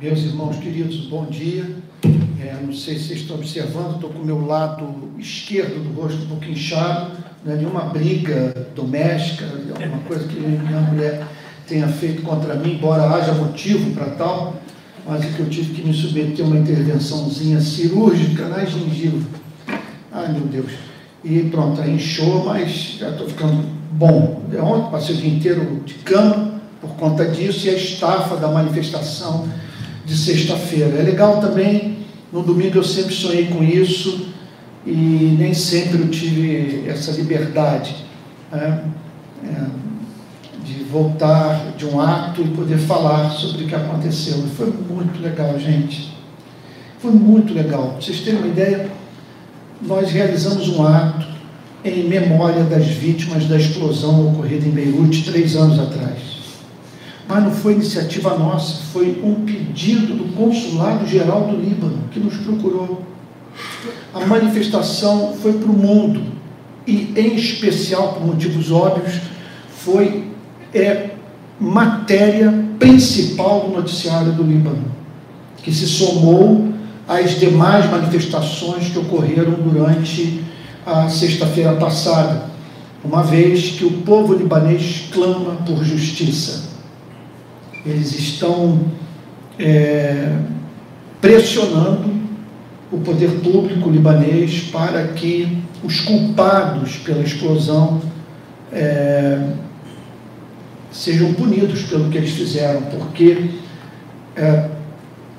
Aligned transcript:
Meus 0.00 0.20
irmãos 0.20 0.56
queridos, 0.58 1.08
bom 1.08 1.24
dia. 1.24 1.74
É, 2.40 2.56
não 2.64 2.72
sei 2.72 2.96
se 2.96 3.08
vocês 3.08 3.20
estão 3.22 3.34
observando, 3.34 3.96
estou 3.96 4.10
com 4.10 4.20
o 4.20 4.24
meu 4.24 4.46
lado 4.46 4.94
esquerdo 5.18 5.82
do 5.82 6.00
rosto 6.00 6.22
um 6.22 6.26
pouco 6.26 6.44
inchado, 6.44 7.16
não 7.44 7.52
é 7.52 7.56
nenhuma 7.56 7.80
briga 7.80 8.68
doméstica, 8.76 9.44
alguma 9.44 9.98
coisa 10.06 10.28
que 10.28 10.38
minha 10.38 10.80
mulher 10.82 11.26
tenha 11.66 11.88
feito 11.88 12.22
contra 12.22 12.54
mim, 12.54 12.74
embora 12.74 13.10
haja 13.10 13.32
motivo 13.32 13.90
para 13.90 14.10
tal, 14.10 14.62
mas 15.04 15.24
é 15.24 15.32
que 15.32 15.40
eu 15.40 15.50
tive 15.50 15.74
que 15.74 15.84
me 15.84 15.92
submeter 15.92 16.44
a 16.44 16.48
uma 16.48 16.58
intervençãozinha 16.58 17.60
cirúrgica 17.60 18.46
na 18.46 18.64
gengiva. 18.64 19.26
Ai 20.12 20.30
meu 20.30 20.42
Deus. 20.42 20.70
E 21.24 21.40
pronto, 21.50 21.80
aí 21.80 21.96
inchou, 21.96 22.44
mas 22.44 22.98
já 23.00 23.10
estou 23.10 23.26
ficando 23.26 23.64
bom. 23.90 24.44
Ontem 24.62 24.90
passei 24.92 25.16
o 25.16 25.18
dia 25.18 25.34
inteiro 25.34 25.82
de 25.84 25.94
cama 25.94 26.60
por 26.80 26.90
conta 26.90 27.24
disso 27.24 27.66
e 27.66 27.70
a 27.70 27.74
estafa 27.74 28.36
da 28.36 28.46
manifestação 28.46 29.48
de 30.08 30.16
sexta-feira. 30.16 30.98
É 30.98 31.02
legal 31.02 31.38
também, 31.38 31.98
no 32.32 32.42
domingo 32.42 32.78
eu 32.78 32.84
sempre 32.84 33.14
sonhei 33.14 33.46
com 33.46 33.62
isso 33.62 34.28
e 34.86 35.36
nem 35.38 35.52
sempre 35.52 36.00
eu 36.00 36.08
tive 36.08 36.88
essa 36.88 37.12
liberdade 37.12 37.94
né? 38.50 38.84
é, 39.44 39.66
de 40.64 40.82
voltar 40.84 41.74
de 41.76 41.84
um 41.84 42.00
ato 42.00 42.40
e 42.40 42.48
poder 42.48 42.78
falar 42.78 43.30
sobre 43.30 43.64
o 43.64 43.68
que 43.68 43.74
aconteceu. 43.74 44.42
Foi 44.56 44.72
muito 44.72 45.20
legal, 45.20 45.58
gente. 45.60 46.16
Foi 46.98 47.12
muito 47.12 47.52
legal. 47.52 47.90
Pra 47.90 48.00
vocês 48.00 48.20
terem 48.20 48.40
uma 48.40 48.48
ideia, 48.48 48.90
nós 49.82 50.10
realizamos 50.10 50.68
um 50.70 50.86
ato 50.86 51.26
em 51.84 52.08
memória 52.08 52.64
das 52.64 52.86
vítimas 52.86 53.46
da 53.46 53.56
explosão 53.56 54.30
ocorrida 54.30 54.66
em 54.66 54.70
Beirute 54.70 55.30
três 55.30 55.54
anos 55.54 55.78
atrás 55.78 56.37
mas 57.28 57.44
não 57.44 57.50
foi 57.50 57.74
iniciativa 57.74 58.36
nossa, 58.38 58.82
foi 58.90 59.20
um 59.22 59.44
pedido 59.44 60.14
do 60.14 60.34
Consulado 60.34 61.06
Geral 61.06 61.42
do 61.42 61.56
Líbano 61.58 61.98
que 62.10 62.18
nos 62.18 62.34
procurou. 62.38 63.02
A 64.14 64.24
manifestação 64.24 65.34
foi 65.34 65.52
para 65.52 65.70
o 65.70 65.76
mundo 65.76 66.22
e, 66.86 67.12
em 67.14 67.36
especial, 67.36 68.14
por 68.14 68.26
motivos 68.26 68.72
óbvios, 68.72 69.20
foi 69.76 70.24
é, 70.72 71.10
matéria 71.60 72.64
principal 72.78 73.68
do 73.68 73.76
noticiário 73.76 74.32
do 74.32 74.42
Líbano, 74.42 74.86
que 75.58 75.70
se 75.70 75.86
somou 75.86 76.72
às 77.06 77.38
demais 77.38 77.90
manifestações 77.90 78.88
que 78.88 78.98
ocorreram 78.98 79.52
durante 79.52 80.42
a 80.86 81.10
sexta-feira 81.10 81.74
passada, 81.74 82.48
uma 83.04 83.22
vez 83.22 83.72
que 83.72 83.84
o 83.84 83.90
povo 84.02 84.32
libanês 84.32 85.08
clama 85.12 85.56
por 85.66 85.84
justiça 85.84 86.67
eles 87.88 88.12
estão 88.18 88.80
é, 89.58 90.36
pressionando 91.20 92.18
o 92.90 92.98
poder 92.98 93.30
público 93.40 93.90
libanês 93.90 94.68
para 94.70 95.08
que 95.08 95.58
os 95.82 96.00
culpados 96.00 96.96
pela 96.98 97.22
explosão 97.22 98.00
é, 98.72 99.52
sejam 100.90 101.32
punidos 101.34 101.82
pelo 101.82 102.10
que 102.10 102.18
eles 102.18 102.32
fizeram, 102.32 102.82
porque 102.82 103.50
é, 104.36 104.68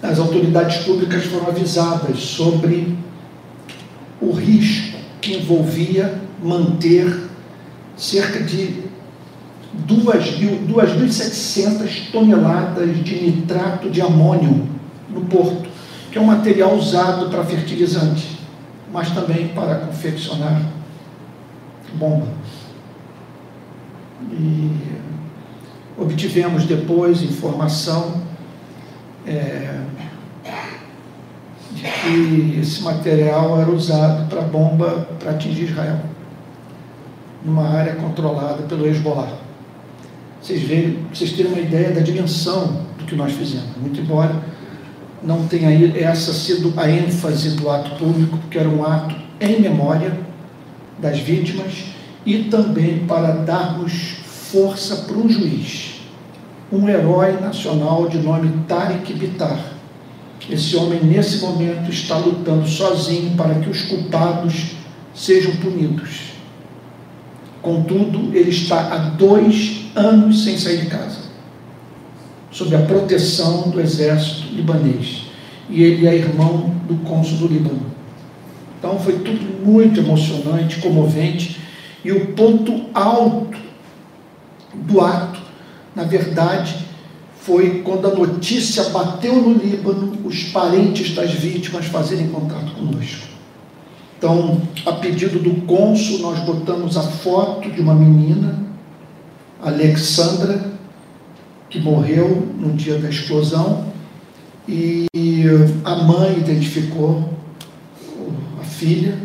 as 0.02 0.20
autoridades 0.20 0.84
públicas 0.84 1.26
foram 1.26 1.48
avisadas 1.48 2.20
sobre 2.20 2.96
o 4.22 4.32
risco 4.32 4.98
que 5.22 5.38
envolvia 5.38 6.22
manter 6.42 7.30
cerca 7.98 8.42
de 8.42 8.89
2.700 9.88 12.12
toneladas 12.12 13.04
de 13.04 13.22
nitrato 13.22 13.90
de 13.90 14.02
amônio 14.02 14.68
no 15.10 15.22
porto, 15.22 15.70
que 16.12 16.18
é 16.18 16.22
um 16.22 16.26
material 16.26 16.76
usado 16.76 17.30
para 17.30 17.44
fertilizante, 17.44 18.40
mas 18.92 19.12
também 19.12 19.50
para 19.50 19.76
confeccionar 19.76 20.60
bomba. 21.94 22.26
E 24.32 24.72
obtivemos 25.98 26.66
depois 26.66 27.22
informação 27.22 28.24
é, 29.26 29.82
de 31.72 31.84
que 31.84 32.60
esse 32.60 32.82
material 32.82 33.62
era 33.62 33.70
usado 33.70 34.28
para 34.28 34.42
bomba 34.42 35.08
para 35.20 35.32
atingir 35.32 35.66
Israel, 35.66 36.00
numa 37.46 37.70
área 37.70 37.96
controlada 37.96 38.64
pelo 38.64 38.88
Hezbollah 38.88 39.49
vocês 40.42 40.62
verem, 40.62 41.00
vocês 41.14 41.34
terem 41.34 41.52
uma 41.52 41.62
ideia 41.62 41.92
da 41.92 42.02
dimensão 42.02 42.86
do 42.98 43.06
que 43.06 43.16
nós 43.16 43.34
fizemos. 43.34 43.76
Muito 43.78 44.00
embora 44.00 44.36
não 45.22 45.48
tenha 45.48 45.70
essa 45.98 46.34
sido 46.34 46.74
a 46.78 46.90
ênfase 46.90 47.52
do 47.52 47.70
ato 47.70 47.92
público, 47.98 48.38
porque 48.38 48.58
era 48.58 48.70
um 48.70 48.86
ato 48.86 49.16
em 49.40 49.62
memória 49.62 50.18
das 50.98 51.20
vítimas 51.20 51.74
e 52.26 52.44
também 52.46 53.06
para 53.06 53.32
darmos 53.32 53.92
força 54.52 54.96
para 55.08 55.18
um 55.18 55.30
juiz, 55.30 56.02
um 56.72 56.88
herói 56.88 57.34
nacional 57.40 58.08
de 58.08 58.18
nome 58.18 58.52
Tariq 58.68 59.14
Bitar. 59.14 59.60
Esse 60.50 60.76
homem, 60.78 61.04
nesse 61.04 61.40
momento, 61.40 61.92
está 61.92 62.18
lutando 62.18 62.68
sozinho 62.68 63.36
para 63.36 63.56
que 63.56 63.70
os 63.70 63.84
culpados 63.84 64.72
sejam 65.14 65.56
punidos. 65.58 66.29
Contudo, 67.62 68.36
ele 68.36 68.50
está 68.50 68.94
há 68.94 68.98
dois 68.98 69.86
anos 69.96 70.44
sem 70.44 70.58
sair 70.58 70.82
de 70.82 70.88
casa, 70.88 71.20
sob 72.52 72.76
a 72.76 72.82
proteção 72.84 73.70
do 73.70 73.82
exército 73.82 74.54
libanês. 74.54 75.24
E 75.70 75.84
ele 75.84 76.08
é 76.08 76.16
irmão 76.16 76.74
do 76.88 76.96
cônsul 77.08 77.38
do 77.38 77.48
Líbano. 77.48 77.86
Então 78.78 78.98
foi 78.98 79.20
tudo 79.20 79.66
muito 79.66 80.00
emocionante, 80.00 80.80
comovente, 80.80 81.60
e 82.04 82.12
o 82.12 82.28
ponto 82.28 82.86
alto 82.94 83.58
do 84.74 85.02
ato, 85.02 85.40
na 85.94 86.04
verdade, 86.04 86.88
foi 87.42 87.82
quando 87.82 88.08
a 88.08 88.16
notícia 88.16 88.86
bateu 88.86 89.36
no 89.36 89.54
Líbano, 89.54 90.18
os 90.24 90.44
parentes 90.46 91.14
das 91.14 91.32
vítimas 91.32 91.86
fazerem 91.88 92.30
contato 92.30 92.72
conosco. 92.72 93.28
Então, 94.20 94.62
a 94.86 94.92
pedido 94.92 95.40
do 95.40 95.62
cônsul, 95.66 96.20
nós 96.20 96.40
botamos 96.40 96.98
a 96.98 97.04
foto 97.04 97.72
de 97.72 97.80
uma 97.80 97.96
menina 97.96 98.60
Alexandra, 99.62 100.74
que 101.70 101.80
morreu 101.80 102.46
no 102.60 102.74
dia 102.74 102.98
da 102.98 103.10
explosão, 103.10 103.86
e 104.68 105.08
a 105.86 105.96
mãe 105.96 106.38
identificou 106.38 107.30
a 108.60 108.64
filha 108.66 109.18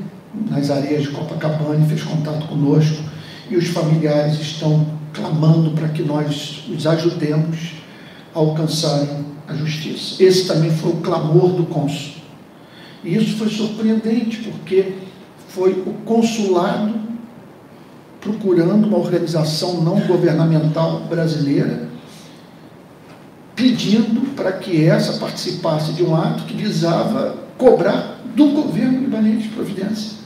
nas 0.49 0.71
areias 0.71 1.03
de 1.03 1.09
Copacabana 1.09 1.85
e 1.85 1.89
fez 1.89 2.05
contato 2.05 2.47
conosco, 2.47 3.03
e 3.51 3.57
os 3.57 3.67
familiares 3.67 4.41
estão 4.41 4.87
clamando 5.13 5.73
para 5.73 5.89
que 5.89 6.05
nós 6.05 6.69
os 6.73 6.87
ajudemos 6.87 7.73
a 8.33 8.39
alcançarem 8.39 9.25
a 9.49 9.55
justiça. 9.55 10.23
Esse 10.23 10.47
também 10.47 10.71
foi 10.71 10.93
o 10.93 10.97
clamor 10.99 11.51
do 11.51 11.65
cônsul. 11.65 12.23
E 13.05 13.15
isso 13.15 13.37
foi 13.37 13.49
surpreendente, 13.51 14.39
porque 14.39 14.95
foi 15.49 15.73
o 15.73 15.93
consulado 16.05 17.05
procurando 18.21 18.87
uma 18.87 18.97
organização 18.97 19.83
não 19.83 20.01
governamental 20.01 21.01
brasileira, 21.01 21.87
pedindo 23.55 24.35
para 24.35 24.53
que 24.53 24.85
essa 24.87 25.21
participasse 25.21 25.93
de 25.93 26.03
um 26.03 26.17
ato 26.17 26.45
que 26.45 26.55
visava 26.55 27.37
cobrar 27.59 28.21
do 28.35 28.47
governo 28.49 29.01
libanês 29.01 29.47
providência, 29.49 30.19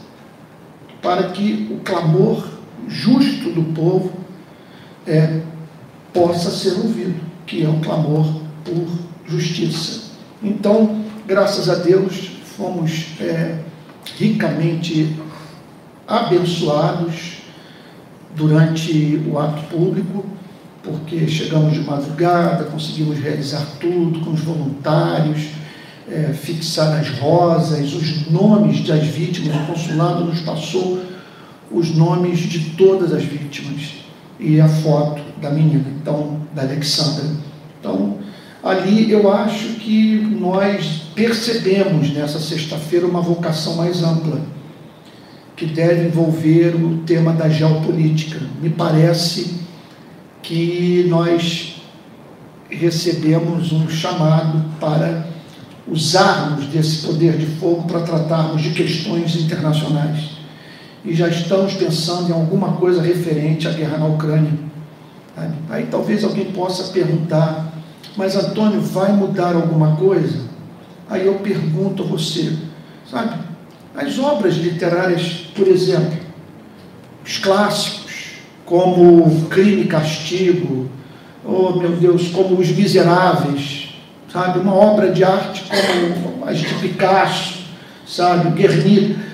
para 1.03 1.31
que 1.31 1.69
o 1.73 1.81
clamor 1.81 2.49
justo 2.87 3.51
do 3.51 3.75
povo 3.75 4.13
é, 5.05 5.41
possa 6.13 6.51
ser 6.51 6.75
ouvido, 6.75 7.21
que 7.45 7.65
é 7.65 7.69
um 7.69 7.81
clamor 7.81 8.41
por 8.65 8.87
justiça. 9.27 10.13
Então, 10.43 11.05
graças 11.27 11.69
a 11.69 11.75
Deus, 11.75 12.38
fomos 12.59 13.07
é, 13.21 13.57
ricamente 14.19 15.17
abençoados 16.07 17.39
durante 18.35 19.23
o 19.31 19.39
ato 19.39 19.63
público, 19.69 20.27
porque 20.83 21.29
chegamos 21.29 21.75
de 21.75 21.81
madrugada, 21.81 22.65
conseguimos 22.65 23.19
realizar 23.19 23.65
tudo 23.81 24.21
com 24.21 24.33
os 24.33 24.41
voluntários, 24.41 25.51
é, 26.11 26.33
fixar 26.33 26.99
as 26.99 27.09
rosas, 27.11 27.95
os 27.95 28.29
nomes 28.29 28.85
das 28.85 29.07
vítimas. 29.07 29.55
O 29.55 29.67
consulado 29.67 30.25
nos 30.25 30.41
passou 30.41 31.01
os 31.71 31.95
nomes 31.95 32.41
de 32.41 32.71
todas 32.71 33.13
as 33.13 33.23
vítimas 33.23 33.95
e 34.41 34.61
a 34.61 34.69
foto 34.69 35.23
da 35.41 35.51
menina, 35.51 35.85
então, 36.01 36.41
da 36.55 36.63
Alexandra. 36.63 37.25
Então, 37.79 38.19
ali 38.63 39.11
eu 39.11 39.33
acho 39.33 39.75
que 39.75 40.17
nós 40.39 41.03
percebemos 41.15 42.13
nessa 42.13 42.39
sexta-feira 42.39 43.07
uma 43.07 43.21
vocação 43.21 43.77
mais 43.77 44.03
ampla 44.03 44.41
que 45.57 45.67
deve 45.67 46.07
envolver 46.07 46.77
o 46.77 46.99
tema 46.99 47.33
da 47.33 47.49
geopolítica. 47.49 48.41
Me 48.63 48.71
parece 48.71 49.59
que 50.43 51.07
nós 51.09 51.83
recebemos 52.71 53.73
um 53.73 53.89
chamado 53.89 54.65
para 54.79 55.27
usarmos 55.87 56.67
desse 56.67 57.07
poder 57.07 57.37
de 57.37 57.47
fogo 57.47 57.85
para 57.85 58.01
tratarmos 58.01 58.63
de 58.63 58.71
questões 58.71 59.35
internacionais. 59.37 60.39
E 61.05 61.15
já 61.15 61.29
estamos 61.29 61.75
pensando 61.75 62.31
em 62.31 62.33
alguma 62.33 62.73
coisa 62.73 63.01
referente 63.01 63.67
à 63.67 63.73
guerra 63.73 63.99
na 63.99 64.07
Ucrânia. 64.07 64.53
Aí 65.71 65.87
talvez 65.91 66.25
alguém 66.25 66.53
possa 66.53 66.93
perguntar, 66.93 67.68
mas 68.19 68.35
Antônio, 68.35 68.81
vai 68.81 69.13
mudar 69.13 69.55
alguma 69.55 69.95
coisa? 69.95 70.41
Aí 71.09 71.25
eu 71.25 71.37
pergunto 71.37 72.03
a 72.03 72.07
você, 72.07 72.53
sabe, 73.09 73.39
as 73.95 74.19
obras 74.19 74.57
literárias, 74.57 75.47
por 75.55 75.69
exemplo, 75.69 76.19
os 77.25 77.39
clássicos, 77.39 78.33
como 78.67 79.47
Crime 79.47 79.83
e 79.83 79.87
Castigo, 79.87 80.91
oh 81.45 81.79
meu 81.79 81.93
Deus, 81.93 82.29
como 82.31 82.59
Os 82.59 82.69
Miseráveis, 82.71 83.95
sabe? 84.33 84.59
Uma 84.59 84.75
obra 84.75 85.13
de 85.13 85.23
arte 85.23 85.65
como 85.71 86.45
as 86.45 86.59
de 86.59 86.75
Picasso, 86.75 87.67
sabe? 88.05 88.51
Guernica. 88.51 89.29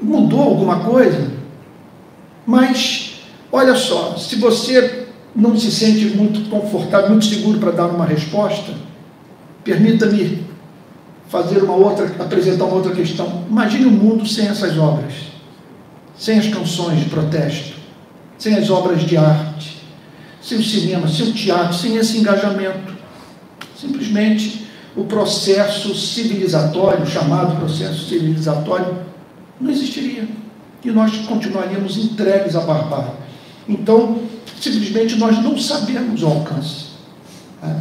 Mudou 0.00 0.40
alguma 0.40 0.80
coisa? 0.80 1.30
Mas, 2.46 3.20
olha 3.52 3.74
só, 3.74 4.16
se 4.16 4.36
você 4.36 4.99
não 5.34 5.56
se 5.56 5.70
sente 5.70 6.06
muito 6.16 6.48
confortável, 6.50 7.10
muito 7.10 7.26
seguro 7.26 7.58
para 7.58 7.70
dar 7.70 7.86
uma 7.86 8.04
resposta, 8.04 8.72
permita-me 9.62 10.44
fazer 11.28 11.62
uma 11.62 11.74
outra, 11.74 12.06
apresentar 12.18 12.64
uma 12.64 12.74
outra 12.74 12.92
questão. 12.92 13.44
Imagine 13.48 13.86
um 13.86 13.90
mundo 13.90 14.26
sem 14.26 14.48
essas 14.48 14.76
obras, 14.76 15.14
sem 16.16 16.38
as 16.38 16.48
canções 16.48 17.00
de 17.00 17.10
protesto, 17.10 17.76
sem 18.36 18.56
as 18.56 18.68
obras 18.68 19.02
de 19.02 19.16
arte, 19.16 19.78
sem 20.42 20.58
o 20.58 20.64
cinema, 20.64 21.06
sem 21.06 21.28
o 21.28 21.32
teatro, 21.32 21.74
sem 21.74 21.96
esse 21.96 22.18
engajamento. 22.18 22.98
Simplesmente 23.78 24.66
o 24.96 25.04
processo 25.04 25.94
civilizatório, 25.94 27.06
chamado 27.06 27.56
processo 27.56 28.08
civilizatório, 28.08 28.98
não 29.60 29.70
existiria. 29.70 30.28
E 30.82 30.90
nós 30.90 31.14
continuaríamos 31.26 31.96
entregues 31.96 32.56
à 32.56 32.60
barbárie. 32.60 33.12
Então, 33.68 34.18
simplesmente 34.60 35.16
nós 35.16 35.42
não 35.42 35.58
sabemos 35.58 36.22
o 36.22 36.26
alcance. 36.26 36.90
Né? 37.62 37.80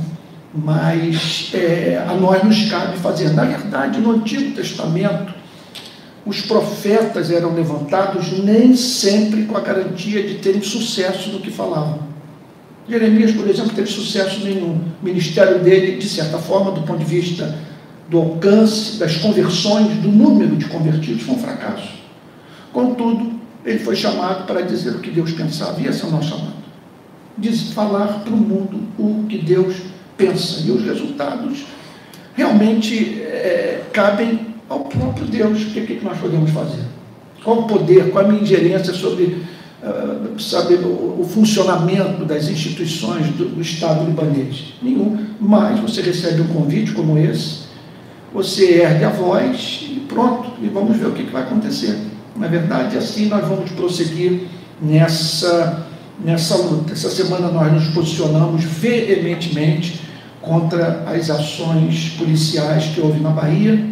Mas 0.53 1.51
é, 1.53 2.03
a 2.07 2.13
nós 2.15 2.43
nos 2.43 2.69
cabe 2.69 2.97
fazer. 2.97 3.31
Na 3.33 3.45
verdade, 3.45 3.99
no 3.99 4.11
Antigo 4.11 4.55
Testamento, 4.55 5.33
os 6.25 6.41
profetas 6.41 7.29
eram 7.29 7.53
levantados 7.53 8.31
nem 8.43 8.75
sempre 8.75 9.43
com 9.43 9.57
a 9.57 9.61
garantia 9.61 10.23
de 10.23 10.35
terem 10.35 10.61
sucesso 10.61 11.29
no 11.29 11.39
que 11.39 11.51
falavam. 11.51 11.99
Jeremias, 12.87 13.31
por 13.31 13.47
exemplo, 13.47 13.71
teve 13.73 13.89
sucesso 13.89 14.43
nenhum. 14.43 14.81
O 15.01 15.05
ministério 15.05 15.59
dele, 15.59 15.97
de 15.97 16.09
certa 16.09 16.39
forma, 16.39 16.71
do 16.71 16.81
ponto 16.81 16.99
de 16.99 17.05
vista 17.05 17.55
do 18.09 18.17
alcance, 18.17 18.97
das 18.97 19.17
conversões, 19.17 19.87
do 19.97 20.07
número 20.07 20.55
de 20.55 20.65
convertidos, 20.65 21.21
foi 21.21 21.35
um 21.35 21.39
fracasso. 21.39 21.99
Contudo, 22.73 23.39
ele 23.63 23.79
foi 23.79 23.95
chamado 23.95 24.47
para 24.47 24.61
dizer 24.61 24.91
o 24.91 24.99
que 24.99 25.11
Deus 25.11 25.31
pensava, 25.31 25.79
e 25.79 25.85
esse 25.85 26.03
é 26.03 26.07
o 26.07 26.11
nosso 26.11 26.29
chamado. 26.29 26.59
Diz, 27.39 27.71
falar 27.71 28.21
para 28.24 28.33
o 28.33 28.38
mundo 28.38 28.81
o 28.97 29.25
que 29.27 29.38
Deus 29.38 29.75
pensa. 30.18 30.62
E 30.65 30.71
os 30.71 30.83
resultados 30.83 31.65
realmente 32.36 33.21
é, 33.21 33.83
cabem 33.94 34.47
ao 34.68 34.81
próprio 34.81 35.25
Deus. 35.25 35.63
O 35.63 35.65
que, 35.68 35.81
que 35.81 36.06
nós 36.06 36.18
podemos 36.18 36.51
fazer? 36.51 36.83
Qual 37.44 37.59
o 37.59 37.63
poder, 37.63 38.12
qual 38.12 38.25
a 38.25 38.27
minha 38.27 38.41
ingerência 38.41 38.94
sobre 38.94 39.44
uh, 39.81 40.39
saber 40.39 40.80
o, 40.80 41.21
o, 41.21 41.27
funcionamento 41.27 42.25
das 42.25 42.50
instituições 42.50 43.27
do, 43.27 43.56
do, 43.56 43.62
Estado 43.62 44.06
libanês? 44.06 44.74
Nenhum. 44.81 45.25
Mas 45.39 45.80
você 45.80 46.01
recebe 46.01 46.41
um 46.41 46.47
convite 46.47 46.91
como 46.91 47.18
esse, 47.18 47.69
você 48.33 48.81
ergue 48.81 49.06
a 49.06 49.09
voz 49.09 49.88
e 49.89 50.01
pronto, 50.01 50.51
e 50.62 50.68
vamos 50.68 50.97
ver 50.97 51.07
o 51.07 51.12
que, 51.12 51.24
que 51.24 51.31
vai 51.31 51.44
acontecer. 51.44 51.97
Na 52.36 52.47
verdade, 52.47 52.97
assim 52.97 53.27
nós 53.27 53.47
vamos 53.47 53.71
prosseguir 53.71 54.47
nessa, 54.81 55.88
nessa 56.24 56.56
luta. 56.56 56.94
Essa 56.94 57.10
semana 57.10 57.50
nós 57.50 57.71
nos 57.71 57.88
posicionamos 57.89 58.63
veementemente 58.63 60.01
contra 60.42 61.04
as 61.07 61.30
ações 61.30 62.16
policiais 62.18 62.86
que 62.94 63.01
houve 63.01 63.19
na 63.19 63.30
Bahia, 63.30 63.86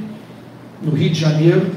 no 0.82 0.92
Rio 0.92 1.10
de 1.10 1.20
Janeiro, 1.20 1.72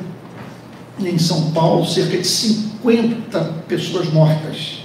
em 0.98 1.18
São 1.18 1.50
Paulo, 1.52 1.86
cerca 1.86 2.18
de 2.18 2.26
50 2.26 3.40
pessoas 3.66 4.12
mortas 4.12 4.80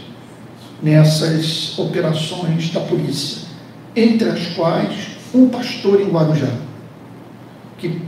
nessas 0.82 1.78
operações 1.78 2.70
da 2.72 2.80
polícia, 2.82 3.48
entre 3.96 4.30
as 4.30 4.48
quais 4.48 5.16
um 5.34 5.50
pastor 5.50 6.02
em 6.02 6.10
Guarujá, 6.10 6.52
que, 7.78 8.02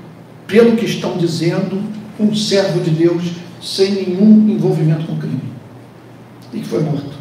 pelo 0.46 0.76
que 0.78 0.86
estão 0.86 1.18
dizendo, 1.18 1.82
um 2.20 2.34
servo 2.36 2.80
de 2.80 2.92
Deus 2.92 3.24
sem 3.62 3.92
nenhum 3.92 4.50
envolvimento 4.50 5.06
com 5.06 5.18
crime, 5.18 5.42
e 6.54 6.60
que 6.60 6.68
foi 6.68 6.82
morto. 6.84 7.17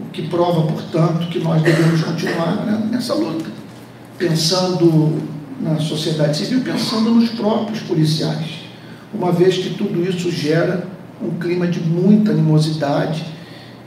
O 0.00 0.10
que 0.10 0.28
prova, 0.28 0.62
portanto, 0.62 1.28
que 1.28 1.38
nós 1.38 1.62
devemos 1.62 2.02
continuar 2.02 2.64
né, 2.66 2.88
nessa 2.90 3.14
luta. 3.14 3.46
Pensando 4.18 5.22
na 5.60 5.78
sociedade 5.78 6.36
civil, 6.36 6.60
pensando 6.62 7.10
nos 7.10 7.30
próprios 7.30 7.80
policiais, 7.80 8.66
uma 9.12 9.32
vez 9.32 9.56
que 9.56 9.74
tudo 9.74 10.02
isso 10.06 10.30
gera 10.30 10.86
um 11.22 11.38
clima 11.38 11.66
de 11.66 11.80
muita 11.80 12.32
animosidade 12.32 13.24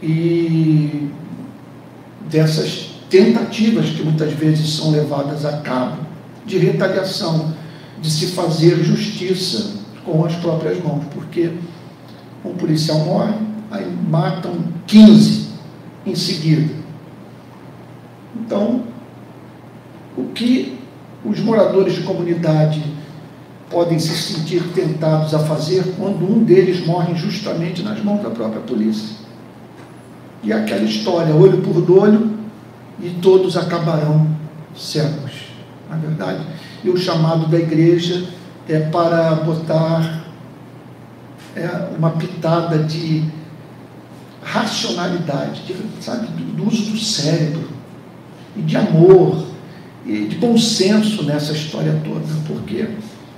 e 0.01 1.09
dessas 2.27 2.89
tentativas 3.09 3.89
que 3.89 4.03
muitas 4.03 4.33
vezes 4.33 4.69
são 4.75 4.91
levadas 4.91 5.45
a 5.45 5.57
cabo 5.57 6.01
de 6.45 6.57
retaliação, 6.57 7.53
de 8.01 8.09
se 8.09 8.27
fazer 8.27 8.83
justiça 8.83 9.79
com 10.05 10.25
as 10.25 10.35
próprias 10.35 10.81
mãos, 10.83 11.03
porque 11.13 11.51
um 12.43 12.53
policial 12.53 12.99
morre, 12.99 13.33
aí 13.69 13.85
matam 14.09 14.55
15 14.87 15.48
em 16.09 16.15
seguida. 16.15 16.73
Então, 18.35 18.83
o 20.17 20.25
que 20.25 20.77
os 21.23 21.39
moradores 21.39 21.95
de 21.95 22.01
comunidade 22.01 22.83
podem 23.69 23.99
se 23.99 24.15
sentir 24.15 24.63
tentados 24.73 25.33
a 25.33 25.39
fazer 25.39 25.93
quando 25.97 26.25
um 26.25 26.43
deles 26.43 26.85
morre 26.85 27.13
justamente 27.15 27.83
nas 27.83 28.03
mãos 28.03 28.23
da 28.23 28.29
própria 28.29 28.61
polícia. 28.61 29.17
E 30.41 30.51
aquela 30.51 30.83
história, 30.83 31.35
olho 31.35 31.61
por 31.61 31.89
olho, 31.91 32.31
e 33.01 33.09
todos 33.21 33.55
acabarão 33.55 34.27
cegos. 34.75 35.49
Na 35.89 35.97
verdade, 35.97 36.41
e 36.83 36.89
o 36.89 36.97
chamado 36.97 37.47
da 37.47 37.57
igreja 37.57 38.27
é 38.67 38.79
para 38.79 39.35
botar 39.35 40.23
é, 41.55 41.89
uma 41.97 42.11
pitada 42.11 42.79
de 42.79 43.23
racionalidade, 44.41 45.61
de, 45.63 45.75
sabe, 46.01 46.27
do 46.27 46.67
uso 46.67 46.91
do 46.91 46.97
cérebro 46.97 47.69
e 48.55 48.61
de 48.61 48.77
amor 48.77 49.45
e 50.05 50.25
de 50.25 50.35
bom 50.37 50.57
senso 50.57 51.23
nessa 51.23 51.53
história 51.53 52.01
toda, 52.03 52.25
porque 52.47 52.87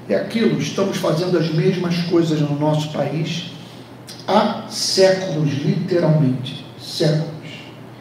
é 0.08 0.16
aquilo, 0.16 0.60
estamos 0.60 0.98
fazendo 0.98 1.38
as 1.38 1.50
mesmas 1.54 1.98
coisas 2.04 2.40
no 2.40 2.58
nosso 2.60 2.92
país 2.92 3.52
há 4.28 4.66
séculos, 4.70 5.52
literalmente, 5.64 6.66
séculos, 6.80 7.32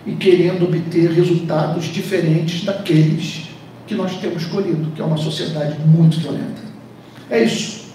e 0.06 0.14
querendo 0.14 0.64
obter 0.64 1.10
resultados 1.10 1.86
diferentes 1.86 2.64
daqueles 2.64 3.48
que 3.86 3.94
nós 3.94 4.16
temos 4.18 4.42
escolhido, 4.42 4.92
que 4.92 5.00
é 5.00 5.04
uma 5.04 5.16
sociedade 5.16 5.76
muito 5.84 6.20
violenta. 6.20 6.62
É 7.28 7.42
isso. 7.42 7.90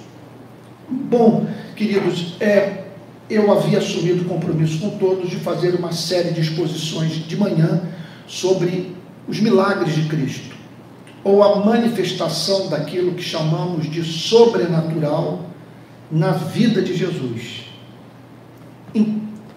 Bom, 0.89 1.47
queridos, 1.75 2.35
é, 2.39 2.84
eu 3.29 3.51
havia 3.51 3.79
assumido 3.79 4.23
o 4.23 4.25
compromisso 4.25 4.79
com 4.79 4.97
todos 4.97 5.29
de 5.29 5.37
fazer 5.37 5.75
uma 5.75 5.91
série 5.91 6.31
de 6.31 6.41
exposições 6.41 7.13
de 7.13 7.35
manhã 7.35 7.81
sobre 8.27 8.95
os 9.27 9.39
milagres 9.39 9.95
de 9.95 10.03
Cristo 10.03 10.55
ou 11.23 11.41
a 11.41 11.65
manifestação 11.65 12.69
daquilo 12.69 13.15
que 13.15 13.23
chamamos 13.23 13.89
de 13.89 14.03
sobrenatural 14.03 15.49
na 16.11 16.31
vida 16.31 16.81
de 16.81 16.95
Jesus. 16.95 17.65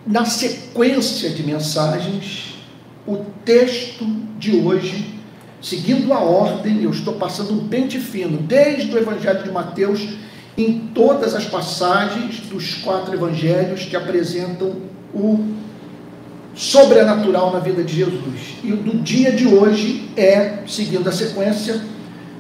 na 0.07 0.25
sequência 0.25 1.29
de 1.29 1.43
mensagens, 1.43 2.55
o 3.07 3.19
texto 3.45 4.07
de 4.39 4.57
hoje, 4.57 5.21
seguindo 5.61 6.15
a 6.15 6.21
ordem, 6.21 6.83
eu 6.83 6.91
estou 6.91 7.15
passando 7.17 7.53
um 7.53 7.69
pente 7.69 8.01
fino, 8.01 8.39
desde 8.39 8.91
o 8.91 8.97
Evangelho 8.97 9.45
de 9.45 9.51
Mateus, 9.51 10.17
em 10.59 10.91
todas 10.93 11.37
as 11.37 11.45
passagens 11.45 12.41
dos 12.51 12.75
quatro 12.75 13.15
evangelhos 13.15 13.85
que 13.85 13.95
apresentam 13.95 14.75
o 15.15 15.55
sobrenatural 16.53 17.53
na 17.53 17.61
vida 17.61 17.85
de 17.85 17.95
Jesus. 17.95 18.57
E 18.65 18.73
o 18.73 18.77
do 18.77 18.99
dia 18.99 19.31
de 19.31 19.47
hoje 19.47 20.11
é, 20.17 20.59
seguindo 20.67 21.09
a 21.09 21.13
sequência, 21.13 21.81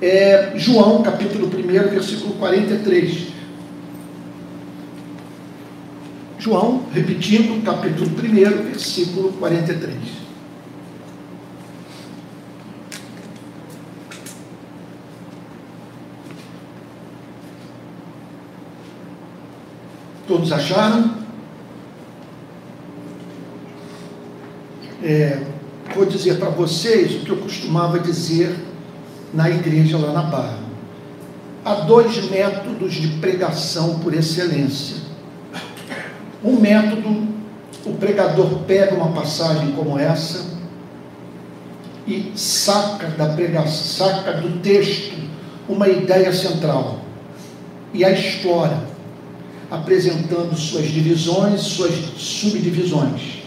é 0.02 0.52
João, 0.56 1.00
capítulo 1.02 1.46
1, 1.46 1.90
versículo 1.90 2.34
43. 2.34 3.28
João, 6.40 6.84
repetindo, 6.92 7.62
capítulo 7.64 8.10
1, 8.10 8.62
versículo 8.64 9.32
43. 9.34 10.27
Todos 20.48 20.52
acharam? 20.52 21.14
É, 25.02 25.42
vou 25.94 26.06
dizer 26.06 26.38
para 26.38 26.48
vocês 26.48 27.16
o 27.16 27.18
que 27.20 27.30
eu 27.30 27.36
costumava 27.36 27.98
dizer 27.98 28.56
na 29.34 29.50
igreja 29.50 29.98
lá 29.98 30.10
na 30.12 30.22
Barra. 30.22 30.58
Há 31.64 31.74
dois 31.74 32.30
métodos 32.30 32.94
de 32.94 33.08
pregação 33.18 33.98
por 33.98 34.14
excelência. 34.14 34.96
Um 36.42 36.58
método, 36.58 37.28
o 37.84 37.92
pregador 37.98 38.60
pega 38.60 38.94
uma 38.94 39.12
passagem 39.12 39.72
como 39.72 39.98
essa 39.98 40.56
e 42.06 42.32
saca 42.34 43.08
da 43.08 43.34
pregação, 43.34 44.06
saca 44.06 44.32
do 44.32 44.60
texto 44.60 45.14
uma 45.68 45.88
ideia 45.88 46.32
central 46.32 47.00
e 47.92 48.02
a 48.02 48.10
explora, 48.10 48.87
apresentando 49.70 50.56
suas 50.56 50.86
divisões, 50.86 51.60
suas 51.60 51.92
subdivisões. 52.16 53.42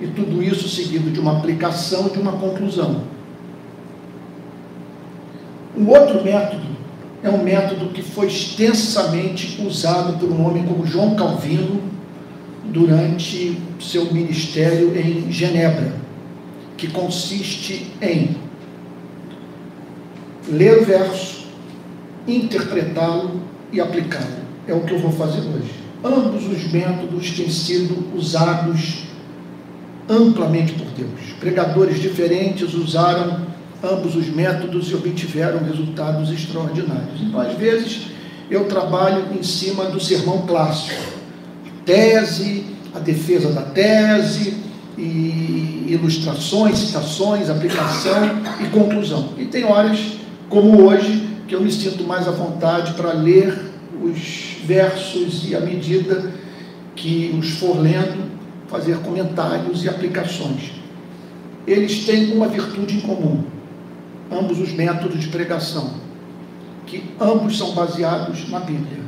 E 0.00 0.06
tudo 0.08 0.42
isso 0.42 0.68
seguido 0.68 1.10
de 1.10 1.18
uma 1.18 1.38
aplicação, 1.38 2.08
de 2.08 2.18
uma 2.18 2.32
conclusão. 2.32 3.02
Um 5.76 5.88
outro 5.88 6.22
método 6.22 6.66
é 7.22 7.30
um 7.30 7.42
método 7.42 7.88
que 7.88 8.02
foi 8.02 8.26
extensamente 8.26 9.60
usado 9.62 10.18
por 10.18 10.30
um 10.30 10.46
homem 10.46 10.64
como 10.64 10.86
João 10.86 11.14
Calvino 11.14 11.82
durante 12.64 13.58
seu 13.80 14.12
ministério 14.12 14.96
em 14.96 15.30
Genebra, 15.30 15.94
que 16.76 16.88
consiste 16.88 17.92
em 18.02 18.36
ler 20.48 20.82
o 20.82 20.84
verso, 20.84 21.46
interpretá-lo 22.26 23.40
e 23.72 23.80
aplicá-lo. 23.80 24.45
É 24.66 24.74
o 24.74 24.80
que 24.80 24.92
eu 24.92 24.98
vou 24.98 25.12
fazer 25.12 25.40
hoje. 25.40 25.70
Ambos 26.04 26.46
os 26.46 26.72
métodos 26.72 27.30
têm 27.30 27.50
sido 27.50 28.16
usados 28.16 29.06
amplamente 30.08 30.72
por 30.72 30.86
Deus. 30.88 31.32
Pregadores 31.40 32.00
diferentes 32.00 32.74
usaram 32.74 33.46
ambos 33.82 34.16
os 34.16 34.28
métodos 34.28 34.90
e 34.90 34.94
obtiveram 34.94 35.62
resultados 35.64 36.30
extraordinários. 36.30 37.20
Então, 37.20 37.40
às 37.40 37.56
vezes, 37.56 38.08
eu 38.50 38.66
trabalho 38.66 39.26
em 39.38 39.42
cima 39.42 39.86
do 39.86 40.00
sermão 40.00 40.46
clássico, 40.46 41.00
tese, 41.84 42.64
a 42.94 42.98
defesa 42.98 43.52
da 43.52 43.62
tese, 43.62 44.66
e 44.98 45.86
ilustrações, 45.88 46.78
citações, 46.78 47.50
aplicação 47.50 48.30
e 48.60 48.68
conclusão. 48.68 49.30
E 49.36 49.44
tem 49.44 49.64
horas, 49.64 49.98
como 50.48 50.86
hoje, 50.86 51.28
que 51.46 51.54
eu 51.54 51.60
me 51.60 51.70
sinto 51.70 52.04
mais 52.04 52.26
à 52.26 52.30
vontade 52.30 52.94
para 52.94 53.12
ler 53.12 53.72
os 54.06 54.56
versos 54.64 55.48
e, 55.48 55.54
à 55.54 55.60
medida 55.60 56.32
que 56.94 57.34
os 57.38 57.50
for 57.58 57.78
lendo, 57.78 58.30
fazer 58.68 58.98
comentários 58.98 59.84
e 59.84 59.88
aplicações. 59.88 60.72
Eles 61.66 62.04
têm 62.04 62.32
uma 62.32 62.48
virtude 62.48 62.96
em 62.96 63.00
comum 63.00 63.44
ambos 64.30 64.60
os 64.60 64.72
métodos 64.72 65.20
de 65.20 65.28
pregação, 65.28 65.94
que 66.86 67.04
ambos 67.20 67.56
são 67.58 67.72
baseados 67.72 68.48
na 68.50 68.60
Bíblia. 68.60 69.04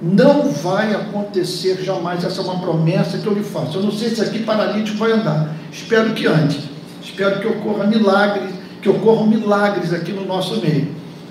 Não 0.00 0.50
vai 0.50 0.94
acontecer 0.94 1.82
jamais, 1.82 2.24
essa 2.24 2.40
é 2.40 2.44
uma 2.44 2.60
promessa 2.60 3.18
que 3.18 3.26
eu 3.26 3.34
lhe 3.34 3.42
faço. 3.42 3.78
Eu 3.78 3.82
não 3.82 3.90
sei 3.90 4.10
se 4.10 4.20
aqui 4.22 4.40
paralítico 4.44 4.96
vai 4.96 5.12
andar. 5.12 5.54
Espero 5.72 6.14
que 6.14 6.26
ande. 6.26 6.70
Espero 7.02 7.40
que 7.40 7.48
ocorra 7.48 7.84
milagres, 7.84 8.54
que 8.80 8.88
ocorram 8.88 9.26
milagres 9.26 9.92
aqui 9.92 10.12
no 10.12 10.24
nosso 10.24 10.60
meio. 10.60 10.88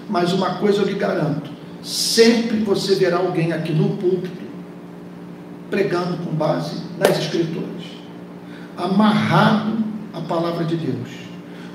Mas 0.09 0.33
uma 0.33 0.55
coisa 0.55 0.81
eu 0.81 0.85
lhe 0.85 0.95
garanto: 0.95 1.49
sempre 1.83 2.57
você 2.59 2.95
verá 2.95 3.17
alguém 3.17 3.53
aqui 3.53 3.71
no 3.71 3.97
púlpito 3.97 4.47
pregando 5.69 6.17
com 6.17 6.31
base 6.31 6.81
nas 6.97 7.19
Escrituras, 7.19 7.83
amarrado 8.77 9.77
à 10.13 10.21
palavra 10.21 10.63
de 10.63 10.77
Deus 10.77 11.27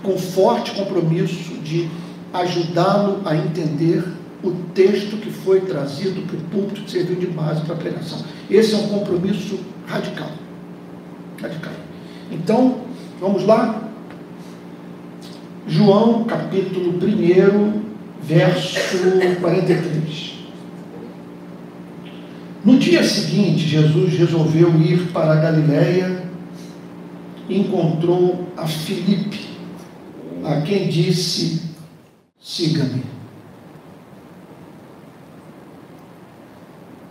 com 0.02 0.18
forte 0.18 0.72
compromisso 0.72 1.54
de 1.60 1.88
ajudá-lo 2.32 3.22
a 3.24 3.36
entender 3.36 4.04
o 4.42 4.50
texto 4.74 5.16
que 5.18 5.30
foi 5.30 5.60
trazido 5.60 6.22
para 6.22 6.36
o 6.36 6.40
púlpito 6.40 6.82
que 6.82 6.90
serviu 6.90 7.16
de 7.16 7.26
base 7.26 7.62
para 7.62 7.74
a 7.74 7.78
pregação. 7.78 8.18
Esse 8.50 8.74
é 8.74 8.78
um 8.78 8.88
compromisso 8.88 9.60
radical. 9.86 10.30
Radical. 11.40 11.72
Então, 12.30 12.80
vamos 13.20 13.46
lá? 13.46 13.88
João, 15.68 16.24
capítulo 16.24 16.98
1, 16.98 17.81
verso 18.22 18.78
43. 19.40 20.32
No 22.64 22.78
dia 22.78 23.02
seguinte, 23.02 23.66
Jesus 23.66 24.16
resolveu 24.16 24.80
ir 24.80 25.10
para 25.12 25.32
a 25.32 25.36
Galiléia 25.36 26.22
e 27.48 27.58
encontrou 27.58 28.48
a 28.56 28.66
Filipe 28.66 29.40
a 30.44 30.60
quem 30.60 30.88
disse: 30.88 31.62
siga-me. 32.40 33.02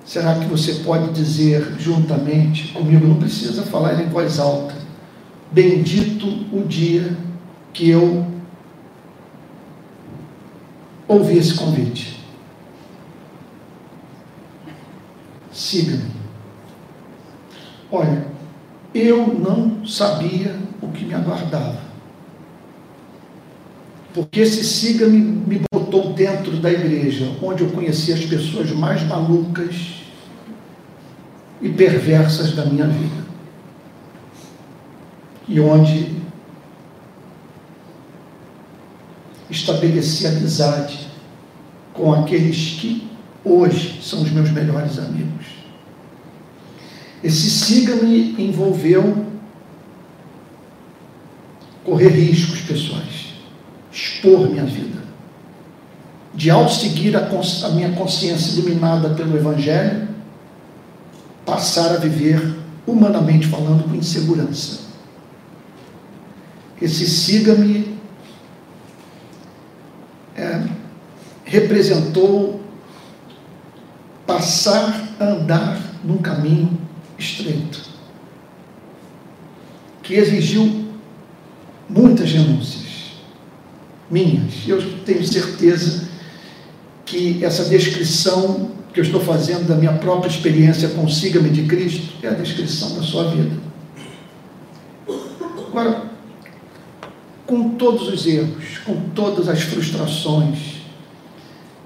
Será 0.05 0.35
que 0.35 0.45
você 0.45 0.75
pode 0.83 1.13
dizer 1.13 1.75
juntamente 1.79 2.69
comigo? 2.73 3.07
Não 3.07 3.15
precisa 3.15 3.63
falar 3.63 4.01
em 4.01 4.07
voz 4.07 4.39
alta. 4.39 4.75
Bendito 5.51 6.27
o 6.51 6.65
dia 6.67 7.15
que 7.73 7.89
eu 7.89 8.25
ouvi 11.13 11.37
esse 11.37 11.53
convite. 11.55 12.19
Siga-me. 15.51 16.11
Olha, 17.91 18.25
eu 18.93 19.27
não 19.27 19.85
sabia 19.85 20.55
o 20.81 20.87
que 20.89 21.05
me 21.05 21.13
aguardava 21.13 21.91
porque 24.13 24.41
esse 24.41 24.63
siga-me 24.63 25.19
me 25.19 25.61
botou 25.71 26.13
dentro 26.13 26.57
da 26.57 26.71
igreja, 26.71 27.31
onde 27.41 27.63
eu 27.63 27.69
conheci 27.69 28.11
as 28.11 28.25
pessoas 28.25 28.71
mais 28.71 29.03
malucas 29.03 30.03
e 31.61 31.69
perversas 31.69 32.53
da 32.53 32.65
minha 32.65 32.87
vida. 32.87 33.21
E 35.47 35.59
onde 35.59 36.20
estabeleci 39.51 40.25
amizade 40.25 41.07
com 41.93 42.13
aqueles 42.13 42.79
que 42.79 43.07
hoje 43.43 44.01
são 44.01 44.21
os 44.21 44.31
meus 44.31 44.49
melhores 44.49 44.97
amigos. 44.97 45.45
Esse 47.23 47.49
siga-me 47.49 48.35
envolveu 48.41 49.27
correr 51.83 52.09
riscos 52.09 52.61
pessoais 52.61 53.21
expor 53.91 54.49
minha 54.49 54.63
vida. 54.63 55.01
De 56.33 56.49
ao 56.49 56.69
seguir 56.69 57.15
a, 57.15 57.27
a 57.27 57.69
minha 57.71 57.91
consciência 57.91 58.57
iluminada 58.57 59.09
pelo 59.09 59.35
Evangelho, 59.35 60.07
passar 61.45 61.93
a 61.93 61.97
viver, 61.97 62.55
humanamente 62.87 63.47
falando, 63.47 63.83
com 63.83 63.95
insegurança. 63.95 64.79
Esse 66.81 67.05
siga-me 67.05 67.97
é, 70.35 70.63
representou 71.51 72.61
passar 74.25 75.09
a 75.19 75.25
andar 75.25 75.81
num 76.01 76.17
caminho 76.19 76.79
estreito, 77.19 77.81
que 80.01 80.13
exigiu 80.13 80.85
muitas 81.89 82.31
renúncias 82.31 83.11
minhas. 84.09 84.65
Eu 84.65 84.81
tenho 84.99 85.25
certeza 85.27 86.07
que 87.05 87.43
essa 87.43 87.65
descrição 87.65 88.71
que 88.93 89.01
eu 89.01 89.03
estou 89.03 89.19
fazendo 89.19 89.67
da 89.67 89.75
minha 89.75 89.93
própria 89.93 90.29
experiência 90.29 90.87
consiga-me 90.89 91.49
de 91.49 91.63
Cristo 91.63 92.13
é 92.23 92.29
a 92.29 92.33
descrição 92.33 92.95
da 92.95 93.03
sua 93.03 93.29
vida. 93.29 93.57
Agora, 95.67 96.11
com 97.45 97.71
todos 97.71 98.07
os 98.07 98.25
erros, 98.25 98.77
com 98.85 99.09
todas 99.09 99.49
as 99.49 99.61
frustrações, 99.61 100.80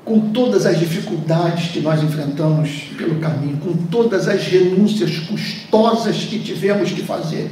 com 0.05 0.31
todas 0.31 0.67
as 0.67 0.79
dificuldades 0.79 1.71
que 1.71 1.81
nós 1.81 2.01
enfrentamos 2.03 2.91
pelo 2.95 3.19
caminho, 3.19 3.57
com 3.57 3.75
todas 3.88 4.27
as 4.27 4.43
renúncias 4.45 5.17
custosas 5.17 6.17
que 6.17 6.39
tivemos 6.39 6.91
que 6.91 7.01
fazer. 7.01 7.50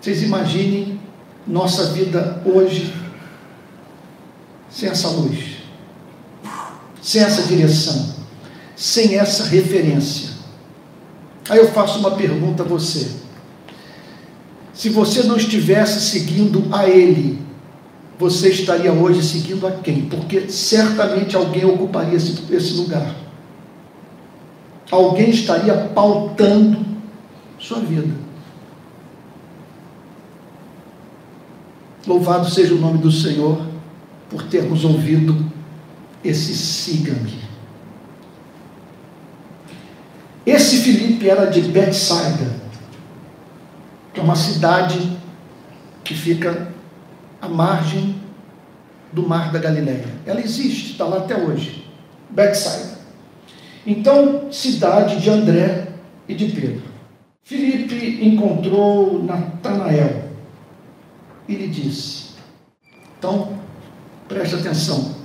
Vocês 0.00 0.22
imaginem 0.22 0.98
nossa 1.46 1.92
vida 1.92 2.42
hoje 2.46 2.94
sem 4.70 4.88
essa 4.88 5.08
luz, 5.08 5.58
sem 7.02 7.22
essa 7.22 7.42
direção, 7.42 8.14
sem 8.74 9.18
essa 9.18 9.44
referência. 9.44 10.30
Aí 11.48 11.58
eu 11.58 11.70
faço 11.72 11.98
uma 11.98 12.12
pergunta 12.12 12.62
a 12.62 12.66
você. 12.66 13.10
Se 14.72 14.88
você 14.88 15.24
não 15.24 15.36
estivesse 15.36 16.00
seguindo 16.00 16.68
a 16.72 16.88
Ele, 16.88 17.47
você 18.18 18.50
estaria 18.50 18.92
hoje 18.92 19.22
seguindo 19.22 19.66
a 19.66 19.70
quem? 19.70 20.06
Porque 20.06 20.50
certamente 20.50 21.36
alguém 21.36 21.64
ocuparia 21.64 22.16
esse, 22.16 22.52
esse 22.52 22.74
lugar. 22.74 23.14
alguém 24.90 25.30
estaria 25.30 25.74
pautando 25.94 26.84
sua 27.58 27.78
vida. 27.78 28.12
Louvado 32.06 32.50
seja 32.50 32.74
o 32.74 32.78
nome 32.78 32.98
do 32.98 33.12
Senhor 33.12 33.60
por 34.30 34.42
termos 34.44 34.84
ouvido 34.84 35.52
esse 36.24 36.54
siga-me. 36.54 37.38
Esse 40.44 40.78
Filipe 40.78 41.28
era 41.28 41.44
de 41.44 41.60
Betsaida, 41.60 42.50
que 44.12 44.18
é 44.18 44.22
uma 44.22 44.34
cidade 44.34 45.18
que 46.02 46.14
fica 46.14 46.72
à 47.40 47.48
margem 47.48 48.16
do 49.12 49.26
mar 49.26 49.50
da 49.52 49.58
Galileia. 49.58 50.06
Ela 50.26 50.40
existe, 50.40 50.92
está 50.92 51.04
lá 51.04 51.18
até 51.18 51.36
hoje. 51.36 51.86
Betsaida. 52.30 52.98
Então, 53.86 54.52
cidade 54.52 55.20
de 55.20 55.30
André 55.30 55.88
e 56.28 56.34
de 56.34 56.46
Pedro. 56.46 56.82
Filipe 57.42 58.18
encontrou 58.22 59.22
Natanael 59.22 60.24
e 61.48 61.54
lhe 61.54 61.68
disse: 61.68 62.32
Então, 63.18 63.58
preste 64.28 64.56
atenção. 64.56 65.16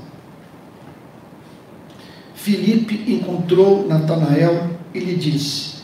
Filipe 2.34 3.04
encontrou 3.12 3.86
Natanael 3.88 4.70
e 4.94 5.00
lhe 5.00 5.16
disse: 5.16 5.82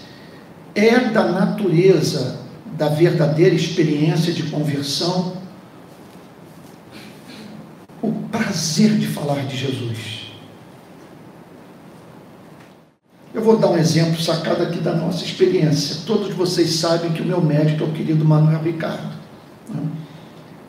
É 0.74 1.00
da 1.00 1.26
natureza 1.26 2.40
da 2.78 2.88
verdadeira 2.88 3.54
experiência 3.54 4.32
de 4.32 4.44
conversão 4.44 5.39
o 8.02 8.12
prazer 8.32 8.98
de 8.98 9.08
falar 9.08 9.46
de 9.46 9.58
Jesus. 9.58 10.20
Eu 13.34 13.44
vou 13.44 13.58
dar 13.58 13.68
um 13.68 13.78
exemplo 13.78 14.20
sacado 14.20 14.64
aqui 14.64 14.80
da 14.80 14.94
nossa 14.94 15.24
experiência. 15.24 16.02
Todos 16.06 16.34
vocês 16.34 16.72
sabem 16.76 17.12
que 17.12 17.22
o 17.22 17.26
meu 17.26 17.42
médico 17.42 17.84
é 17.84 17.88
o 17.88 17.92
querido 17.92 18.26
Manuel 18.26 18.62
Ricardo. 18.62 19.16
Né? 19.70 19.82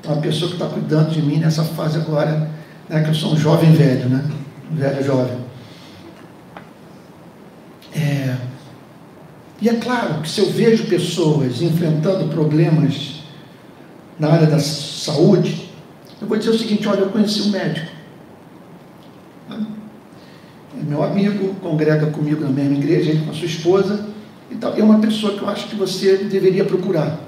Então, 0.00 0.14
a 0.14 0.20
pessoa 0.20 0.50
que 0.50 0.56
está 0.56 0.66
cuidando 0.66 1.10
de 1.10 1.22
mim 1.22 1.38
nessa 1.38 1.64
fase 1.64 1.98
agora, 1.98 2.50
né, 2.88 3.02
que 3.02 3.10
eu 3.10 3.14
sou 3.14 3.32
um 3.32 3.36
jovem 3.36 3.72
velho, 3.72 4.08
né? 4.08 4.24
Um 4.70 4.76
velho 4.76 5.04
jovem. 5.04 5.38
É, 7.94 8.36
e 9.60 9.68
é 9.68 9.74
claro 9.74 10.22
que 10.22 10.28
se 10.28 10.40
eu 10.40 10.50
vejo 10.50 10.86
pessoas 10.86 11.60
enfrentando 11.60 12.28
problemas 12.28 13.22
na 14.18 14.28
área 14.32 14.46
da 14.46 14.58
saúde, 14.58 15.69
eu 16.20 16.26
vou 16.26 16.36
dizer 16.36 16.50
o 16.50 16.58
seguinte: 16.58 16.86
olha, 16.86 17.00
eu 17.00 17.08
conheci 17.08 17.42
um 17.42 17.50
médico. 17.50 17.90
É 19.50 20.82
meu 20.82 21.02
amigo, 21.02 21.54
congrega 21.56 22.06
comigo 22.06 22.42
na 22.42 22.50
mesma 22.50 22.74
igreja, 22.74 23.10
ele 23.10 23.24
com 23.24 23.30
a 23.30 23.34
sua 23.34 23.46
esposa. 23.46 24.06
E 24.50 24.56
tal. 24.56 24.76
É 24.76 24.82
uma 24.82 24.98
pessoa 24.98 25.34
que 25.34 25.42
eu 25.42 25.48
acho 25.48 25.68
que 25.68 25.76
você 25.76 26.16
deveria 26.18 26.64
procurar. 26.64 27.18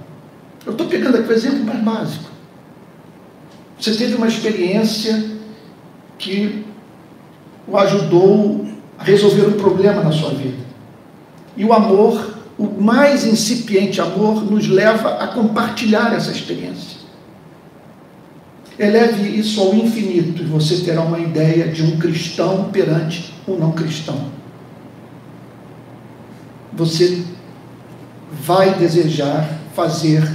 Eu 0.64 0.72
estou 0.72 0.86
pegando 0.86 1.18
aqui 1.18 1.28
o 1.28 1.32
exemplo 1.32 1.64
mais 1.64 1.82
básico. 1.82 2.30
Você 3.78 3.94
teve 3.94 4.14
uma 4.14 4.28
experiência 4.28 5.24
que 6.18 6.64
o 7.66 7.76
ajudou 7.76 8.66
a 8.98 9.02
resolver 9.02 9.46
um 9.46 9.52
problema 9.52 10.02
na 10.02 10.12
sua 10.12 10.30
vida. 10.30 10.62
E 11.56 11.64
o 11.64 11.72
amor, 11.72 12.38
o 12.56 12.80
mais 12.80 13.24
incipiente 13.24 14.00
amor, 14.00 14.44
nos 14.44 14.68
leva 14.68 15.16
a 15.16 15.28
compartilhar 15.28 16.14
essa 16.14 16.30
experiência. 16.30 16.91
Eleve 18.82 19.38
isso 19.38 19.60
ao 19.60 19.72
infinito 19.76 20.42
e 20.42 20.44
você 20.44 20.78
terá 20.78 21.02
uma 21.02 21.20
ideia 21.20 21.68
de 21.68 21.84
um 21.84 21.98
cristão 21.98 22.64
perante 22.72 23.32
um 23.46 23.56
não 23.56 23.70
cristão. 23.70 24.26
Você 26.72 27.22
vai 28.44 28.74
desejar 28.74 29.48
fazer 29.72 30.28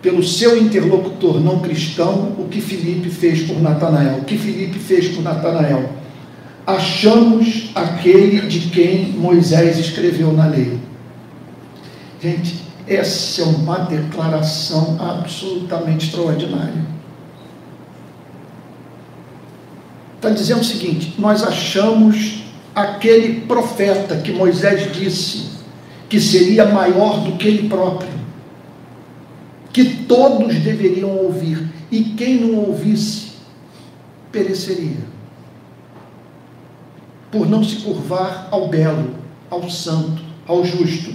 pelo 0.00 0.22
seu 0.22 0.56
interlocutor 0.56 1.38
não 1.40 1.60
cristão 1.60 2.36
o 2.38 2.48
que 2.48 2.62
Felipe 2.62 3.10
fez 3.10 3.42
por 3.42 3.60
Natanael. 3.60 4.20
O 4.20 4.24
que 4.24 4.38
Felipe 4.38 4.78
fez 4.78 5.08
por 5.08 5.22
Natanael? 5.22 5.90
Achamos 6.66 7.70
aquele 7.74 8.48
de 8.48 8.70
quem 8.70 9.12
Moisés 9.12 9.78
escreveu 9.78 10.32
na 10.32 10.46
lei. 10.46 10.78
Gente, 12.18 12.64
essa 12.88 13.42
é 13.42 13.44
uma 13.44 13.80
declaração 13.80 14.96
absolutamente 14.98 16.06
extraordinária. 16.06 16.93
Está 20.24 20.34
dizendo 20.34 20.62
o 20.62 20.64
seguinte: 20.64 21.14
nós 21.18 21.42
achamos 21.42 22.44
aquele 22.74 23.42
profeta 23.42 24.16
que 24.16 24.32
Moisés 24.32 24.90
disse 24.90 25.50
que 26.08 26.18
seria 26.18 26.64
maior 26.64 27.20
do 27.20 27.36
que 27.36 27.46
ele 27.46 27.68
próprio, 27.68 28.08
que 29.70 29.84
todos 30.04 30.54
deveriam 30.60 31.10
ouvir, 31.10 31.68
e 31.90 32.04
quem 32.16 32.40
não 32.40 32.54
ouvisse 32.54 33.32
pereceria, 34.32 35.04
por 37.30 37.46
não 37.46 37.62
se 37.62 37.76
curvar 37.76 38.48
ao 38.50 38.68
belo, 38.68 39.16
ao 39.50 39.68
santo, 39.68 40.22
ao 40.46 40.64
justo. 40.64 41.14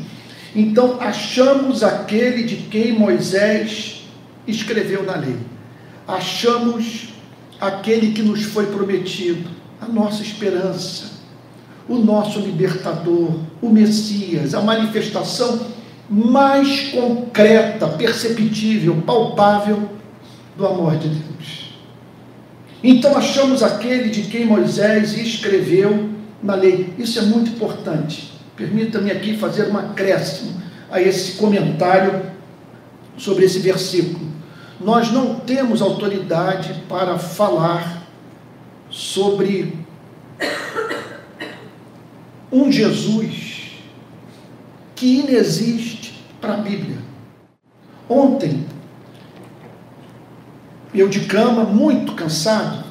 Então, 0.55 1.01
achamos 1.01 1.81
aquele 1.81 2.43
de 2.43 2.57
quem 2.67 2.91
Moisés 2.91 4.03
escreveu 4.45 5.01
na 5.01 5.15
lei. 5.15 5.37
Achamos 6.07 7.08
aquele 7.59 8.11
que 8.11 8.21
nos 8.21 8.43
foi 8.43 8.67
prometido, 8.67 9.49
a 9.81 9.87
nossa 9.87 10.21
esperança, 10.21 11.11
o 11.87 11.97
nosso 11.97 12.39
libertador, 12.39 13.31
o 13.61 13.69
Messias, 13.69 14.53
a 14.53 14.61
manifestação 14.61 15.67
mais 16.09 16.89
concreta, 16.91 17.87
perceptível, 17.87 19.01
palpável 19.05 19.89
do 20.57 20.65
amor 20.65 20.97
de 20.97 21.09
Deus. 21.09 21.75
Então 22.83 23.17
achamos 23.17 23.61
aquele 23.61 24.09
de 24.09 24.23
quem 24.23 24.45
Moisés 24.45 25.17
escreveu 25.17 26.09
na 26.41 26.55
lei. 26.55 26.93
Isso 26.97 27.19
é 27.19 27.23
muito 27.23 27.51
importante. 27.51 28.33
Permita-me 28.55 29.11
aqui 29.11 29.37
fazer 29.37 29.69
um 29.69 29.77
acréscimo 29.77 30.61
a 30.89 31.01
esse 31.01 31.33
comentário 31.33 32.21
sobre 33.17 33.45
esse 33.45 33.59
versículo. 33.59 34.28
Nós 34.79 35.11
não 35.11 35.35
temos 35.35 35.81
autoridade 35.81 36.83
para 36.87 37.17
falar 37.17 38.03
sobre 38.89 39.77
um 42.51 42.71
Jesus 42.71 43.73
que 44.95 45.19
inexiste 45.19 46.23
para 46.39 46.53
a 46.53 46.57
Bíblia. 46.57 46.97
Ontem, 48.07 48.65
eu 50.93 51.09
de 51.09 51.21
cama, 51.25 51.63
muito 51.63 52.13
cansado, 52.13 52.85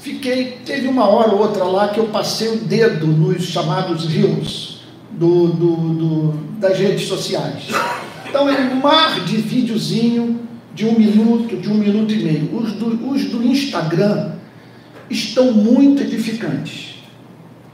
fiquei, 0.00 0.58
teve 0.64 0.88
uma 0.88 1.06
hora 1.06 1.30
ou 1.32 1.40
outra 1.40 1.64
lá 1.64 1.88
que 1.88 2.00
eu 2.00 2.06
passei 2.06 2.48
o 2.48 2.58
dedo 2.58 3.06
nos 3.06 3.44
chamados 3.44 4.06
rios 4.06 4.82
do, 5.10 5.48
do, 5.48 5.76
do, 5.76 6.32
das 6.58 6.78
redes 6.78 7.06
sociais. 7.06 7.64
Então 8.26 8.48
é 8.48 8.58
um 8.60 8.76
mar 8.76 9.20
de 9.24 9.36
videozinho 9.36 10.47
de 10.78 10.86
um 10.86 10.96
minuto, 10.96 11.56
de 11.56 11.68
um 11.68 11.74
minuto 11.74 12.14
e 12.14 12.22
meio. 12.22 12.56
Os 12.56 12.72
do, 12.74 13.10
os 13.10 13.24
do 13.24 13.42
Instagram 13.42 14.30
estão 15.10 15.50
muito 15.50 16.04
edificantes. 16.04 17.02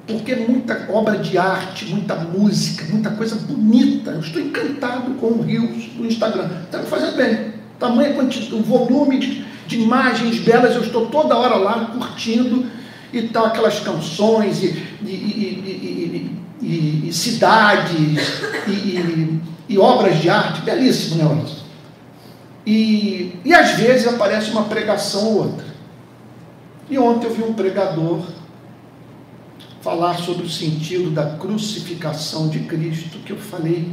Porque 0.07 0.35
muita 0.35 0.89
obra 0.91 1.19
de 1.19 1.37
arte, 1.37 1.85
muita 1.85 2.15
música, 2.15 2.87
muita 2.91 3.11
coisa 3.11 3.37
bonita. 3.37 4.13
Eu 4.13 4.21
estou 4.21 4.41
encantado 4.41 5.11
com 5.21 5.27
o 5.27 5.43
Rios 5.43 5.85
do 5.99 6.07
Instagram. 6.07 6.49
Está 6.65 6.79
me 6.79 6.87
fazendo 6.87 7.17
bem. 7.17 7.53
Tamanho, 7.79 8.27
o 8.53 8.63
volume 8.63 9.19
de, 9.19 9.45
de 9.67 9.81
imagens 9.81 10.39
belas, 10.39 10.75
eu 10.75 10.81
estou 10.81 11.05
toda 11.07 11.37
hora 11.37 11.57
lá 11.57 11.85
curtindo 11.93 12.65
e 13.13 13.23
tal, 13.29 13.47
aquelas 13.47 13.81
canções 13.81 14.63
e, 14.63 14.83
e, 15.05 16.31
e, 16.63 17.09
e, 17.09 17.13
cidades 17.13 18.41
e, 19.69 19.77
obras 19.77 20.23
de 20.23 20.31
arte, 20.31 20.63
belíssimo 20.63 21.17
negócio. 21.17 21.64
E, 22.67 23.39
e 23.45 23.53
às 23.53 23.73
vezes 23.73 24.07
aparece 24.07 24.51
uma 24.51 24.65
pregação 24.65 25.27
ou 25.27 25.39
outra. 25.45 25.67
E 26.89 26.99
ontem 26.99 27.27
eu 27.27 27.35
vi 27.35 27.43
um 27.43 27.53
pregador 27.53 28.23
falar 29.81 30.15
sobre 30.15 30.47
o 30.47 30.49
sentido 30.49 31.11
da 31.11 31.37
crucificação 31.37 32.49
de 32.49 32.61
Cristo, 32.61 33.19
que 33.19 33.33
eu 33.33 33.37
falei, 33.37 33.91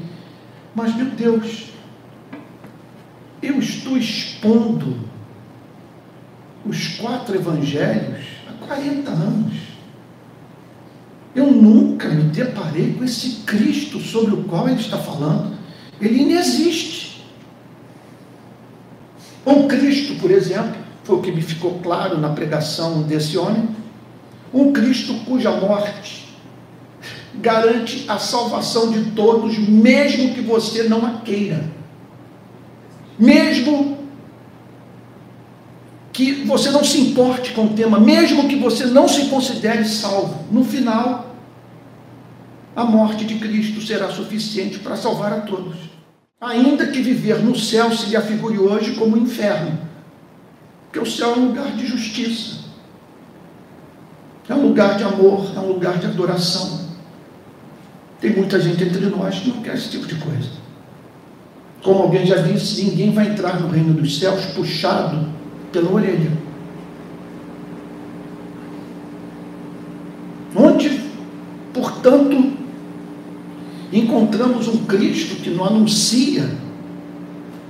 mas 0.73 0.95
meu 0.95 1.07
Deus, 1.07 1.65
eu 3.41 3.59
estou 3.59 3.97
expondo 3.97 4.97
os 6.65 6.97
quatro 6.97 7.35
evangelhos 7.35 8.25
há 8.47 8.65
40 8.65 9.11
anos. 9.11 9.53
Eu 11.33 11.51
nunca 11.51 12.07
me 12.09 12.23
deparei 12.23 12.93
com 12.93 13.03
esse 13.03 13.41
Cristo 13.45 13.99
sobre 13.99 14.33
o 14.33 14.43
qual 14.43 14.67
ele 14.69 14.79
está 14.79 14.97
falando. 14.97 15.57
Ele 15.99 16.21
inexiste. 16.21 17.00
Um 19.45 19.67
Cristo, 19.67 20.15
por 20.15 20.31
exemplo, 20.31 20.75
foi 21.03 21.15
o 21.15 21.21
que 21.21 21.31
me 21.31 21.41
ficou 21.41 21.79
claro 21.79 22.17
na 22.17 22.29
pregação 22.29 23.01
desse 23.03 23.37
homem, 23.37 23.69
um 24.53 24.71
Cristo 24.71 25.13
cuja 25.25 25.51
morte 25.51 26.21
garante 27.33 28.05
a 28.07 28.17
salvação 28.17 28.91
de 28.91 29.11
todos, 29.11 29.57
mesmo 29.57 30.33
que 30.33 30.41
você 30.41 30.83
não 30.83 31.05
a 31.05 31.11
queira. 31.21 31.63
Mesmo 33.17 33.97
que 36.11 36.43
você 36.43 36.69
não 36.71 36.83
se 36.83 36.99
importe 36.99 37.53
com 37.53 37.65
o 37.65 37.73
tema, 37.73 37.99
mesmo 37.99 38.47
que 38.47 38.55
você 38.57 38.85
não 38.85 39.07
se 39.07 39.27
considere 39.27 39.85
salvo, 39.85 40.45
no 40.51 40.63
final, 40.63 41.35
a 42.75 42.83
morte 42.83 43.25
de 43.25 43.35
Cristo 43.35 43.81
será 43.81 44.09
suficiente 44.09 44.79
para 44.79 44.95
salvar 44.95 45.33
a 45.33 45.41
todos. 45.41 45.90
Ainda 46.41 46.87
que 46.87 46.99
viver 47.01 47.37
no 47.43 47.55
céu 47.55 47.91
se 47.91 48.09
lhe 48.09 48.15
afigure 48.15 48.57
hoje 48.57 48.95
como 48.95 49.15
inferno, 49.15 49.77
porque 50.85 50.97
o 50.97 51.05
céu 51.05 51.35
é 51.35 51.37
um 51.37 51.49
lugar 51.49 51.71
de 51.73 51.85
justiça, 51.85 52.61
é 54.49 54.55
um 54.55 54.63
lugar 54.63 54.97
de 54.97 55.03
amor, 55.03 55.51
é 55.55 55.59
um 55.59 55.67
lugar 55.67 55.99
de 55.99 56.07
adoração. 56.07 56.89
Tem 58.19 58.35
muita 58.35 58.59
gente 58.59 58.83
entre 58.83 59.05
nós 59.05 59.39
que 59.39 59.49
não 59.49 59.61
quer 59.61 59.75
esse 59.75 59.91
tipo 59.91 60.07
de 60.07 60.15
coisa. 60.15 60.49
Como 61.83 62.01
alguém 62.01 62.25
já 62.25 62.37
disse, 62.37 62.85
ninguém 62.85 63.13
vai 63.13 63.27
entrar 63.27 63.59
no 63.59 63.67
reino 63.67 63.93
dos 63.93 64.17
céus 64.17 64.43
puxado 64.55 65.29
pela 65.71 65.91
orelha. 65.91 66.31
Onde, 70.55 71.01
portanto, 71.71 72.60
encontramos 73.91 74.67
um 74.67 74.85
Cristo 74.85 75.35
que 75.35 75.49
não 75.49 75.65
anuncia 75.65 76.49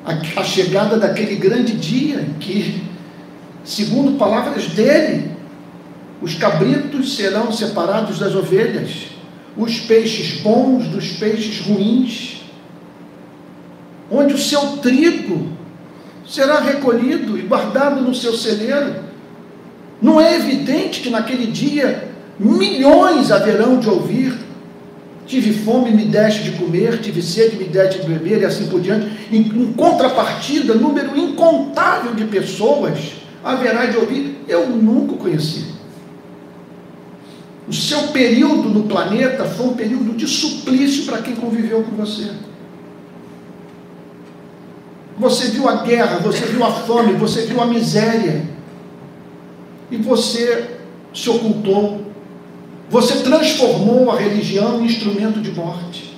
a, 0.05 0.43
chegada 0.43 0.97
daquele 0.97 1.35
grande 1.35 1.73
dia 1.73 2.27
que, 2.39 2.83
segundo 3.63 4.17
palavras 4.17 4.67
dele, 4.67 5.31
os 6.21 6.35
cabritos 6.35 7.15
serão 7.15 7.51
separados 7.51 8.19
das 8.19 8.35
ovelhas, 8.35 9.07
os 9.57 9.79
peixes 9.79 10.41
bons 10.41 10.87
dos 10.87 11.13
peixes 11.13 11.59
ruins, 11.65 12.43
onde 14.09 14.33
o 14.33 14.37
seu 14.37 14.77
trigo 14.77 15.49
será 16.27 16.59
recolhido 16.59 17.37
e 17.37 17.41
guardado 17.41 18.01
no 18.01 18.13
seu 18.13 18.33
celeiro. 18.33 18.95
Não 20.01 20.19
é 20.19 20.35
evidente 20.35 21.01
que 21.01 21.09
naquele 21.09 21.47
dia 21.47 22.09
milhões 22.39 23.31
haverão 23.31 23.79
de 23.79 23.89
ouvir: 23.89 24.37
tive 25.31 25.53
fome, 25.53 25.91
me 25.91 26.03
deste 26.03 26.43
de 26.43 26.51
comer, 26.51 26.99
tive 26.99 27.21
sede, 27.21 27.55
me 27.55 27.63
deste 27.63 28.01
de 28.01 28.07
beber, 28.07 28.41
e 28.41 28.45
assim 28.45 28.67
por 28.67 28.81
diante. 28.81 29.09
Em, 29.31 29.39
em 29.39 29.73
contrapartida, 29.73 30.75
número 30.75 31.17
incontável 31.17 32.13
de 32.13 32.25
pessoas 32.25 33.13
haverá 33.41 33.85
de 33.85 33.97
ouvir: 33.97 34.43
eu 34.49 34.67
nunca 34.67 35.15
conheci. 35.15 35.71
O 37.65 37.71
seu 37.71 38.09
período 38.09 38.67
no 38.67 38.83
planeta 38.83 39.45
foi 39.45 39.67
um 39.67 39.73
período 39.73 40.17
de 40.17 40.27
suplício 40.27 41.05
para 41.05 41.19
quem 41.19 41.33
conviveu 41.35 41.81
com 41.83 41.95
você. 41.95 42.31
Você 45.17 45.47
viu 45.47 45.69
a 45.69 45.83
guerra, 45.83 46.17
você 46.17 46.45
viu 46.45 46.65
a 46.65 46.71
fome, 46.71 47.13
você 47.13 47.45
viu 47.45 47.61
a 47.61 47.65
miséria. 47.65 48.43
E 49.89 49.95
você 49.95 50.71
se 51.13 51.29
ocultou. 51.29 52.00
Você 52.91 53.23
transformou 53.23 54.11
a 54.11 54.17
religião 54.17 54.81
em 54.81 54.85
instrumento 54.85 55.39
de 55.39 55.49
morte. 55.53 56.13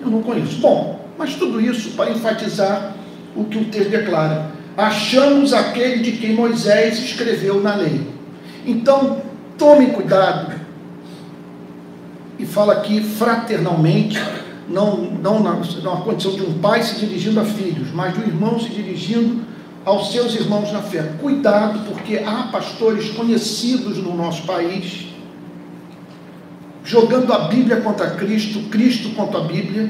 Eu 0.00 0.08
não 0.08 0.22
conheço. 0.22 0.56
Bom, 0.56 1.04
mas 1.18 1.34
tudo 1.34 1.60
isso 1.60 1.90
para 1.90 2.10
enfatizar 2.10 2.94
o 3.36 3.44
que 3.44 3.58
o 3.58 3.66
texto 3.66 3.90
declara. 3.90 4.52
Achamos 4.74 5.52
aquele 5.52 6.02
de 6.02 6.12
quem 6.12 6.32
Moisés 6.32 6.98
escreveu 6.98 7.60
na 7.60 7.74
lei. 7.74 8.00
Então, 8.66 9.20
tome 9.58 9.88
cuidado. 9.88 10.58
E 12.38 12.46
fala 12.46 12.72
aqui 12.72 13.02
fraternalmente 13.02 14.18
não, 14.66 14.96
não 14.96 15.42
na, 15.42 15.56
na 15.56 15.96
condição 16.00 16.32
de 16.32 16.40
um 16.40 16.54
pai 16.54 16.82
se 16.82 16.94
dirigindo 16.94 17.38
a 17.38 17.44
filhos, 17.44 17.92
mas 17.92 18.14
de 18.14 18.20
um 18.20 18.22
irmão 18.22 18.58
se 18.58 18.70
dirigindo 18.70 19.42
aos 19.84 20.10
seus 20.10 20.34
irmãos 20.34 20.72
na 20.72 20.80
fé. 20.80 21.02
Cuidado, 21.20 21.80
porque 21.80 22.16
há 22.16 22.48
pastores 22.50 23.10
conhecidos 23.10 23.98
no 23.98 24.16
nosso 24.16 24.44
país 24.44 25.09
jogando 26.90 27.32
a 27.32 27.46
Bíblia 27.46 27.76
contra 27.76 28.10
Cristo, 28.10 28.62
Cristo 28.68 29.10
contra 29.10 29.38
a 29.38 29.44
Bíblia, 29.44 29.88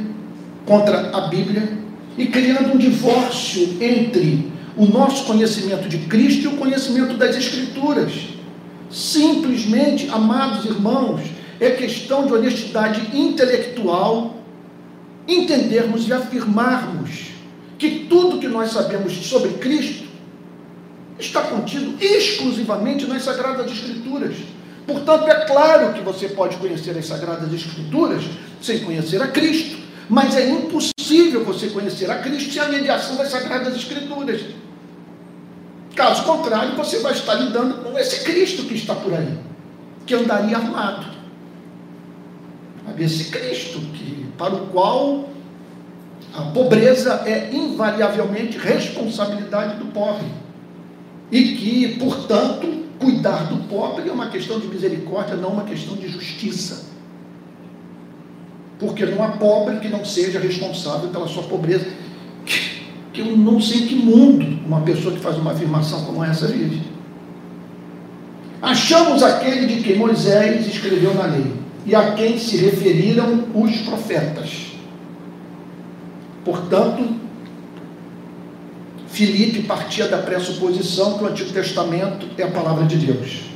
contra 0.66 1.16
a 1.16 1.22
Bíblia 1.28 1.78
e 2.18 2.26
criando 2.26 2.74
um 2.74 2.76
divórcio 2.76 3.78
entre 3.80 4.52
o 4.76 4.84
nosso 4.84 5.24
conhecimento 5.24 5.88
de 5.88 5.96
Cristo 6.00 6.42
e 6.42 6.46
o 6.48 6.56
conhecimento 6.58 7.14
das 7.16 7.34
Escrituras. 7.36 8.12
Simplesmente, 8.90 10.10
amados 10.10 10.66
irmãos, 10.66 11.22
é 11.58 11.70
questão 11.70 12.26
de 12.26 12.34
honestidade 12.34 13.16
intelectual 13.16 14.36
entendermos 15.26 16.06
e 16.06 16.12
afirmarmos 16.12 17.30
que 17.78 18.06
tudo 18.10 18.38
que 18.38 18.48
nós 18.48 18.72
sabemos 18.72 19.14
sobre 19.26 19.52
Cristo 19.52 20.04
está 21.18 21.40
contido 21.44 21.94
exclusivamente 21.98 23.06
nas 23.06 23.22
Sagradas 23.22 23.72
Escrituras. 23.72 24.36
Portanto, 24.86 25.28
é 25.28 25.46
claro 25.46 25.92
que 25.92 26.00
você 26.00 26.28
pode 26.28 26.56
conhecer 26.56 26.96
as 26.96 27.06
Sagradas 27.06 27.52
Escrituras 27.52 28.24
sem 28.60 28.80
conhecer 28.80 29.22
a 29.22 29.28
Cristo, 29.28 29.78
mas 30.08 30.36
é 30.36 30.48
impossível 30.50 31.44
você 31.44 31.68
conhecer 31.68 32.10
a 32.10 32.18
Cristo 32.18 32.52
sem 32.52 32.62
a 32.62 32.68
mediação 32.68 33.16
das 33.16 33.28
Sagradas 33.28 33.74
Escrituras. 33.74 34.40
Caso 35.94 36.24
contrário, 36.24 36.74
você 36.76 36.98
vai 37.00 37.12
estar 37.12 37.34
lidando 37.34 37.82
com 37.82 37.98
esse 37.98 38.24
Cristo 38.24 38.64
que 38.64 38.74
está 38.74 38.94
por 38.94 39.12
aí, 39.12 39.38
que 40.06 40.14
andaria 40.14 40.56
armado. 40.56 41.06
Esse 42.98 43.30
Cristo 43.30 43.78
que 43.94 44.26
para 44.36 44.54
o 44.54 44.66
qual 44.68 45.30
a 46.34 46.42
pobreza 46.52 47.22
é 47.26 47.50
invariavelmente 47.52 48.56
responsabilidade 48.56 49.78
do 49.78 49.86
pobre. 49.86 50.26
E 51.30 51.54
que, 51.56 51.98
portanto, 51.98 52.84
cuidar 53.00 53.48
do 53.48 53.66
pobre 53.68 54.08
é 54.08 54.12
uma 54.12 54.28
questão 54.28 54.60
de 54.60 54.68
misericórdia, 54.68 55.34
não 55.34 55.54
uma 55.54 55.64
questão 55.64 55.96
de 55.96 56.06
justiça. 56.06 56.90
Porque 58.78 59.04
não 59.06 59.24
há 59.24 59.28
pobre 59.32 59.80
que 59.80 59.88
não 59.88 60.04
seja 60.04 60.38
responsável 60.38 61.08
pela 61.08 61.26
sua 61.26 61.42
pobreza. 61.44 61.86
Que, 62.44 62.82
que 63.12 63.20
eu 63.20 63.36
não 63.36 63.60
sei 63.60 63.86
que 63.86 63.94
mundo 63.94 64.60
uma 64.66 64.82
pessoa 64.82 65.14
que 65.14 65.20
faz 65.20 65.36
uma 65.36 65.52
afirmação 65.52 66.04
como 66.04 66.22
essa 66.22 66.46
vive. 66.46 66.82
Achamos 68.62 69.22
aquele 69.22 69.66
de 69.66 69.82
que 69.82 69.94
Moisés 69.94 70.66
escreveu 70.66 71.14
na 71.14 71.24
lei 71.24 71.52
e 71.86 71.94
a 71.94 72.12
quem 72.12 72.38
se 72.38 72.58
referiram 72.58 73.46
os 73.54 73.76
profetas. 73.78 74.72
Portanto, 76.44 77.16
Filipe 79.10 79.62
partia 79.62 80.08
da 80.08 80.18
pressuposição 80.18 81.18
que 81.18 81.24
o 81.24 81.26
Antigo 81.26 81.52
Testamento 81.52 82.26
é 82.38 82.44
a 82.44 82.50
palavra 82.50 82.86
de 82.86 82.96
Deus. 82.96 83.50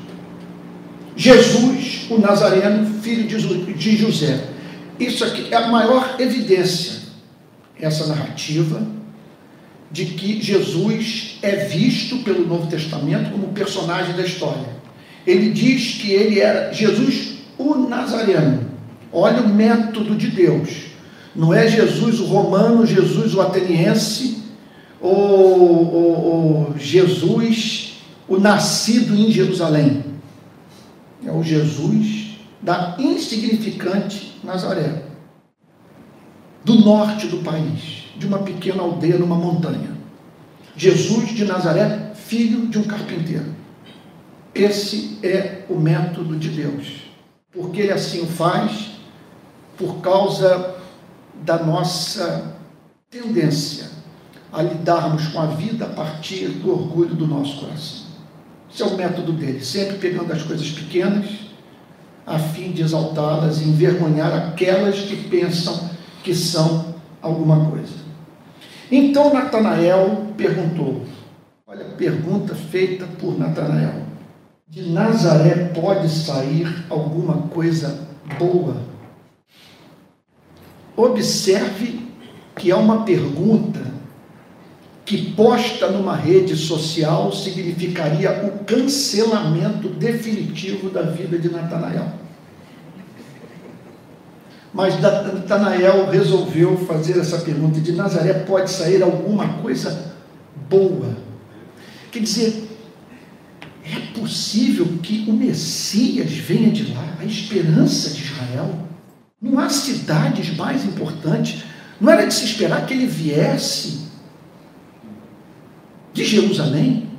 Jesus, 1.17 2.07
o 2.11 2.19
Nazareno, 2.19 3.01
filho 3.01 3.27
de 3.27 3.97
José. 3.97 4.45
Isso 4.99 5.25
aqui 5.25 5.47
é 5.53 5.57
a 5.57 5.69
maior 5.69 6.17
evidência, 6.19 7.03
essa 7.81 8.07
narrativa, 8.07 8.83
de 9.91 10.07
que 10.07 10.43
Jesus 10.43 11.39
é 11.41 11.67
visto 11.67 12.19
pelo 12.19 12.47
Novo 12.47 12.67
Testamento 12.67 13.31
como 13.31 13.49
personagem 13.49 14.17
da 14.17 14.23
história. 14.23 14.75
Ele 15.25 15.51
diz 15.51 15.99
que 16.03 16.11
ele 16.11 16.41
era 16.41 16.73
Jesus 16.73 17.35
o 17.57 17.77
Nazareno. 17.77 18.69
Olha 19.13 19.41
o 19.41 19.49
método 19.49 20.17
de 20.17 20.29
Deus. 20.29 20.69
Não 21.35 21.55
é 21.55 21.69
Jesus 21.69 22.19
o 22.19 22.27
romano, 22.27 22.85
Jesus 22.85 23.35
o 23.35 23.41
ateniense, 23.41 24.44
ou, 25.07 25.95
ou, 25.95 26.25
ou 26.25 26.79
Jesus 26.79 28.03
o 28.29 28.39
nascido 28.39 29.15
em 29.15 29.31
Jerusalém. 29.31 30.05
É 31.25 31.31
o 31.31 31.43
Jesus 31.43 32.39
da 32.61 32.97
insignificante 32.99 34.41
Nazaré, 34.43 35.05
do 36.65 36.75
norte 36.77 37.27
do 37.27 37.39
país, 37.39 38.05
de 38.17 38.27
uma 38.27 38.39
pequena 38.39 38.83
aldeia 38.83 39.19
numa 39.19 39.37
montanha. 39.37 39.95
Jesus 40.77 41.31
de 41.31 41.45
Nazaré, 41.45 42.13
filho 42.15 42.67
de 42.67 42.79
um 42.79 42.85
carpinteiro. 42.85 43.55
Esse 44.55 45.19
é 45.23 45.65
o 45.69 45.75
método 45.75 46.37
de 46.37 46.49
Deus 46.49 47.05
porque 47.55 47.83
Ele 47.83 47.93
assim 47.93 48.23
o 48.23 48.27
faz, 48.27 48.91
por 49.77 50.01
causa 50.01 50.75
da 51.43 51.63
nossa 51.63 52.57
tendência 53.09 53.94
a 54.55 54.63
lidarmos 54.63 55.27
com 55.29 55.41
a 55.41 55.47
vida 55.47 55.85
a 55.85 55.89
partir 55.89 56.47
do 56.47 56.71
orgulho 56.71 57.15
do 57.17 57.27
nosso 57.27 57.59
coração. 57.59 58.05
Esse 58.73 58.83
é 58.83 58.87
o 58.87 58.97
método 58.97 59.33
dele, 59.33 59.65
sempre 59.65 59.99
pegando 59.99 60.33
as 60.33 60.43
coisas 60.43 60.71
pequenas, 60.71 61.27
a 62.25 62.39
fim 62.39 62.71
de 62.71 62.83
exaltá-las 62.83 63.61
e 63.61 63.65
envergonhar 63.65 64.33
aquelas 64.33 65.01
que 65.01 65.29
pensam 65.29 65.91
que 66.23 66.33
são 66.33 66.95
alguma 67.21 67.69
coisa. 67.69 67.95
Então 68.91 69.35
Natanael 69.35 70.29
perguntou, 70.37 71.03
olha 71.67 71.87
a 71.87 71.91
pergunta 71.91 72.55
feita 72.55 73.07
por 73.19 73.37
Natanael. 73.37 74.05
De 74.69 74.89
Nazaré 74.89 75.73
pode 75.75 76.09
sair 76.09 76.85
alguma 76.89 77.49
coisa 77.49 78.07
boa. 78.39 78.77
Observe 80.97 82.09
que 82.57 82.71
é 82.71 82.77
uma 82.77 83.03
pergunta 83.03 83.94
que 85.05 85.33
posta 85.33 85.91
numa 85.91 86.17
rede 86.17 86.57
social 86.57 87.31
significaria 87.33 88.47
o 88.47 88.65
cancelamento 88.65 89.89
definitivo 89.89 90.89
da 90.89 91.03
vida 91.03 91.39
de 91.39 91.51
Natanael. 91.51 92.13
Mas 94.73 94.99
Natanael 95.01 96.11
resolveu 96.11 96.77
fazer 96.87 97.19
essa 97.19 97.39
pergunta: 97.39 97.81
de 97.81 97.93
Nazaré 97.93 98.33
pode 98.33 98.71
sair 98.71 99.03
alguma 99.03 99.49
coisa 99.59 100.15
boa? 100.69 101.17
Quer 102.11 102.21
dizer, 102.21 102.69
é 103.85 104.19
possível 104.19 104.87
que 105.03 105.27
o 105.29 105.33
Messias 105.33 106.33
venha 106.33 106.71
de 106.71 106.93
lá, 106.93 107.17
a 107.21 107.25
esperança 107.25 108.11
de 108.11 108.23
Israel? 108.23 108.89
Não 109.41 109.59
há 109.59 109.69
cidades 109.69 110.57
mais 110.57 110.85
importantes. 110.85 111.65
Não 112.01 112.11
era 112.11 112.27
de 112.27 112.33
se 112.33 112.45
esperar 112.47 112.87
que 112.87 112.95
ele 112.95 113.07
viesse 113.07 114.04
de 116.15 116.25
Jerusalém, 116.25 117.11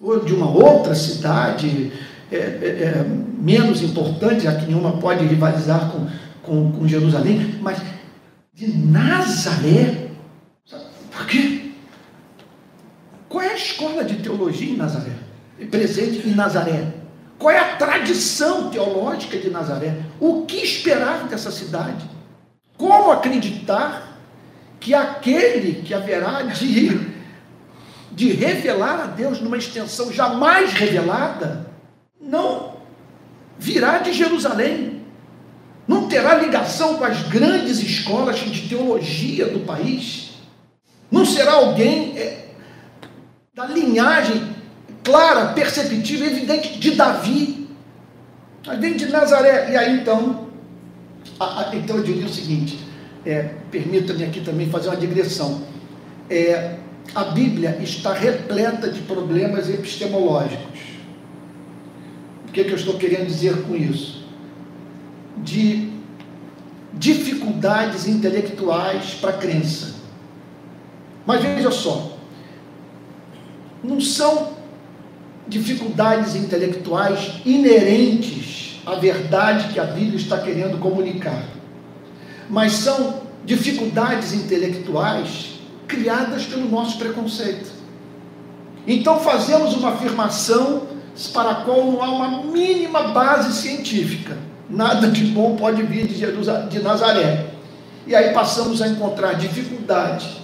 ou 0.00 0.24
de 0.24 0.32
uma 0.32 0.50
outra 0.50 0.94
cidade 0.94 1.92
é, 2.32 2.36
é, 2.36 2.38
é, 2.38 3.06
menos 3.38 3.82
importante, 3.82 4.44
já 4.44 4.54
que 4.54 4.66
nenhuma 4.66 4.92
pode 4.92 5.24
rivalizar 5.26 5.90
com, 5.90 6.06
com, 6.42 6.72
com 6.72 6.88
Jerusalém, 6.88 7.58
mas 7.60 7.78
de 8.54 8.76
Nazaré. 8.78 10.08
Por 11.10 11.26
quê? 11.26 11.72
Qual 13.28 13.44
é 13.44 13.50
a 13.50 13.56
escola 13.56 14.02
de 14.02 14.16
teologia 14.16 14.72
em 14.72 14.76
Nazaré? 14.76 15.12
Presente 15.70 16.26
em 16.26 16.34
Nazaré. 16.34 16.94
Qual 17.38 17.54
é 17.54 17.58
a 17.58 17.76
tradição 17.76 18.70
teológica 18.70 19.38
de 19.38 19.50
Nazaré? 19.50 19.96
O 20.18 20.46
que 20.46 20.56
esperar 20.56 21.28
dessa 21.28 21.50
cidade? 21.50 22.04
Como 22.76 23.10
acreditar 23.10 24.18
que 24.78 24.94
aquele 24.94 25.82
que 25.82 25.92
haverá 25.92 26.42
de 26.42 27.10
de 28.12 28.32
revelar 28.32 29.00
a 29.00 29.06
Deus 29.06 29.40
numa 29.40 29.56
extensão 29.56 30.12
jamais 30.12 30.72
revelada, 30.72 31.70
não 32.20 32.76
virá 33.58 33.98
de 33.98 34.12
Jerusalém, 34.12 35.02
não 35.86 36.08
terá 36.08 36.34
ligação 36.34 36.96
com 36.96 37.04
as 37.04 37.22
grandes 37.28 37.78
escolas 37.80 38.38
de 38.38 38.68
teologia 38.68 39.46
do 39.46 39.60
país, 39.60 40.30
não 41.10 41.24
será 41.24 41.54
alguém 41.54 42.16
é, 42.16 42.46
da 43.54 43.66
linhagem 43.66 44.54
clara, 45.02 45.52
perceptível, 45.52 46.26
evidente 46.26 46.78
de 46.78 46.92
Davi, 46.92 47.68
vem 48.78 48.96
de 48.96 49.06
Nazaré, 49.06 49.72
e 49.72 49.76
aí 49.76 50.00
então, 50.00 50.48
a, 51.38 51.70
a, 51.70 51.76
então 51.76 51.96
eu 51.96 52.02
diria 52.02 52.26
o 52.26 52.32
seguinte, 52.32 52.78
é, 53.26 53.50
permita-me 53.70 54.24
aqui 54.24 54.40
também 54.40 54.70
fazer 54.70 54.88
uma 54.88 54.96
digressão, 54.96 55.62
é, 56.28 56.76
a 57.14 57.24
Bíblia 57.24 57.78
está 57.82 58.12
repleta 58.12 58.90
de 58.90 59.00
problemas 59.00 59.68
epistemológicos. 59.68 60.80
O 62.48 62.52
que, 62.52 62.60
é 62.60 62.64
que 62.64 62.70
eu 62.70 62.76
estou 62.76 62.94
querendo 62.94 63.26
dizer 63.26 63.62
com 63.62 63.76
isso? 63.76 64.24
De 65.38 65.90
dificuldades 66.92 68.06
intelectuais 68.06 69.14
para 69.20 69.30
a 69.30 69.34
crença. 69.34 69.94
Mas 71.26 71.42
veja 71.42 71.70
só, 71.70 72.16
não 73.82 74.00
são 74.00 74.54
dificuldades 75.46 76.34
intelectuais 76.34 77.40
inerentes 77.44 78.80
à 78.86 78.94
verdade 78.94 79.72
que 79.72 79.80
a 79.80 79.84
Bíblia 79.84 80.16
está 80.16 80.38
querendo 80.38 80.78
comunicar, 80.78 81.44
mas 82.48 82.72
são 82.72 83.22
dificuldades 83.44 84.32
intelectuais 84.32 85.49
criadas 85.90 86.46
pelo 86.46 86.70
nosso 86.70 86.96
preconceito. 86.96 87.68
Então 88.86 89.18
fazemos 89.20 89.74
uma 89.74 89.90
afirmação 89.90 90.84
para 91.34 91.50
a 91.50 91.54
qual 91.56 91.84
não 91.84 92.02
há 92.02 92.10
uma 92.10 92.42
mínima 92.44 93.08
base 93.08 93.60
científica. 93.60 94.38
Nada 94.68 95.08
de 95.08 95.24
bom 95.24 95.56
pode 95.56 95.82
vir 95.82 96.06
de, 96.06 96.24
de 96.68 96.82
Nazaré. 96.82 97.46
E 98.06 98.14
aí 98.14 98.32
passamos 98.32 98.80
a 98.80 98.88
encontrar 98.88 99.34
dificuldade 99.34 100.40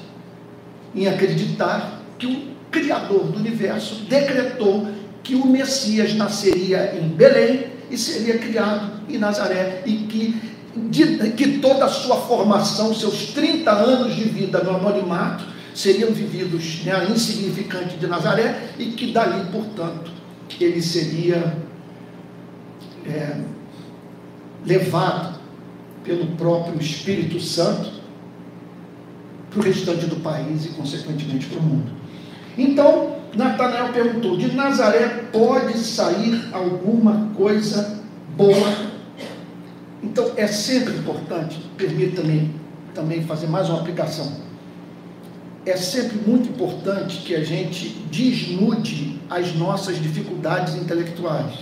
em 0.94 1.06
acreditar 1.06 2.02
que 2.18 2.26
o 2.26 2.56
Criador 2.70 3.24
do 3.24 3.38
universo 3.38 4.02
decretou 4.08 4.88
que 5.22 5.34
o 5.34 5.46
Messias 5.46 6.14
nasceria 6.14 6.98
em 7.00 7.08
Belém 7.08 7.66
e 7.90 7.96
seria 7.96 8.38
criado 8.38 9.00
em 9.08 9.16
Nazaré 9.16 9.82
e 9.86 9.92
que 9.98 10.55
de, 10.90 11.30
que 11.32 11.58
toda 11.58 11.86
a 11.86 11.88
sua 11.88 12.16
formação, 12.16 12.94
seus 12.94 13.32
30 13.32 13.70
anos 13.70 14.14
de 14.14 14.24
vida 14.24 14.62
no 14.62 14.76
anonimato, 14.76 15.44
seriam 15.74 16.10
vividos 16.12 16.84
né, 16.84 17.06
insignificante 17.10 17.96
de 17.96 18.06
Nazaré 18.06 18.70
e 18.78 18.86
que 18.86 19.12
dali, 19.12 19.44
portanto, 19.50 20.10
ele 20.60 20.80
seria 20.80 21.56
é, 23.06 23.40
levado 24.64 25.38
pelo 26.02 26.26
próprio 26.36 26.80
Espírito 26.80 27.40
Santo 27.40 27.90
para 29.50 29.60
o 29.60 29.62
restante 29.62 30.06
do 30.06 30.16
país 30.16 30.66
e, 30.66 30.68
consequentemente, 30.70 31.46
para 31.46 31.58
o 31.58 31.62
mundo. 31.62 31.92
Então, 32.56 33.16
Natanael 33.34 33.92
perguntou: 33.92 34.36
de 34.36 34.54
Nazaré 34.54 35.24
pode 35.32 35.76
sair 35.78 36.48
alguma 36.52 37.30
coisa 37.36 38.00
boa 38.36 38.95
então 40.06 40.32
é 40.36 40.46
sempre 40.46 40.94
importante, 40.94 41.60
permita-me 41.76 42.54
também 42.94 43.24
fazer 43.24 43.48
mais 43.48 43.68
uma 43.68 43.80
aplicação. 43.80 44.32
É 45.64 45.76
sempre 45.76 46.16
muito 46.18 46.48
importante 46.48 47.18
que 47.22 47.34
a 47.34 47.42
gente 47.42 47.88
desnude 48.10 49.18
as 49.28 49.52
nossas 49.56 50.00
dificuldades 50.00 50.76
intelectuais. 50.76 51.54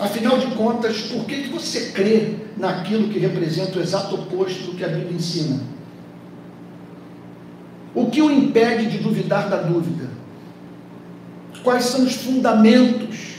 Afinal 0.00 0.38
de 0.38 0.48
contas, 0.56 1.02
por 1.02 1.24
que, 1.26 1.44
que 1.44 1.48
você 1.48 1.92
crê 1.92 2.34
naquilo 2.56 3.08
que 3.08 3.20
representa 3.20 3.78
o 3.78 3.80
exato 3.80 4.16
oposto 4.16 4.72
do 4.72 4.76
que 4.76 4.84
a 4.84 4.88
Bíblia 4.88 5.12
ensina? 5.12 5.60
O 7.94 8.06
que 8.06 8.20
o 8.20 8.32
impede 8.32 8.90
de 8.90 8.98
duvidar 8.98 9.48
da 9.48 9.58
dúvida? 9.58 10.08
Quais 11.62 11.84
são 11.84 12.04
os 12.04 12.14
fundamentos 12.14 13.36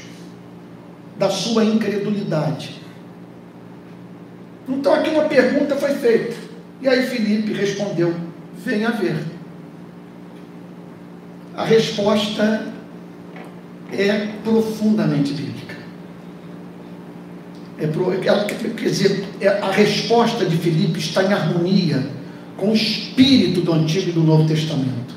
da 1.18 1.30
sua 1.30 1.66
incredulidade? 1.66 2.79
Então 4.70 4.94
aqui 4.94 5.10
uma 5.10 5.24
pergunta 5.24 5.76
foi 5.76 5.96
feita. 5.96 6.36
E 6.82 6.88
aí 6.88 7.04
Felipe 7.08 7.54
respondeu: 7.54 8.14
venha 8.64 8.92
ver. 8.92 9.18
A 11.56 11.66
resposta 11.66 12.68
é 13.92 14.30
profundamente 14.44 15.34
bíblica. 15.34 15.76
É 17.80 17.88
pro, 17.88 18.14
ela, 18.24 18.46
quer 18.46 18.90
dizer, 18.90 19.26
é, 19.42 19.48
a 19.48 19.72
resposta 19.72 20.46
de 20.46 20.58
Filipe 20.58 21.00
está 21.00 21.24
em 21.24 21.34
harmonia 21.34 22.06
com 22.58 22.72
o 22.72 22.76
espírito 22.76 23.62
do 23.62 23.74
Antigo 23.74 24.10
e 24.10 24.12
do 24.12 24.22
Novo 24.22 24.48
Testamento, 24.48 25.16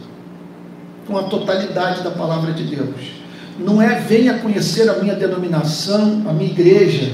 com 1.06 1.18
a 1.18 1.24
totalidade 1.24 2.02
da 2.02 2.10
palavra 2.10 2.52
de 2.52 2.64
Deus. 2.64 3.22
Não 3.58 3.82
é 3.82 4.00
venha 4.00 4.38
conhecer 4.38 4.88
a 4.88 4.94
minha 4.94 5.14
denominação, 5.14 6.24
a 6.28 6.32
minha 6.32 6.50
igreja, 6.50 7.12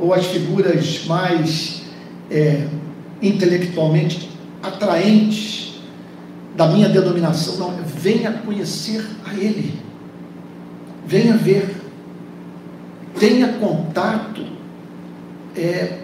ou 0.00 0.14
as 0.14 0.26
figuras 0.26 1.04
mais 1.04 1.82
é, 2.30 2.66
intelectualmente 3.20 4.30
atraentes 4.62 5.80
da 6.56 6.66
minha 6.66 6.88
denominação. 6.88 7.58
Não, 7.58 7.84
venha 7.84 8.32
conhecer 8.32 9.06
a 9.26 9.34
Ele, 9.34 9.78
venha 11.06 11.36
ver, 11.36 11.76
tenha 13.18 13.52
contato 13.54 14.44
é, 15.54 15.98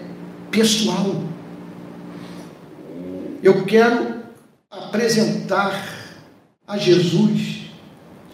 pessoal. 0.51 1.23
Eu 3.41 3.65
quero 3.65 4.17
apresentar 4.69 5.95
a 6.67 6.77
Jesus 6.77 7.71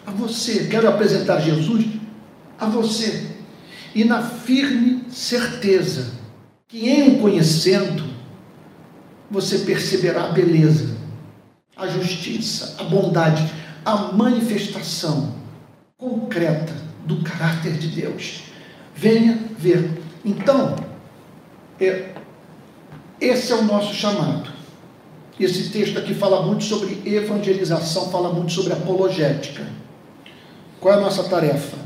a 0.06 0.10
você, 0.10 0.66
quero 0.66 0.88
apresentar 0.88 1.40
Jesus 1.40 1.86
a 2.58 2.66
você 2.66 3.33
e 3.94 4.04
na 4.04 4.22
firme 4.22 5.04
certeza 5.08 6.12
que 6.66 6.90
em 6.90 7.16
o 7.16 7.20
conhecendo 7.20 8.04
você 9.30 9.58
perceberá 9.60 10.24
a 10.24 10.32
beleza, 10.32 10.96
a 11.76 11.86
justiça, 11.86 12.76
a 12.78 12.84
bondade, 12.84 13.48
a 13.84 14.12
manifestação 14.12 15.34
concreta 15.96 16.72
do 17.04 17.22
caráter 17.22 17.74
de 17.74 17.88
Deus. 17.88 18.44
Venha 18.94 19.38
ver. 19.58 20.02
Então, 20.24 20.76
é, 21.80 22.14
esse 23.20 23.52
é 23.52 23.54
o 23.54 23.64
nosso 23.64 23.94
chamado. 23.94 24.52
Esse 25.38 25.70
texto 25.70 25.98
aqui 25.98 26.14
fala 26.14 26.42
muito 26.42 26.64
sobre 26.64 27.02
evangelização, 27.04 28.10
fala 28.10 28.32
muito 28.32 28.52
sobre 28.52 28.72
apologética. 28.72 29.66
Qual 30.80 30.94
é 30.94 30.96
a 30.96 31.00
nossa 31.00 31.24
tarefa? 31.24 31.83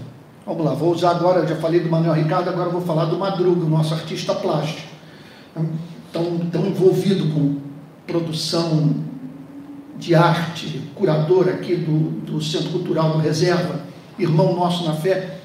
Vamos 0.48 0.64
lá, 0.64 0.72
vou 0.72 0.94
usar 0.94 1.10
agora, 1.10 1.46
já 1.46 1.56
falei 1.56 1.78
do 1.78 1.90
Manuel 1.90 2.14
Ricardo, 2.14 2.48
agora 2.48 2.70
vou 2.70 2.80
falar 2.80 3.04
do 3.04 3.18
Madruga, 3.18 3.66
o 3.66 3.68
nosso 3.68 3.92
artista 3.92 4.34
plástico. 4.34 4.88
Tão, 6.10 6.38
tão 6.50 6.66
envolvido 6.66 7.34
com 7.34 7.58
produção 8.06 8.94
de 9.98 10.14
arte, 10.14 10.90
curador 10.94 11.50
aqui 11.50 11.76
do, 11.76 12.12
do 12.22 12.40
Centro 12.40 12.70
Cultural 12.70 13.12
do 13.12 13.18
Reserva, 13.18 13.82
irmão 14.18 14.56
nosso 14.56 14.86
na 14.86 14.94
fé. 14.94 15.36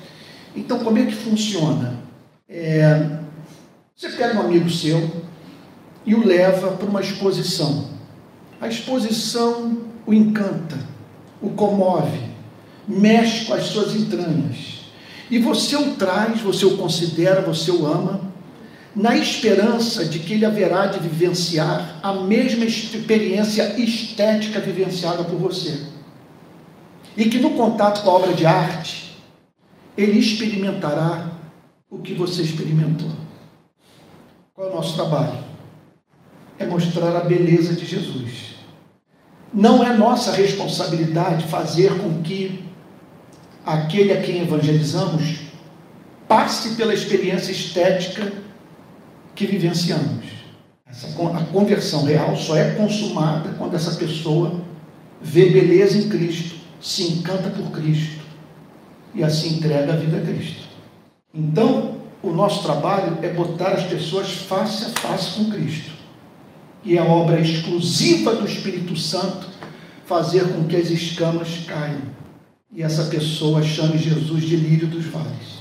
Então, 0.55 0.79
como 0.79 0.97
é 0.97 1.05
que 1.05 1.15
funciona? 1.15 1.99
É, 2.47 3.17
você 3.93 4.07
pega 4.07 4.39
um 4.39 4.45
amigo 4.45 4.69
seu 4.69 5.21
e 6.05 6.15
o 6.15 6.25
leva 6.25 6.77
para 6.77 6.87
uma 6.87 7.01
exposição. 7.01 7.89
A 8.61 8.69
exposição 8.69 9.79
o 10.05 10.13
encanta, 10.13 10.77
o 11.41 11.49
comove, 11.49 12.21
mexe 12.87 13.43
com 13.43 13.53
as 13.53 13.65
suas 13.65 13.93
entranhas. 13.93 14.82
E 15.29 15.39
você 15.39 15.75
o 15.75 15.95
traz, 15.95 16.41
você 16.41 16.65
o 16.65 16.77
considera, 16.77 17.41
você 17.41 17.71
o 17.71 17.85
ama, 17.85 18.21
na 18.95 19.17
esperança 19.17 20.05
de 20.05 20.19
que 20.19 20.33
ele 20.33 20.45
haverá 20.45 20.85
de 20.85 20.99
vivenciar 20.99 21.99
a 22.03 22.13
mesma 22.13 22.65
experiência 22.65 23.79
estética 23.79 24.59
vivenciada 24.59 25.23
por 25.23 25.37
você. 25.39 25.87
E 27.17 27.25
que 27.25 27.39
no 27.39 27.51
contato 27.51 28.03
com 28.03 28.09
a 28.09 28.13
obra 28.13 28.33
de 28.33 28.45
arte, 28.45 29.15
ele 29.97 30.19
experimentará 30.19 31.31
o 31.89 31.99
que 31.99 32.13
você 32.13 32.41
experimentou. 32.41 33.11
Qual 34.53 34.67
é 34.67 34.71
o 34.71 34.75
nosso 34.75 34.95
trabalho? 34.95 35.43
É 36.59 36.65
mostrar 36.65 37.15
a 37.15 37.21
beleza 37.21 37.73
de 37.73 37.85
Jesus. 37.85 38.55
Não 39.53 39.83
é 39.83 39.95
nossa 39.95 40.31
responsabilidade 40.31 41.45
fazer 41.45 41.99
com 41.99 42.21
que 42.21 42.63
aquele 43.65 44.13
a 44.13 44.21
quem 44.21 44.41
evangelizamos 44.41 45.39
passe 46.27 46.75
pela 46.75 46.93
experiência 46.93 47.51
estética 47.51 48.31
que 49.35 49.45
vivenciamos. 49.45 50.25
Essa, 50.87 51.07
a 51.07 51.43
conversão 51.45 52.03
real 52.03 52.35
só 52.35 52.55
é 52.55 52.71
consumada 52.71 53.49
quando 53.57 53.75
essa 53.75 53.91
pessoa 53.95 54.61
vê 55.21 55.49
beleza 55.49 55.97
em 55.97 56.09
Cristo, 56.09 56.55
se 56.81 57.03
encanta 57.03 57.49
por 57.49 57.71
Cristo 57.71 58.21
e 59.15 59.23
assim 59.23 59.55
entrega 59.55 59.93
a 59.93 59.95
vida 59.95 60.17
a 60.17 60.21
Cristo. 60.21 60.63
Então, 61.33 61.97
o 62.21 62.31
nosso 62.31 62.63
trabalho 62.63 63.17
é 63.21 63.29
botar 63.29 63.69
as 63.69 63.83
pessoas 63.83 64.31
face 64.33 64.85
a 64.85 64.89
face 64.89 65.37
com 65.37 65.51
Cristo. 65.51 65.91
E 66.83 66.97
é 66.97 67.01
obra 67.01 67.39
exclusiva 67.39 68.35
do 68.35 68.45
Espírito 68.45 68.95
Santo 68.97 69.47
fazer 70.05 70.47
com 70.49 70.65
que 70.65 70.75
as 70.75 70.89
escamas 70.89 71.63
caiam 71.65 72.12
e 72.73 72.81
essa 72.81 73.03
pessoa 73.05 73.61
chame 73.61 73.97
Jesus 73.97 74.43
de 74.43 74.55
lírio 74.55 74.87
dos 74.87 75.05
vales. 75.05 75.59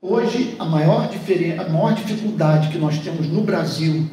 Hoje, 0.00 0.56
a 0.58 0.64
maior, 0.64 1.08
a 1.58 1.68
maior 1.68 1.94
dificuldade 1.94 2.68
que 2.68 2.78
nós 2.78 2.98
temos 2.98 3.28
no 3.28 3.42
Brasil 3.42 4.08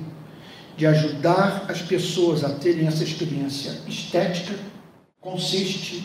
de 0.76 0.86
ajudar 0.86 1.66
as 1.70 1.82
pessoas 1.82 2.44
a 2.44 2.50
terem 2.50 2.88
essa 2.88 3.04
experiência 3.04 3.72
estética 3.88 4.56
consiste 5.22 6.04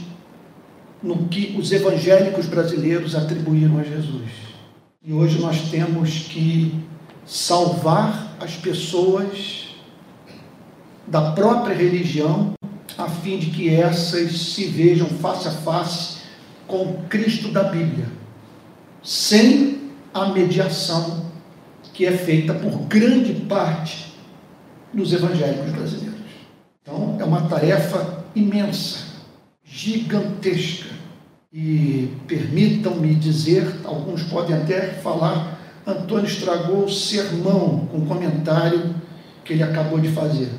no 1.03 1.27
que 1.29 1.57
os 1.59 1.73
evangélicos 1.73 2.47
brasileiros 2.47 3.17
atribuíram 3.17 3.79
a 3.79 3.83
Jesus. 3.83 4.31
E 5.03 5.13
hoje 5.13 5.41
nós 5.41 5.71
temos 5.71 6.29
que 6.29 6.75
salvar 7.27 8.37
as 8.41 8.55
pessoas 8.55 9.71
da 11.07 11.33
própria 11.33 11.75
religião, 11.75 12.53
a 12.97 13.09
fim 13.09 13.39
de 13.39 13.47
que 13.47 13.75
essas 13.75 14.33
se 14.33 14.67
vejam 14.67 15.09
face 15.09 15.49
a 15.49 15.53
face 15.53 16.18
com 16.69 17.03
Cristo 17.09 17.49
da 17.51 17.65
Bíblia, 17.65 18.07
sem 19.03 19.91
a 20.15 20.27
mediação 20.27 21.27
que 21.93 22.07
é 22.07 22.13
feita 22.13 22.55
por 22.55 22.83
grande 22.83 23.33
parte 23.47 24.15
dos 24.93 25.13
evangélicos 25.13 25.73
brasileiros. 25.73 26.19
Então, 26.81 27.17
é 27.19 27.25
uma 27.25 27.49
tarefa 27.49 28.25
imensa, 28.37 28.99
gigantesca 29.65 30.91
e 31.53 32.13
permitam-me 32.27 33.15
dizer, 33.15 33.81
alguns 33.85 34.23
podem 34.25 34.55
até 34.55 34.93
falar, 34.93 35.59
Antônio 35.87 36.27
estragou 36.27 36.85
o 36.85 36.91
sermão 36.91 37.89
com 37.91 37.99
o 37.99 38.07
comentário 38.07 38.95
que 39.45 39.55
ele 39.55 39.63
acabou 39.63 39.99
de 39.99 40.09
fazer. 40.09 40.51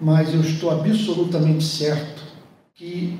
Mas 0.00 0.32
eu 0.32 0.40
estou 0.40 0.70
absolutamente 0.70 1.62
certo 1.62 2.22
que 2.74 3.18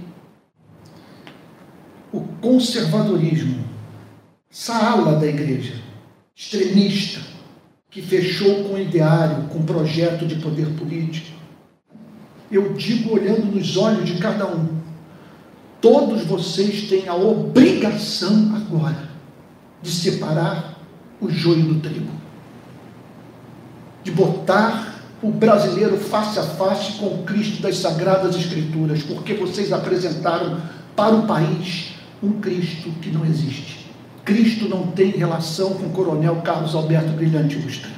o 2.12 2.20
conservadorismo, 2.40 3.64
essa 4.50 4.74
ala 4.74 5.18
da 5.18 5.26
igreja, 5.26 5.74
extremista, 6.36 7.20
que 7.90 8.02
fechou 8.02 8.64
com 8.64 8.78
ideário, 8.78 9.48
com 9.48 9.62
projeto 9.62 10.26
de 10.26 10.36
poder 10.36 10.66
político, 10.78 11.36
eu 12.50 12.74
digo 12.74 13.14
olhando 13.14 13.46
nos 13.46 13.76
olhos 13.76 14.04
de 14.04 14.18
cada 14.18 14.46
um, 14.46 14.82
Todos 15.82 16.24
vocês 16.24 16.88
têm 16.88 17.08
a 17.08 17.14
obrigação 17.16 18.52
agora 18.54 19.10
de 19.82 19.90
separar 19.90 20.78
o 21.20 21.28
joio 21.28 21.64
do 21.64 21.80
trigo, 21.80 22.12
de 24.04 24.12
botar 24.12 25.00
o 25.20 25.32
brasileiro 25.32 25.98
face 25.98 26.38
a 26.38 26.44
face 26.44 26.92
com 26.98 27.06
o 27.06 27.24
Cristo 27.24 27.60
das 27.60 27.78
Sagradas 27.78 28.36
Escrituras, 28.36 29.02
porque 29.02 29.34
vocês 29.34 29.72
apresentaram 29.72 30.60
para 30.94 31.16
o 31.16 31.26
país 31.26 31.91
um 32.22 32.32
Cristo 32.40 32.90
que 33.00 33.10
não 33.10 33.24
existe. 33.24 33.90
Cristo 34.24 34.68
não 34.68 34.86
tem 34.88 35.10
relação 35.10 35.74
com 35.74 35.86
o 35.86 35.90
coronel 35.90 36.36
Carlos 36.36 36.74
Alberto 36.74 37.12
Brilhante 37.12 37.58
Ustra. 37.58 37.90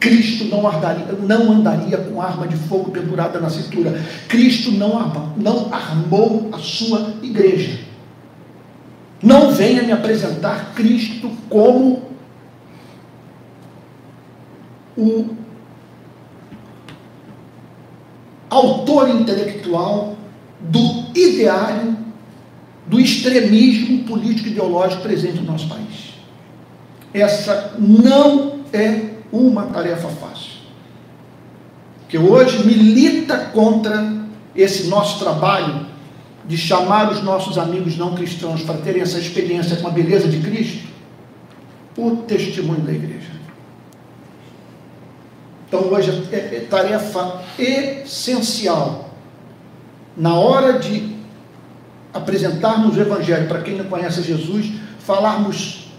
Cristo 0.00 0.46
não 0.46 0.66
andaria, 0.66 1.12
não 1.12 1.52
andaria 1.52 1.98
com 1.98 2.20
arma 2.20 2.48
de 2.48 2.56
fogo 2.56 2.90
pendurada 2.90 3.38
na 3.38 3.50
cintura. 3.50 4.02
Cristo 4.28 4.72
não, 4.72 4.98
arma, 4.98 5.32
não 5.36 5.72
armou 5.72 6.48
a 6.52 6.58
sua 6.58 7.14
igreja. 7.22 7.80
Não 9.22 9.52
venha 9.52 9.82
me 9.82 9.92
apresentar 9.92 10.72
Cristo 10.74 11.30
como 11.48 12.02
o 14.96 15.36
autor 18.48 19.08
intelectual 19.10 20.16
do 20.60 21.06
ideário 21.14 21.96
do 22.90 23.00
extremismo 23.00 24.02
político 24.02 24.48
ideológico 24.48 25.02
presente 25.02 25.38
no 25.38 25.52
nosso 25.52 25.68
país. 25.68 26.14
Essa 27.14 27.74
não 27.78 28.64
é 28.72 29.10
uma 29.32 29.66
tarefa 29.66 30.08
fácil. 30.08 30.50
Que 32.08 32.18
hoje 32.18 32.66
milita 32.66 33.38
contra 33.52 34.20
esse 34.56 34.88
nosso 34.88 35.20
trabalho 35.20 35.86
de 36.44 36.58
chamar 36.58 37.12
os 37.12 37.22
nossos 37.22 37.56
amigos 37.56 37.96
não 37.96 38.16
cristãos 38.16 38.62
para 38.62 38.78
terem 38.78 39.02
essa 39.02 39.20
experiência 39.20 39.76
com 39.76 39.86
a 39.86 39.90
beleza 39.90 40.26
de 40.26 40.40
Cristo, 40.40 40.88
o 41.96 42.16
testemunho 42.16 42.80
da 42.80 42.92
igreja. 42.92 43.30
Então 45.68 45.82
hoje 45.92 46.28
é, 46.32 46.36
é 46.36 46.66
tarefa 46.68 47.40
essencial 47.56 49.10
na 50.16 50.34
hora 50.34 50.80
de 50.80 51.19
apresentarmos 52.12 52.96
o 52.96 53.00
Evangelho 53.00 53.48
para 53.48 53.62
quem 53.62 53.76
não 53.76 53.84
conhece 53.86 54.22
Jesus, 54.22 54.72
falarmos 54.98 55.90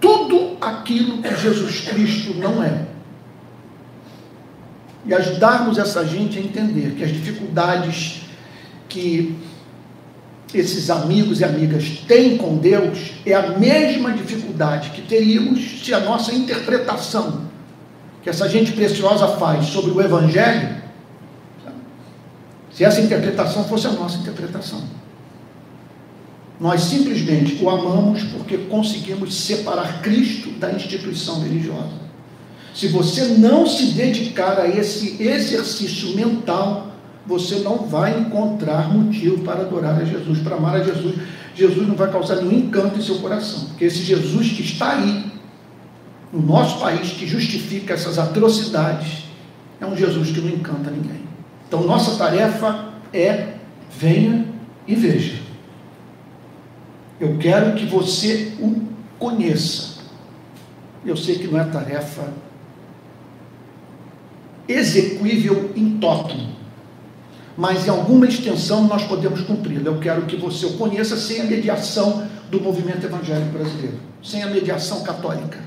tudo 0.00 0.56
aquilo 0.60 1.22
que 1.22 1.36
Jesus 1.36 1.80
Cristo 1.80 2.34
não 2.34 2.62
é. 2.62 2.86
E 5.06 5.14
ajudarmos 5.14 5.78
essa 5.78 6.04
gente 6.04 6.38
a 6.38 6.42
entender 6.42 6.94
que 6.96 7.04
as 7.04 7.10
dificuldades 7.10 8.22
que 8.88 9.36
esses 10.52 10.90
amigos 10.90 11.40
e 11.40 11.44
amigas 11.44 12.02
têm 12.08 12.36
com 12.36 12.56
Deus 12.56 13.12
é 13.24 13.34
a 13.34 13.56
mesma 13.56 14.12
dificuldade 14.12 14.90
que 14.90 15.02
teríamos 15.02 15.84
se 15.84 15.94
a 15.94 16.00
nossa 16.00 16.34
interpretação 16.34 17.48
que 18.22 18.28
essa 18.28 18.48
gente 18.48 18.72
preciosa 18.72 19.26
faz 19.38 19.66
sobre 19.66 19.90
o 19.90 20.00
Evangelho, 20.00 20.76
se 22.72 22.84
essa 22.84 23.00
interpretação 23.00 23.64
fosse 23.64 23.86
a 23.86 23.92
nossa 23.92 24.18
interpretação. 24.18 24.82
Nós 26.60 26.82
simplesmente 26.82 27.56
o 27.64 27.70
amamos 27.70 28.22
porque 28.24 28.58
conseguimos 28.58 29.34
separar 29.34 30.02
Cristo 30.02 30.50
da 30.50 30.70
instituição 30.70 31.40
religiosa. 31.40 31.98
Se 32.74 32.88
você 32.88 33.24
não 33.38 33.66
se 33.66 33.86
dedicar 33.92 34.60
a 34.60 34.68
esse 34.68 35.20
exercício 35.22 36.14
mental, 36.14 36.92
você 37.26 37.56
não 37.60 37.86
vai 37.86 38.18
encontrar 38.18 38.92
motivo 38.92 39.38
para 39.38 39.62
adorar 39.62 40.00
a 40.00 40.04
Jesus, 40.04 40.38
para 40.40 40.56
amar 40.56 40.76
a 40.76 40.84
Jesus. 40.84 41.14
Jesus 41.54 41.88
não 41.88 41.94
vai 41.94 42.10
causar 42.10 42.36
nenhum 42.36 42.52
encanto 42.66 42.98
em 42.98 43.02
seu 43.02 43.16
coração, 43.16 43.64
porque 43.68 43.86
esse 43.86 44.02
Jesus 44.02 44.50
que 44.52 44.62
está 44.62 44.92
aí, 44.96 45.30
no 46.32 46.42
nosso 46.42 46.78
país, 46.78 47.10
que 47.10 47.26
justifica 47.26 47.94
essas 47.94 48.18
atrocidades, 48.18 49.24
é 49.80 49.86
um 49.86 49.96
Jesus 49.96 50.30
que 50.30 50.40
não 50.40 50.50
encanta 50.50 50.90
ninguém. 50.90 51.20
Então, 51.66 51.82
nossa 51.82 52.16
tarefa 52.16 52.90
é 53.12 53.54
venha 53.98 54.46
e 54.86 54.94
veja. 54.94 55.49
Eu 57.20 57.36
quero 57.36 57.74
que 57.76 57.84
você 57.84 58.54
o 58.58 58.82
conheça. 59.18 60.00
Eu 61.04 61.16
sei 61.16 61.38
que 61.38 61.46
não 61.46 61.60
é 61.60 61.64
tarefa 61.64 62.32
execuível 64.66 65.72
em 65.74 65.98
totum, 65.98 66.48
mas 67.56 67.86
em 67.86 67.90
alguma 67.90 68.26
extensão 68.26 68.84
nós 68.86 69.02
podemos 69.04 69.40
cumpri-la. 69.42 69.90
Eu 69.90 69.98
quero 69.98 70.22
que 70.22 70.36
você 70.36 70.66
o 70.66 70.78
conheça 70.78 71.16
sem 71.16 71.40
a 71.40 71.44
mediação 71.44 72.26
do 72.50 72.60
movimento 72.60 73.04
evangélico 73.04 73.50
brasileiro, 73.50 73.98
sem 74.22 74.42
a 74.42 74.46
mediação 74.46 75.02
católica. 75.02 75.58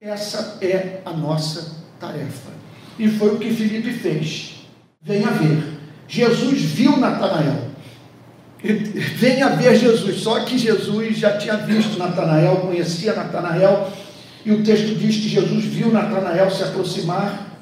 Essa 0.00 0.58
é 0.60 1.00
a 1.04 1.12
nossa 1.12 1.76
tarefa. 1.98 2.50
E 2.98 3.08
foi 3.08 3.34
o 3.34 3.38
que 3.38 3.52
Felipe 3.52 3.92
fez. 3.92 4.66
Venha 5.00 5.30
ver. 5.30 5.78
Jesus 6.06 6.60
viu 6.60 6.96
Natanael. 6.96 7.67
Venha 8.62 9.50
ver 9.50 9.76
Jesus. 9.76 10.20
Só 10.20 10.40
que 10.40 10.58
Jesus 10.58 11.16
já 11.16 11.36
tinha 11.36 11.56
visto 11.56 11.98
Natanael, 11.98 12.56
conhecia 12.56 13.14
Natanael, 13.14 13.90
e 14.44 14.52
o 14.52 14.62
texto 14.64 14.94
diz 14.96 15.16
que 15.16 15.28
Jesus 15.28 15.64
viu 15.64 15.92
Natanael 15.92 16.50
se 16.50 16.62
aproximar 16.62 17.58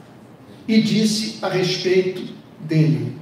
e 0.67 0.81
disse 0.81 1.39
a 1.43 1.49
respeito 1.49 2.23
dele. 2.61 3.17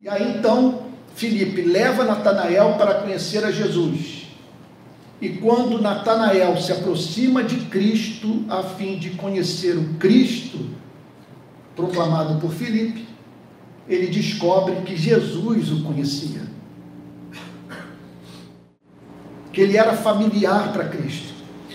E 0.00 0.08
aí 0.08 0.36
então, 0.38 0.82
Filipe 1.14 1.62
leva 1.62 2.04
Natanael 2.04 2.74
para 2.74 2.94
conhecer 2.94 3.44
a 3.44 3.50
Jesus. 3.50 4.28
E 5.20 5.30
quando 5.30 5.82
Natanael 5.82 6.56
se 6.58 6.70
aproxima 6.70 7.42
de 7.42 7.56
Cristo 7.66 8.44
a 8.48 8.62
fim 8.62 8.98
de 8.98 9.10
conhecer 9.10 9.76
o 9.76 9.94
Cristo 9.94 10.70
proclamado 11.74 12.40
por 12.40 12.52
Filipe, 12.52 13.06
ele 13.88 14.06
descobre 14.06 14.76
que 14.82 14.96
Jesus 14.96 15.72
o 15.72 15.82
conhecia. 15.82 16.42
Que 19.58 19.64
ele 19.64 19.76
era 19.76 19.92
familiar 19.94 20.72
para 20.72 20.84
Cristo. 20.84 21.34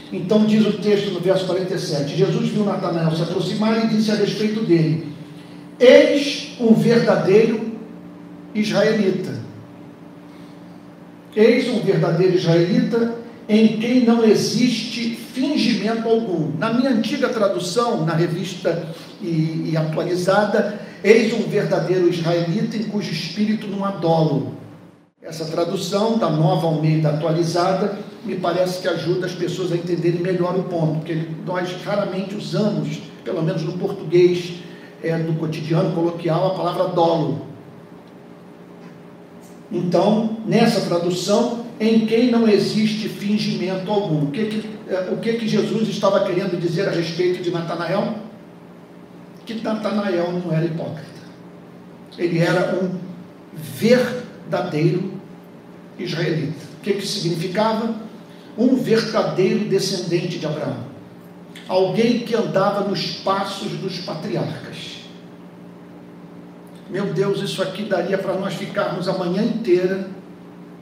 Então 0.10 0.46
diz 0.46 0.66
o 0.66 0.72
texto 0.78 1.12
no 1.12 1.20
verso 1.20 1.46
47: 1.46 2.16
Jesus 2.16 2.48
viu 2.48 2.64
Natanael 2.64 3.14
se 3.14 3.24
aproximar 3.24 3.84
e 3.84 3.88
disse 3.90 4.10
a 4.10 4.16
respeito 4.16 4.62
dele: 4.62 5.10
Eis 5.78 6.56
um 6.62 6.74
verdadeiro 6.76 7.74
israelita. 8.56 9.34
Eis 11.36 11.68
um 11.68 11.82
verdadeiro 11.82 12.38
israelita 12.38 13.16
em 13.50 13.78
quem 13.80 14.06
não 14.06 14.24
existe 14.24 15.18
fingimento 15.34 16.08
algum. 16.08 16.58
Na 16.58 16.72
minha 16.72 16.90
antiga 16.90 17.28
tradução, 17.28 18.06
na 18.06 18.14
revista 18.14 18.88
e, 19.22 19.72
e 19.72 19.74
atualizada, 19.76 20.80
eis 21.04 21.34
um 21.34 21.50
verdadeiro 21.50 22.08
israelita 22.08 22.78
em 22.78 22.84
cujo 22.84 23.12
espírito 23.12 23.68
não 23.68 23.84
há. 23.84 23.92
Essa 25.26 25.45
tradução 25.45 26.17
da 26.17 26.30
nova 26.30 26.67
Almeida 26.67 27.11
atualizada 27.11 27.97
me 28.26 28.36
parece 28.36 28.82
que 28.82 28.89
ajuda 28.89 29.26
as 29.26 29.32
pessoas 29.32 29.71
a 29.71 29.78
entenderem 29.78 30.19
melhor 30.19 30.53
o 30.57 30.63
ponto, 30.63 30.95
porque 30.95 31.28
nós 31.45 31.71
raramente 31.82 32.36
usamos, 32.36 33.01
pelo 33.24 33.41
menos 33.41 33.63
no 33.63 33.78
português 33.78 34.55
é, 35.01 35.17
do 35.17 35.34
cotidiano 35.39 35.95
coloquial, 35.95 36.47
a 36.47 36.55
palavra 36.55 36.89
dolo. 36.89 37.45
Então, 39.71 40.39
nessa 40.45 40.82
tradução, 40.82 41.67
em 41.80 42.05
quem 42.05 42.30
não 42.30 42.45
existe 42.45 43.07
fingimento 43.07 43.89
algum. 43.89 44.26
O 44.26 44.32
que, 44.32 44.45
que, 44.45 44.69
é, 44.89 45.09
o 45.09 45.17
que, 45.17 45.34
que 45.36 45.47
Jesus 45.47 45.88
estava 45.88 46.26
querendo 46.26 46.59
dizer 46.59 46.86
a 46.89 46.91
respeito 46.91 47.41
de 47.41 47.49
Natanael? 47.49 48.15
Que 49.45 49.53
Natanael 49.53 50.34
não 50.34 50.53
era 50.53 50.65
hipócrita. 50.65 51.24
Ele 52.17 52.39
era 52.39 52.76
um 52.76 52.91
verdadeiro 53.53 54.22
israelita. 55.98 56.66
O 56.80 56.82
que, 56.82 56.94
que 56.94 57.08
significava? 57.08 57.96
Um 58.58 58.76
verdadeiro 58.76 59.66
descendente 59.66 60.39
de 60.39 60.46
Abraão. 60.46 60.78
Alguém 61.68 62.20
que 62.20 62.36
andava 62.36 62.88
nos 62.88 63.18
passos 63.18 63.72
dos 63.74 64.00
patriarcas. 64.00 65.04
Meu 66.89 67.14
Deus, 67.14 67.41
isso 67.41 67.62
aqui 67.62 67.84
daria 67.84 68.18
para 68.18 68.36
nós 68.36 68.54
ficarmos 68.54 69.08
a 69.08 69.14
manhã 69.14 69.44
inteira 69.44 70.08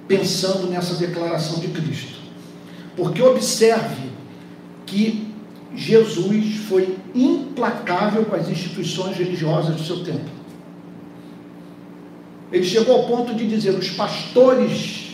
pensando 0.07 0.67
nessa 0.67 0.95
declaração 0.95 1.59
de 1.59 1.69
Cristo. 1.69 2.19
Porque 2.97 3.21
observe 3.21 4.11
que 4.85 5.31
Jesus 5.73 6.57
foi 6.67 6.97
implacável 7.15 8.25
com 8.25 8.35
as 8.35 8.49
instituições 8.49 9.15
religiosas 9.15 9.75
do 9.75 9.83
seu 9.83 10.03
tempo. 10.03 10.40
Ele 12.51 12.63
chegou 12.63 12.95
ao 12.95 13.07
ponto 13.07 13.33
de 13.33 13.47
dizer: 13.47 13.71
os 13.71 13.89
pastores 13.91 15.11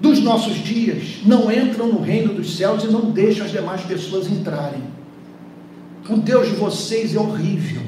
dos 0.00 0.20
nossos 0.20 0.56
dias 0.56 1.18
não 1.24 1.50
entram 1.50 1.88
no 1.88 2.00
reino 2.00 2.34
dos 2.34 2.56
céus 2.56 2.84
e 2.84 2.86
não 2.86 3.10
deixam 3.10 3.44
as 3.44 3.52
demais 3.52 3.82
pessoas 3.82 4.30
entrarem. 4.30 4.82
O 6.08 6.16
Deus 6.16 6.48
de 6.48 6.54
vocês 6.54 7.14
é 7.14 7.18
horrível. 7.18 7.82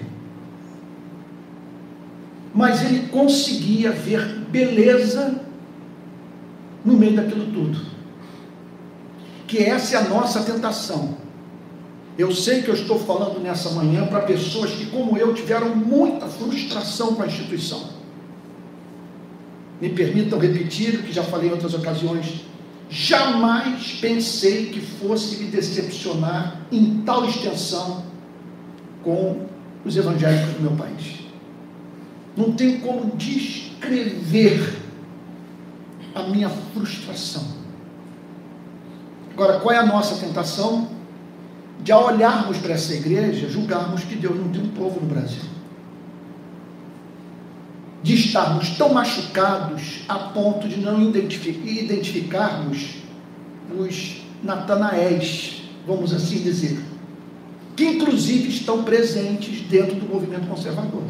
Mas 2.53 2.84
ele 2.84 3.09
conseguia 3.09 3.93
ver 3.93 4.26
beleza 4.51 5.41
no 6.84 6.95
meio 6.95 7.14
daquilo 7.14 7.47
tudo. 7.47 7.80
Que 9.47 9.59
essa 9.59 9.97
é 9.97 10.01
a 10.01 10.09
nossa 10.09 10.43
tentação. 10.43 11.16
Eu 12.18 12.32
sei 12.32 12.62
que 12.62 12.68
eu 12.68 12.74
estou 12.74 12.98
falando 12.98 13.40
nessa 13.40 13.70
manhã 13.70 14.06
para 14.06 14.20
pessoas 14.20 14.72
que, 14.72 14.86
como 14.86 15.16
eu, 15.16 15.32
tiveram 15.32 15.74
muita 15.74 16.26
frustração 16.26 17.14
com 17.14 17.22
a 17.22 17.26
instituição. 17.26 17.82
Me 19.80 19.88
permitam 19.88 20.38
repetir 20.38 20.96
o 20.96 21.02
que 21.02 21.12
já 21.12 21.22
falei 21.22 21.48
em 21.48 21.52
outras 21.52 21.72
ocasiões. 21.72 22.44
Jamais 22.90 23.98
pensei 24.00 24.66
que 24.66 24.80
fosse 24.80 25.36
me 25.36 25.50
decepcionar 25.50 26.61
em 26.70 27.02
tal 27.06 27.24
extensão 27.24 28.04
com 29.02 29.46
os 29.84 29.96
evangélicos 29.96 30.54
do 30.54 30.61
meu 30.61 30.72
país. 30.72 31.20
Não 32.36 32.52
tenho 32.52 32.80
como 32.80 33.16
descrever 33.16 34.76
a 36.14 36.24
minha 36.24 36.48
frustração. 36.48 37.44
Agora, 39.32 39.61
qual 39.61 39.74
é 39.74 39.78
a 39.78 39.86
nossa 39.86 40.16
tentação? 40.16 40.99
De 41.82 41.92
ao 41.92 42.06
olharmos 42.06 42.58
para 42.58 42.74
essa 42.74 42.92
igreja, 42.94 43.48
julgarmos 43.48 44.04
que 44.04 44.14
Deus 44.14 44.36
não 44.36 44.48
tem 44.50 44.62
um 44.62 44.68
povo 44.68 45.00
no 45.00 45.06
Brasil. 45.06 45.42
De 48.02 48.14
estarmos 48.14 48.70
tão 48.76 48.92
machucados 48.92 50.00
a 50.08 50.18
ponto 50.18 50.68
de 50.68 50.80
não 50.80 51.02
identificarmos 51.02 52.96
os 53.78 54.20
Natanaéis, 54.42 55.62
vamos 55.86 56.12
assim 56.12 56.38
dizer, 56.38 56.80
que 57.76 57.84
inclusive 57.84 58.48
estão 58.48 58.82
presentes 58.82 59.60
dentro 59.62 59.96
do 59.96 60.06
movimento 60.06 60.46
conservador. 60.46 61.04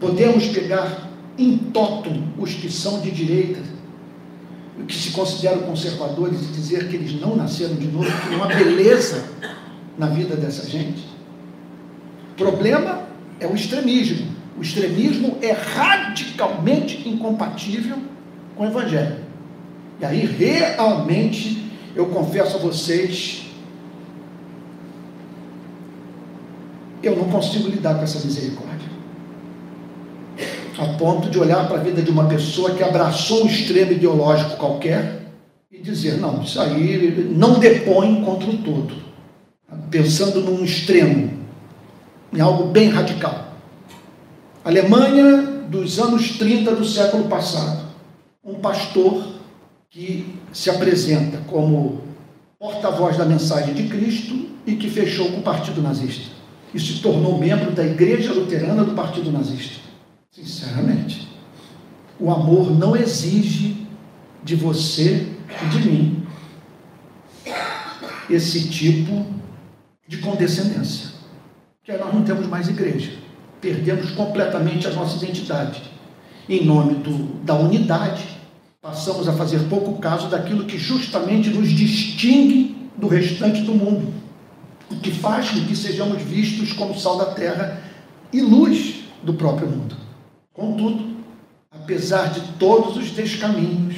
Podemos 0.00 0.46
pegar 0.48 1.08
em 1.36 1.56
totum 1.58 2.22
os 2.38 2.54
que 2.54 2.70
são 2.70 3.00
de 3.00 3.10
direita, 3.10 3.60
que 4.88 4.94
se 4.94 5.10
consideram 5.10 5.60
conservadores, 5.60 6.40
e 6.40 6.46
dizer 6.46 6.88
que 6.88 6.96
eles 6.96 7.20
não 7.20 7.36
nasceram 7.36 7.76
de 7.76 7.86
novo, 7.86 8.10
que 8.22 8.30
não 8.30 8.42
há 8.42 8.46
beleza 8.46 9.22
na 9.98 10.06
vida 10.06 10.34
dessa 10.34 10.68
gente. 10.68 11.06
O 12.32 12.34
problema 12.34 13.02
é 13.38 13.46
o 13.46 13.54
extremismo. 13.54 14.26
O 14.56 14.62
extremismo 14.62 15.36
é 15.42 15.52
radicalmente 15.52 17.06
incompatível 17.06 17.98
com 18.56 18.64
o 18.64 18.66
Evangelho. 18.66 19.16
E 20.00 20.04
aí, 20.04 20.24
realmente, 20.24 21.70
eu 21.94 22.06
confesso 22.06 22.56
a 22.56 22.60
vocês, 22.60 23.46
eu 27.02 27.14
não 27.14 27.28
consigo 27.28 27.68
lidar 27.68 27.94
com 27.94 28.02
essa 28.02 28.24
misericórdia 28.24 28.68
a 30.78 30.86
ponto 30.96 31.28
de 31.28 31.38
olhar 31.38 31.66
para 31.66 31.78
a 31.78 31.82
vida 31.82 32.00
de 32.00 32.10
uma 32.10 32.28
pessoa 32.28 32.70
que 32.70 32.82
abraçou 32.82 33.42
um 33.44 33.46
extremo 33.46 33.92
ideológico 33.92 34.56
qualquer 34.56 35.22
e 35.70 35.78
dizer: 35.78 36.18
não, 36.18 36.42
isso 36.42 36.60
aí 36.60 37.28
não 37.30 37.58
depõe 37.58 38.22
contra 38.24 38.48
o 38.48 38.58
todo. 38.58 38.94
Pensando 39.90 40.40
num 40.40 40.64
extremo, 40.64 41.30
em 42.32 42.40
algo 42.40 42.64
bem 42.68 42.88
radical. 42.88 43.48
Alemanha 44.64 45.42
dos 45.68 45.98
anos 45.98 46.38
30 46.38 46.74
do 46.76 46.84
século 46.84 47.24
passado. 47.24 47.88
Um 48.44 48.54
pastor 48.54 49.26
que 49.90 50.34
se 50.52 50.70
apresenta 50.70 51.38
como 51.48 52.02
porta-voz 52.58 53.16
da 53.16 53.24
mensagem 53.24 53.74
de 53.74 53.88
Cristo 53.88 54.46
e 54.66 54.76
que 54.76 54.88
fechou 54.88 55.30
com 55.30 55.38
o 55.38 55.42
Partido 55.42 55.82
Nazista. 55.82 56.36
E 56.72 56.80
se 56.80 57.00
tornou 57.00 57.38
membro 57.38 57.72
da 57.72 57.84
Igreja 57.84 58.32
Luterana 58.32 58.84
do 58.84 58.92
Partido 58.92 59.32
Nazista. 59.32 59.87
Sinceramente. 60.30 61.28
O 62.20 62.30
amor 62.30 62.70
não 62.70 62.96
exige 62.96 63.86
de 64.42 64.56
você 64.56 65.28
e 65.62 65.68
de 65.68 65.88
mim 65.88 66.26
esse 68.28 68.68
tipo 68.68 69.26
de 70.06 70.18
condescendência. 70.18 71.10
Que 71.82 71.96
nós 71.96 72.12
não 72.12 72.22
temos 72.22 72.46
mais 72.46 72.68
igreja. 72.68 73.12
perdemos 73.60 74.12
completamente 74.12 74.86
a 74.86 74.90
nossa 74.90 75.16
identidade. 75.16 75.82
Em 76.48 76.64
nome 76.64 76.94
do, 76.96 77.44
da 77.44 77.54
unidade, 77.54 78.24
passamos 78.80 79.28
a 79.28 79.32
fazer 79.32 79.58
pouco 79.68 79.98
caso 79.98 80.28
daquilo 80.28 80.64
que 80.64 80.78
justamente 80.78 81.50
nos 81.50 81.68
distingue 81.70 82.88
do 82.96 83.08
restante 83.08 83.62
do 83.62 83.74
mundo, 83.74 84.12
o 84.90 84.96
que 84.96 85.10
faz 85.10 85.50
com 85.50 85.64
que 85.66 85.76
sejamos 85.76 86.22
vistos 86.22 86.72
como 86.72 86.98
sal 86.98 87.18
da 87.18 87.26
terra 87.26 87.82
e 88.32 88.40
luz 88.40 89.04
do 89.22 89.34
próprio 89.34 89.68
mundo. 89.68 89.96
Contudo, 90.58 91.18
apesar 91.70 92.32
de 92.32 92.40
todos 92.58 92.96
os 92.96 93.10
descaminhos, 93.12 93.94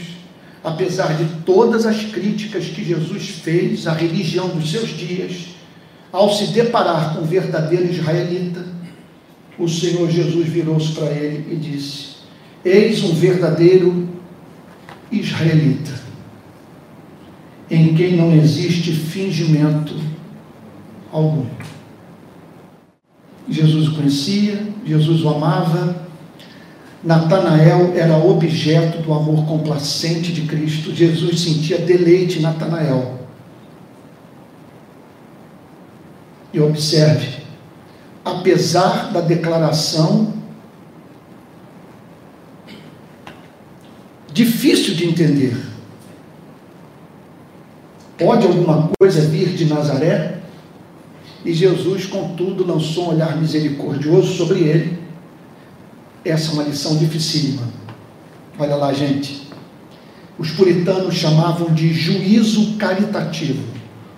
apesar 0.62 1.16
de 1.16 1.24
todas 1.42 1.86
as 1.86 2.04
críticas 2.04 2.66
que 2.66 2.84
Jesus 2.84 3.30
fez 3.30 3.86
à 3.86 3.94
religião 3.94 4.50
dos 4.50 4.70
seus 4.70 4.90
dias, 4.90 5.54
ao 6.12 6.30
se 6.30 6.48
deparar 6.48 7.14
com 7.14 7.22
o 7.22 7.24
verdadeiro 7.24 7.86
israelita, 7.90 8.62
o 9.58 9.66
Senhor 9.66 10.10
Jesus 10.10 10.48
virou-se 10.48 10.92
para 10.92 11.06
ele 11.06 11.50
e 11.50 11.56
disse: 11.56 12.16
Eis 12.62 13.02
um 13.04 13.14
verdadeiro 13.14 14.06
israelita, 15.10 15.98
em 17.70 17.94
quem 17.94 18.18
não 18.18 18.34
existe 18.34 18.92
fingimento 18.92 19.94
algum. 21.10 21.46
Jesus 23.48 23.88
o 23.88 23.94
conhecia, 23.94 24.62
Jesus 24.84 25.22
o 25.22 25.28
amava, 25.30 26.09
Natanael 27.02 27.94
era 27.96 28.18
objeto 28.18 28.98
do 28.98 29.12
amor 29.12 29.46
complacente 29.46 30.32
de 30.32 30.42
Cristo, 30.42 30.94
Jesus 30.94 31.40
sentia 31.40 31.78
deleite 31.78 32.38
em 32.38 32.42
Natanael. 32.42 33.20
E 36.52 36.60
observe, 36.60 37.42
apesar 38.24 39.12
da 39.12 39.20
declaração 39.20 40.34
difícil 44.32 44.94
de 44.94 45.06
entender, 45.06 45.56
pode 48.18 48.46
alguma 48.46 48.90
coisa 48.98 49.22
vir 49.22 49.54
de 49.54 49.64
Nazaré? 49.64 50.40
E 51.44 51.54
Jesus, 51.54 52.04
contudo, 52.04 52.66
lançou 52.66 53.06
um 53.06 53.14
olhar 53.14 53.40
misericordioso 53.40 54.34
sobre 54.34 54.60
ele. 54.60 54.99
Essa 56.24 56.50
é 56.50 56.54
uma 56.54 56.62
lição 56.64 56.96
dificílima. 56.96 57.62
Olha 58.58 58.76
lá, 58.76 58.92
gente. 58.92 59.48
Os 60.38 60.50
puritanos 60.50 61.14
chamavam 61.14 61.72
de 61.72 61.92
juízo 61.92 62.76
caritativo. 62.76 63.62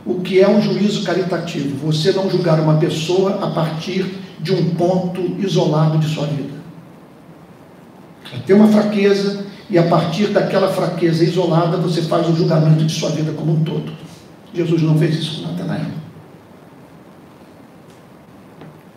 O 0.05 0.21
que 0.21 0.41
é 0.41 0.49
um 0.49 0.61
juízo 0.61 1.05
caritativo? 1.05 1.77
Você 1.87 2.13
não 2.13 2.29
julgar 2.29 2.61
uma 2.61 2.79
pessoa 2.79 3.45
a 3.45 3.51
partir 3.51 4.15
de 4.41 4.53
um 4.53 4.75
ponto 4.75 5.21
isolado 5.39 5.99
de 5.99 6.09
sua 6.09 6.27
vida. 6.27 6.53
Tem 8.47 8.57
uma 8.57 8.69
fraqueza 8.69 9.45
e 9.71 9.79
a 9.79 9.85
partir 9.85 10.29
daquela 10.29 10.73
fraqueza 10.73 11.23
isolada 11.25 11.77
você 11.77 12.03
faz 12.03 12.29
o 12.29 12.35
julgamento 12.35 12.85
de 12.85 12.93
sua 12.93 13.11
vida 13.11 13.33
como 13.33 13.53
um 13.53 13.65
todo. 13.65 13.93
Jesus 14.53 14.83
não 14.83 14.99
fez 14.99 15.17
isso 15.17 15.43
com 15.43 15.49
Natanael. 15.49 15.87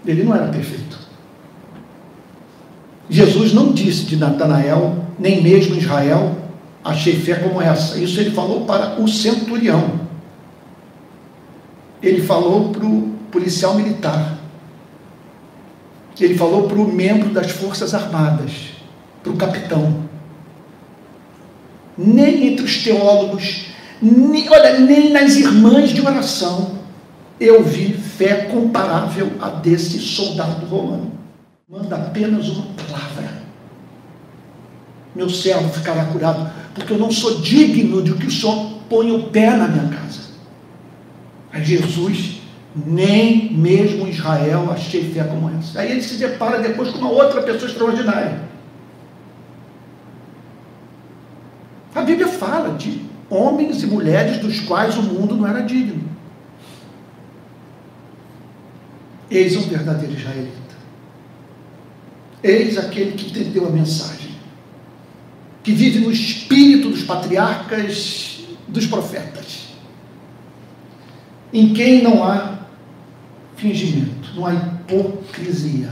Ele 0.05 0.23
não 0.23 0.35
era 0.35 0.47
perfeito. 0.47 1.04
Jesus 3.09 3.53
não 3.53 3.71
disse 3.71 4.05
de 4.05 4.15
Natanael, 4.15 5.05
nem 5.19 5.41
mesmo 5.41 5.75
Israel, 5.75 6.35
achei 6.83 7.15
fé 7.19 7.35
como 7.35 7.61
essa. 7.61 7.99
Isso 7.99 8.19
ele 8.19 8.31
falou 8.31 8.65
para 8.65 9.01
o 9.01 9.07
centurião. 9.07 10.01
Ele 12.01 12.21
falou 12.21 12.69
para 12.69 12.85
o 12.85 13.13
policial 13.31 13.75
militar. 13.75 14.37
Ele 16.19 16.35
falou 16.35 16.67
para 16.67 16.77
o 16.77 16.91
membro 16.91 17.29
das 17.29 17.51
Forças 17.51 17.93
Armadas, 17.93 18.51
para 19.21 19.31
o 19.31 19.37
capitão. 19.37 20.05
Nem 21.97 22.47
entre 22.47 22.65
os 22.65 22.83
teólogos, 22.83 23.67
nem, 24.01 24.49
olha, 24.49 24.79
nem 24.79 25.11
nas 25.11 25.35
irmãs 25.35 25.91
de 25.91 26.01
oração 26.01 26.75
eu 27.39 27.63
vi 27.63 27.93
fé 27.93 28.43
comparável 28.45 29.31
a 29.41 29.49
desse 29.49 29.99
soldado 29.99 30.65
romano. 30.67 31.11
Manda 31.67 31.95
apenas 31.95 32.47
uma 32.49 32.67
palavra. 32.75 33.41
Meu 35.15 35.27
servo 35.27 35.67
ficará 35.69 36.05
curado, 36.05 36.51
porque 36.75 36.93
eu 36.93 36.99
não 36.99 37.09
sou 37.09 37.41
digno 37.41 38.03
de 38.03 38.13
que 38.13 38.27
o 38.27 38.31
Senhor 38.31 38.81
ponha 38.87 39.15
o 39.15 39.31
pé 39.31 39.49
na 39.49 39.67
minha 39.67 39.89
casa. 39.89 40.21
Mas 41.51 41.67
Jesus, 41.67 42.41
nem 42.75 43.51
mesmo 43.51 44.07
Israel 44.07 44.71
achei 44.71 45.11
fé 45.11 45.23
como 45.23 45.49
essa. 45.57 45.79
Aí 45.79 45.91
ele 45.91 46.03
se 46.03 46.17
depara 46.17 46.59
depois 46.59 46.91
com 46.91 46.99
uma 46.99 47.09
outra 47.09 47.41
pessoa 47.41 47.71
extraordinária. 47.71 48.41
A 51.95 52.01
Bíblia 52.01 52.27
fala 52.27 52.77
de 52.77 53.01
homens 53.27 53.81
e 53.81 53.87
mulheres 53.87 54.37
dos 54.37 54.59
quais 54.59 54.95
o 54.97 55.01
mundo 55.01 55.35
não 55.35 55.47
era 55.47 55.61
digno. 55.61 56.03
Eis 59.31 59.55
um 59.55 59.61
verdadeiro 59.61 60.13
israelita. 60.13 60.64
Eis 62.45 62.77
aquele 62.77 63.13
que 63.13 63.31
entendeu 63.31 63.65
a 63.65 63.71
mensagem, 63.71 64.29
que 65.63 65.71
vive 65.71 66.01
no 66.01 66.11
espírito 66.11 66.91
dos 66.91 67.01
patriarcas, 67.01 68.41
dos 68.67 68.85
profetas, 68.85 69.69
em 71.51 71.73
quem 71.73 72.03
não 72.03 72.23
há 72.23 72.59
fingimento, 73.55 74.29
não 74.35 74.45
há 74.45 74.53
hipocrisia. 74.53 75.89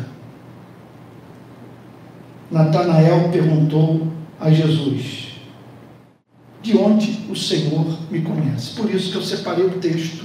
Natanael 2.51 3.29
perguntou 3.31 4.13
a 4.39 4.51
Jesus: 4.51 5.29
De 6.61 6.77
onde 6.77 7.25
o 7.31 7.35
Senhor 7.35 7.97
me 8.11 8.21
conhece? 8.21 8.75
Por 8.75 8.93
isso 8.93 9.11
que 9.11 9.17
eu 9.17 9.23
separei 9.23 9.65
o 9.65 9.79
texto 9.79 10.22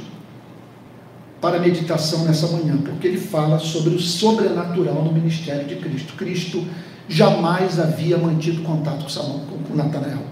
para 1.40 1.56
a 1.56 1.60
meditação 1.60 2.24
nessa 2.24 2.48
manhã, 2.48 2.76
porque 2.78 3.06
ele 3.06 3.20
fala 3.20 3.58
sobre 3.58 3.94
o 3.94 4.00
sobrenatural 4.00 5.04
no 5.04 5.12
ministério 5.12 5.66
de 5.66 5.76
Cristo. 5.76 6.14
Cristo 6.14 6.64
jamais 7.08 7.78
havia 7.78 8.18
mantido 8.18 8.62
contato 8.62 9.04
com, 9.04 9.08
Salão, 9.08 9.44
com 9.66 9.74
Natanael. 9.74 10.22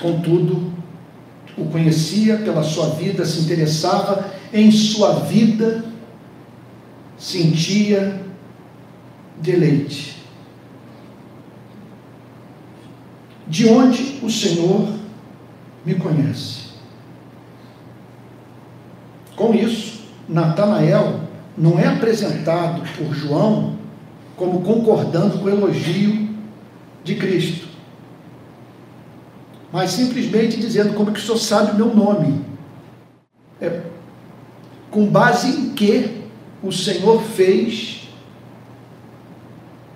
Contudo, 0.00 0.72
o 1.56 1.66
conhecia 1.66 2.38
pela 2.38 2.62
sua 2.62 2.90
vida, 2.90 3.24
se 3.26 3.40
interessava 3.40 4.32
em 4.52 4.70
sua 4.70 5.20
vida, 5.20 5.84
sentia 7.18 8.22
deleite. 9.36 10.16
De 13.46 13.66
onde 13.66 14.20
o 14.22 14.30
Senhor 14.30 14.88
me 15.84 15.94
conhece? 15.94 16.67
Com 19.38 19.54
isso, 19.54 20.00
Natanael 20.28 21.20
não 21.56 21.78
é 21.78 21.86
apresentado 21.86 22.82
por 22.96 23.14
João 23.14 23.78
como 24.36 24.62
concordando 24.62 25.38
com 25.38 25.44
o 25.44 25.48
elogio 25.48 26.28
de 27.04 27.14
Cristo, 27.14 27.68
mas 29.72 29.92
simplesmente 29.92 30.58
dizendo 30.58 30.92
como 30.94 31.12
que 31.12 31.20
o 31.20 31.22
senhor 31.22 31.38
sabe 31.38 31.70
o 31.70 31.74
meu 31.76 31.94
nome. 31.94 32.44
É, 33.60 33.82
com 34.90 35.06
base 35.06 35.48
em 35.48 35.70
que 35.70 36.22
o 36.62 36.72
Senhor 36.72 37.22
fez 37.22 38.08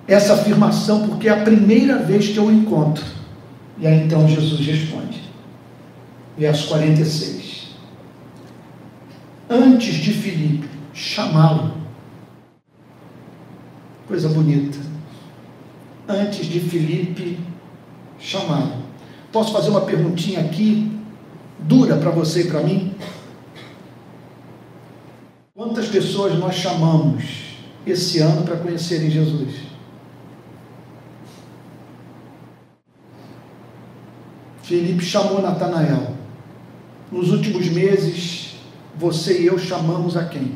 essa 0.07 0.35
afirmação, 0.35 1.09
porque 1.09 1.29
é 1.29 1.33
a 1.33 1.43
primeira 1.43 1.99
vez 1.99 2.29
que 2.29 2.37
eu 2.37 2.47
o 2.47 2.53
encontro. 2.53 3.05
E 3.79 3.87
aí 3.87 4.05
então 4.05 4.29
Jesus 4.29 4.65
responde. 4.65 5.21
Verso 6.37 6.69
46 6.69 7.62
antes 9.53 9.95
de 9.97 10.13
Filipe 10.13 10.69
chamá-lo. 10.95 11.75
Coisa 14.09 14.29
bonita. 14.29 14.79
Antes 16.09 16.47
de 16.47 16.61
Filipe 16.61 17.39
chamá-lo. 18.19 18.83
Posso 19.31 19.53
fazer 19.53 19.71
uma 19.71 19.83
perguntinha 19.83 20.41
aqui, 20.41 20.91
dura 21.59 21.97
para 21.97 22.11
você 22.11 22.43
e 22.43 22.49
para 22.49 22.63
mim? 22.63 22.95
Quantas 25.55 25.89
pessoas 25.89 26.39
nós 26.39 26.55
chamamos 26.55 27.25
esse 27.87 28.19
ano 28.19 28.43
para 28.43 28.57
conhecerem 28.57 29.11
Jesus? 29.11 29.55
Felipe 34.63 35.05
chamou 35.05 35.43
Natanael. 35.43 36.15
Nos 37.11 37.31
últimos 37.31 37.69
meses, 37.69 38.42
você 39.03 39.41
e 39.41 39.47
eu 39.47 39.59
chamamos 39.59 40.17
a 40.17 40.25
quem? 40.25 40.53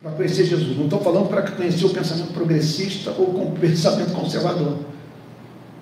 Para 0.00 0.12
conhecer 0.12 0.44
Jesus. 0.44 0.76
Não 0.76 0.84
estou 0.84 1.00
falando 1.00 1.28
para 1.28 1.42
conhecer 1.42 1.84
o 1.84 1.90
pensamento 1.90 2.32
progressista 2.32 3.10
ou 3.10 3.48
o 3.48 3.58
pensamento 3.60 4.12
conservador. 4.12 4.78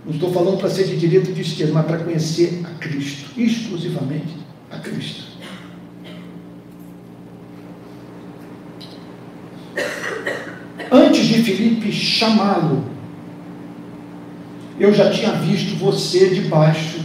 Não 0.05 0.13
estou 0.15 0.33
falando 0.33 0.59
para 0.59 0.71
ser 0.71 0.87
de 0.87 0.97
direita 0.97 1.29
ou 1.29 1.35
de 1.35 1.43
esquerda, 1.43 1.75
mas 1.75 1.87
para 1.87 1.99
conhecer 1.99 2.63
a 2.65 2.79
Cristo, 2.79 3.39
exclusivamente 3.39 4.35
a 4.71 4.79
Cristo. 4.79 5.33
Antes 10.91 11.27
de 11.27 11.43
Filipe 11.43 11.93
chamá-lo, 11.93 12.85
eu 14.81 14.93
já 14.93 15.11
tinha 15.11 15.33
visto 15.33 15.79
você 15.79 16.31
debaixo 16.31 17.01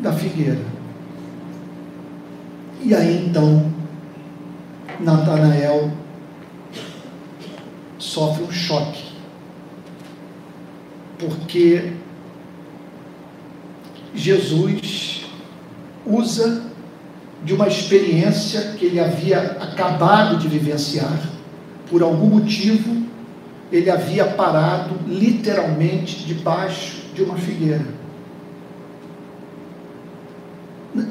da 0.00 0.12
figueira. 0.12 0.77
E 2.80 2.94
aí 2.94 3.26
então, 3.26 3.72
Natanael 5.00 5.90
sofre 7.98 8.44
um 8.44 8.52
choque, 8.52 9.04
porque 11.18 11.92
Jesus 14.14 15.26
usa 16.06 16.62
de 17.44 17.52
uma 17.52 17.66
experiência 17.68 18.72
que 18.78 18.86
ele 18.86 19.00
havia 19.00 19.40
acabado 19.60 20.36
de 20.38 20.48
vivenciar, 20.48 21.20
por 21.90 22.02
algum 22.02 22.26
motivo, 22.26 23.06
ele 23.72 23.90
havia 23.90 24.24
parado 24.24 24.94
literalmente 25.06 26.24
debaixo 26.24 27.02
de 27.14 27.22
uma 27.22 27.36
figueira. 27.36 27.97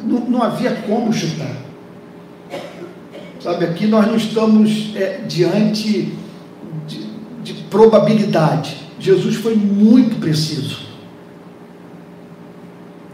Não, 0.03 0.19
não 0.21 0.43
havia 0.43 0.75
como 0.87 1.11
chutar. 1.13 1.55
Sabe, 3.41 3.65
aqui 3.65 3.87
nós 3.87 4.07
não 4.07 4.15
estamos 4.15 4.93
é, 4.95 5.21
diante 5.27 6.13
de, 6.87 7.07
de 7.43 7.53
probabilidade. 7.69 8.77
Jesus 8.99 9.35
foi 9.35 9.55
muito 9.55 10.19
preciso. 10.19 10.87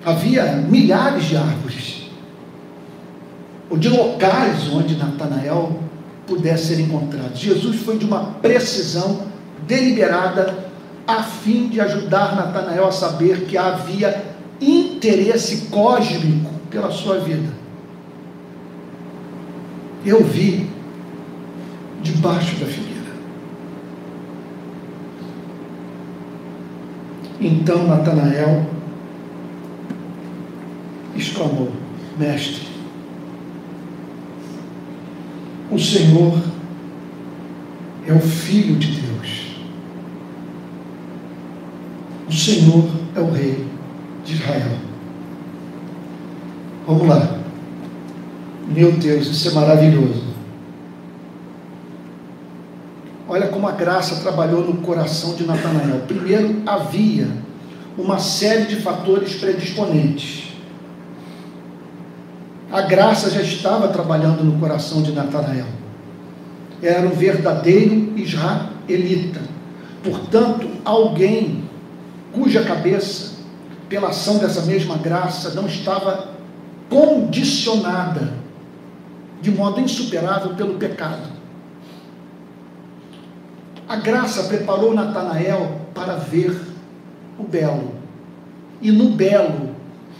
Havia 0.05 0.53
milhares 0.53 1.25
de 1.25 1.37
árvores, 1.37 2.09
ou 3.69 3.77
de 3.77 3.89
locais 3.89 4.69
onde 4.69 4.95
Natanael 4.95 5.79
pudesse 6.25 6.75
ser 6.75 6.81
encontrado. 6.81 7.35
Jesus 7.35 7.81
foi 7.81 7.97
de 7.97 8.05
uma 8.05 8.25
precisão 8.41 9.27
deliberada 9.67 10.71
a 11.05 11.23
fim 11.23 11.67
de 11.67 11.81
ajudar 11.81 12.35
Natanael 12.35 12.87
a 12.87 12.91
saber 12.91 13.45
que 13.45 13.57
havia 13.57 14.23
interesse 14.59 15.67
cósmico 15.69 16.52
pela 16.73 16.91
sua 16.91 17.19
vida. 17.19 17.53
Eu 20.03 20.23
vi 20.23 20.67
debaixo 22.01 22.55
da 22.55 22.65
figueira. 22.65 23.13
Então 27.39 27.87
Natanael 27.87 28.65
exclamou: 31.15 31.71
Mestre, 32.17 32.67
o 35.71 35.77
Senhor 35.77 36.41
é 38.07 38.13
o 38.13 38.19
Filho 38.19 38.75
de 38.77 38.99
Deus. 38.99 39.57
O 42.27 42.33
Senhor 42.33 42.89
é 43.15 43.19
o 43.19 43.31
Rei 43.31 43.63
de 44.25 44.33
Israel. 44.33 44.92
Vamos 46.85 47.07
lá. 47.07 47.39
Meu 48.67 48.91
Deus, 48.91 49.27
isso 49.27 49.47
é 49.49 49.51
maravilhoso. 49.51 50.23
Olha 53.27 53.47
como 53.47 53.67
a 53.67 53.71
graça 53.71 54.17
trabalhou 54.17 54.63
no 54.65 54.81
coração 54.81 55.33
de 55.33 55.45
Natanael. 55.45 56.01
Primeiro, 56.07 56.61
havia 56.65 57.27
uma 57.97 58.19
série 58.19 58.65
de 58.65 58.75
fatores 58.77 59.35
predisponentes. 59.35 60.53
A 62.71 62.81
graça 62.81 63.29
já 63.29 63.41
estava 63.41 63.87
trabalhando 63.87 64.43
no 64.43 64.59
coração 64.59 65.01
de 65.01 65.11
Natanael. 65.13 65.67
Era 66.81 67.07
um 67.07 67.11
verdadeiro 67.11 68.11
israelita. 68.17 69.39
Portanto, 70.03 70.67
alguém 70.83 71.63
cuja 72.33 72.63
cabeça, 72.63 73.33
pela 73.87 74.09
ação 74.09 74.37
dessa 74.37 74.63
mesma 74.63 74.97
graça, 74.97 75.51
não 75.51 75.65
estava 75.65 76.32
condicionada 76.93 78.31
de 79.41 79.49
modo 79.49 79.81
insuperável 79.81 80.53
pelo 80.53 80.75
pecado. 80.75 81.33
A 83.89 83.95
graça 83.95 84.43
preparou 84.43 84.93
Natanael 84.93 85.81
para 85.93 86.15
ver 86.15 86.55
o 87.37 87.43
belo. 87.43 87.95
E 88.79 88.91
no 88.91 89.09
belo, 89.09 89.75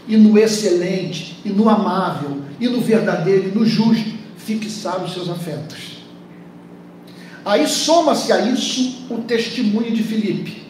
e 0.08 0.16
no 0.16 0.36
excelente, 0.36 1.40
e 1.44 1.50
no 1.50 1.68
amável, 1.68 2.42
e 2.58 2.68
no 2.68 2.80
verdadeiro, 2.80 3.48
e 3.48 3.52
no 3.52 3.64
justo, 3.64 4.12
fixar 4.36 5.02
os 5.02 5.12
seus 5.12 5.28
afetos. 5.28 6.02
Aí 7.44 7.66
soma-se 7.66 8.32
a 8.32 8.40
isso 8.40 9.06
o 9.10 9.18
testemunho 9.18 9.92
de 9.92 10.02
Filipe 10.02 10.64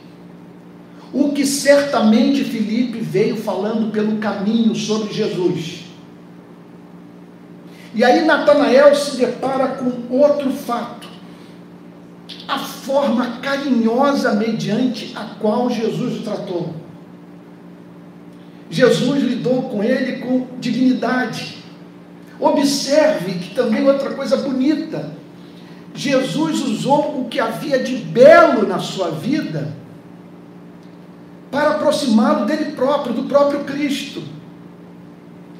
o 1.15 1.31
que 1.31 1.47
certamente 1.47 2.43
Filipe 2.43 2.99
veio 2.99 3.37
falando 3.37 3.93
pelo 3.93 4.17
caminho 4.19 4.75
sobre 4.75 5.15
Jesus. 5.15 5.84
E 7.95 8.03
aí 8.03 8.25
Natanael 8.25 8.95
se 8.97 9.17
depara 9.17 9.69
com 9.69 10.15
outro 10.15 10.51
fato. 10.51 11.09
A 12.49 12.59
forma 12.59 13.39
carinhosa 13.41 14.35
mediante 14.35 15.17
a 15.17 15.25
qual 15.41 15.71
Jesus 15.71 16.21
o 16.21 16.23
tratou. 16.23 16.75
Jesus 18.69 19.23
lidou 19.23 19.63
com 19.65 19.85
ele 19.85 20.19
com 20.19 20.47
dignidade. 20.59 21.63
Observe 22.41 23.35
que 23.35 23.55
também 23.55 23.87
outra 23.87 24.11
coisa 24.11 24.39
bonita. 24.39 25.13
Jesus 25.95 26.61
usou 26.63 27.21
o 27.21 27.29
que 27.29 27.39
havia 27.39 27.79
de 27.79 27.97
belo 27.97 28.67
na 28.67 28.81
sua 28.81 29.13
vida 29.13 29.73
para 31.55 31.71
aproximá-lo 31.71 32.47
dele 32.47 32.73
próprio, 32.73 33.15
do 33.15 33.23
próprio 33.25 33.61
Cristo. 33.61 34.21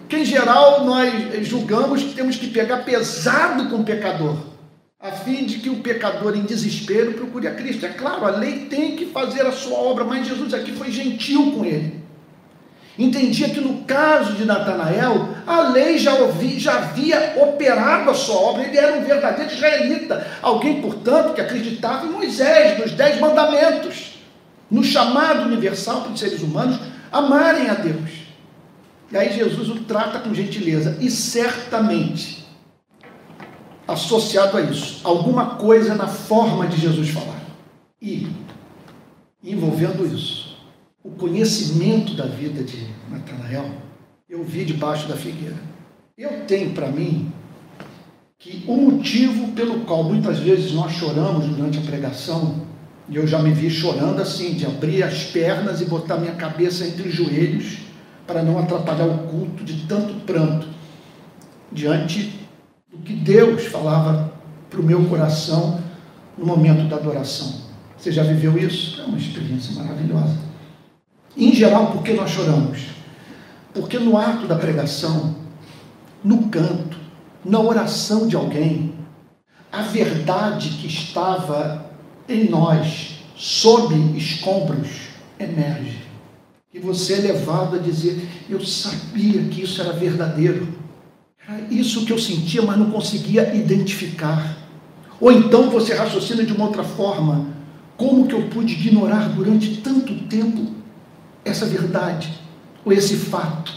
Que 0.09 0.17
em 0.17 0.25
geral 0.25 0.85
nós 0.85 1.47
julgamos 1.47 2.03
que 2.03 2.15
temos 2.15 2.37
que 2.37 2.49
pegar 2.49 2.79
pesado 2.79 3.69
com 3.69 3.77
o 3.77 3.85
pecador, 3.85 4.37
a 5.01 5.13
fim 5.13 5.45
de 5.45 5.59
que 5.59 5.71
o 5.71 5.77
pecador 5.77 6.37
em 6.37 6.43
desespero 6.43 7.13
procure 7.15 7.47
a 7.49 7.55
Cristo. 7.55 7.87
É 7.87 7.91
claro, 7.91 8.27
a 8.27 8.31
lei 8.31 8.67
tem 8.67 8.97
que 8.97 9.07
fazer 9.07 9.43
a 9.43 9.53
sua 9.53 9.79
obra, 9.79 10.05
mas 10.05 10.27
Jesus 10.27 10.53
aqui 10.53 10.73
foi 10.73 10.91
gentil 10.91 11.53
com 11.53 11.65
ele. 11.65 12.03
Entendia 12.97 13.49
que 13.49 13.61
no 13.61 13.83
caso 13.85 14.35
de 14.35 14.45
Natanael, 14.45 15.31
a 15.47 15.63
lei 15.63 15.99
já, 15.99 16.15
ouvi, 16.15 16.61
já 16.61 16.75
havia 16.75 17.35
operado 17.43 18.09
a 18.09 18.15
sua 18.15 18.37
obra, 18.37 18.63
ele 18.63 18.79
era 18.79 18.97
um 18.97 19.03
verdadeiro 19.03 19.53
israelita, 19.53 20.25
alguém, 20.41 20.81
portanto, 20.81 21.35
que 21.35 21.41
acreditava 21.41 22.07
em 22.07 22.11
Moisés, 22.11 22.79
nos 22.79 22.93
Dez 22.93 23.19
Mandamentos 23.19 24.15
no 24.71 24.83
chamado 24.83 25.43
universal 25.43 26.03
para 26.03 26.13
os 26.13 26.21
seres 26.21 26.43
humanos 26.43 26.79
amarem 27.13 27.71
a 27.71 27.75
Deus. 27.75 28.24
E 29.15 29.17
aí 29.17 29.33
Jesus 29.33 29.69
o 29.69 29.85
trata 29.85 30.19
com 30.19 30.35
gentileza 30.35 30.99
e 31.01 31.09
certamente 31.09 32.45
associado 33.87 34.57
a 34.57 34.61
isso, 34.61 35.03
alguma 35.05 35.55
coisa 35.55 35.95
na 35.95 36.09
forma 36.09 36.67
de 36.67 36.81
Jesus 36.81 37.11
falar. 37.11 37.41
E 38.03 38.27
envolvendo 39.41 40.05
isso, 40.05 40.57
o 41.01 41.11
conhecimento 41.11 42.15
da 42.15 42.27
vida 42.27 42.65
de 42.65 42.89
Natanael, 43.09 43.71
eu 44.29 44.43
vi 44.43 44.65
debaixo 44.65 45.07
da 45.07 45.15
figueira. 45.15 45.63
Eu 46.19 46.45
tenho 46.47 46.73
para 46.73 46.89
mim 46.89 47.33
que 48.37 48.65
o 48.67 48.77
motivo 48.77 49.53
pelo 49.53 49.83
qual 49.85 50.03
muitas 50.03 50.41
vezes 50.41 50.73
nós 50.73 50.91
choramos 50.91 51.47
durante 51.47 51.79
a 51.79 51.83
pregação 51.83 52.67
e 53.09 53.15
eu 53.15 53.29
já 53.29 53.39
me 53.39 53.53
vi 53.53 53.71
chorando 53.71 54.21
assim, 54.21 54.55
de 54.55 54.67
abrir 54.67 55.05
as 55.05 55.23
pernas 55.23 55.81
e 55.81 55.85
botar 55.85 56.17
minha 56.17 56.35
cabeça 56.35 56.85
entre 56.85 57.09
os 57.09 57.15
joelhos 57.15 57.84
para 58.27 58.43
não 58.43 58.59
atrapalhar 58.59 59.07
o 59.07 59.19
culto 59.29 59.65
de 59.65 59.87
tanto 59.87 60.15
pranto 60.27 60.67
diante 61.71 62.41
do 62.91 62.99
que 62.99 63.13
Deus 63.13 63.65
falava 63.67 64.33
para 64.71 64.81
o 64.81 64.83
meu 64.83 65.05
coração 65.07 65.81
no 66.37 66.47
momento 66.47 66.89
da 66.89 66.97
adoração. 66.97 67.63
Você 67.97 68.13
já 68.13 68.23
viveu 68.23 68.59
isso? 68.59 69.01
É 69.01 69.05
uma 69.05 69.19
experiência 69.19 69.75
maravilhosa. 69.75 70.37
Em 71.37 71.53
geral, 71.53 71.89
por 71.89 72.03
que 72.03 72.13
nós 72.13 72.31
choramos? 72.31 72.87
Porque 73.73 73.99
no 73.99 74.17
ato 74.17 74.47
da 74.47 74.57
pregação, 74.57 75.35
no 76.23 76.49
canto, 76.49 76.97
na 77.45 77.61
oração 77.61 78.29
de 78.29 78.37
alguém, 78.37 78.95
a 79.71 79.83
verdade 79.83 80.71
que 80.81 80.87
estava 80.87 81.87
em 82.29 82.49
nós, 82.49 83.17
sob 83.37 83.95
escombros, 84.17 85.09
emerge. 85.39 86.04
E 86.75 86.81
você 86.81 87.15
é 87.15 87.19
levado 87.19 87.77
a 87.77 87.79
dizer: 87.79 88.29
Eu 88.51 88.61
sabia 88.61 89.41
que 89.45 89.63
isso 89.63 89.81
era 89.81 89.93
verdadeiro. 89.93 90.67
Era 91.47 91.61
isso 91.71 92.05
que 92.05 92.13
eu 92.13 92.19
sentia, 92.19 92.63
mas 92.63 92.77
não 92.77 92.91
conseguia 92.91 93.55
identificar. 93.55 94.59
Ou 95.21 95.31
então 95.31 95.71
você 95.71 95.95
raciocina 95.95 96.43
de 96.43 96.53
uma 96.53 96.67
outra 96.67 96.83
forma: 96.83 97.47
Como 97.97 98.27
que 98.27 98.35
eu 98.35 98.49
pude 98.49 98.73
ignorar 98.73 99.29
durante 99.29 99.77
tanto 99.77 100.13
tempo 100.25 100.75
essa 101.45 101.65
verdade, 101.65 102.37
ou 102.85 102.93
esse 102.93 103.17
fato? 103.19 103.73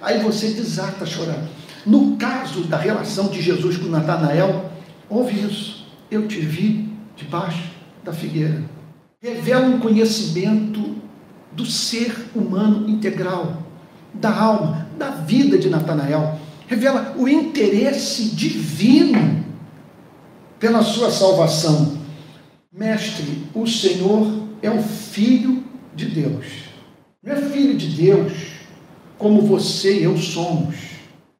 Aí 0.00 0.22
você 0.22 0.48
desata 0.48 1.04
a 1.04 1.06
chorar. 1.06 1.46
No 1.84 2.16
caso 2.16 2.62
da 2.62 2.78
relação 2.78 3.28
de 3.28 3.42
Jesus 3.42 3.76
com 3.76 3.88
Natanael, 3.88 4.72
houve 5.08 5.38
isso. 5.38 5.86
eu 6.10 6.26
te 6.26 6.40
vi 6.40 6.88
debaixo 7.14 7.72
da 8.02 8.12
figueira. 8.12 8.64
Revela 9.20 9.66
um 9.66 9.80
conhecimento 9.80 10.97
do 11.58 11.66
ser 11.66 12.14
humano 12.36 12.88
integral, 12.88 13.64
da 14.14 14.30
alma, 14.30 14.86
da 14.96 15.10
vida 15.10 15.58
de 15.58 15.68
Natanael. 15.68 16.38
Revela 16.68 17.16
o 17.18 17.28
interesse 17.28 18.26
divino 18.26 19.44
pela 20.60 20.84
sua 20.84 21.10
salvação. 21.10 21.98
Mestre, 22.72 23.44
o 23.52 23.66
Senhor 23.66 24.44
é 24.62 24.70
o 24.70 24.80
Filho 24.80 25.64
de 25.96 26.06
Deus. 26.06 26.46
Não 27.20 27.32
é 27.32 27.42
filho 27.50 27.76
de 27.76 27.88
Deus 27.88 28.32
como 29.18 29.42
você 29.42 29.98
e 29.98 30.04
eu 30.04 30.16
somos. 30.16 30.76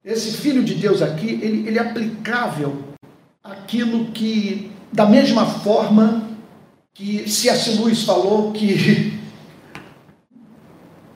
Esse 0.04 0.32
Filho 0.32 0.64
de 0.64 0.74
Deus 0.74 1.00
aqui, 1.00 1.38
ele, 1.40 1.68
ele 1.68 1.78
é 1.78 1.82
aplicável 1.82 2.76
àquilo 3.44 4.06
que, 4.06 4.72
da 4.92 5.06
mesma 5.06 5.46
forma 5.46 6.26
que 6.92 7.30
C.S. 7.30 7.78
Lewis 7.78 8.02
falou 8.02 8.50
que, 8.50 9.17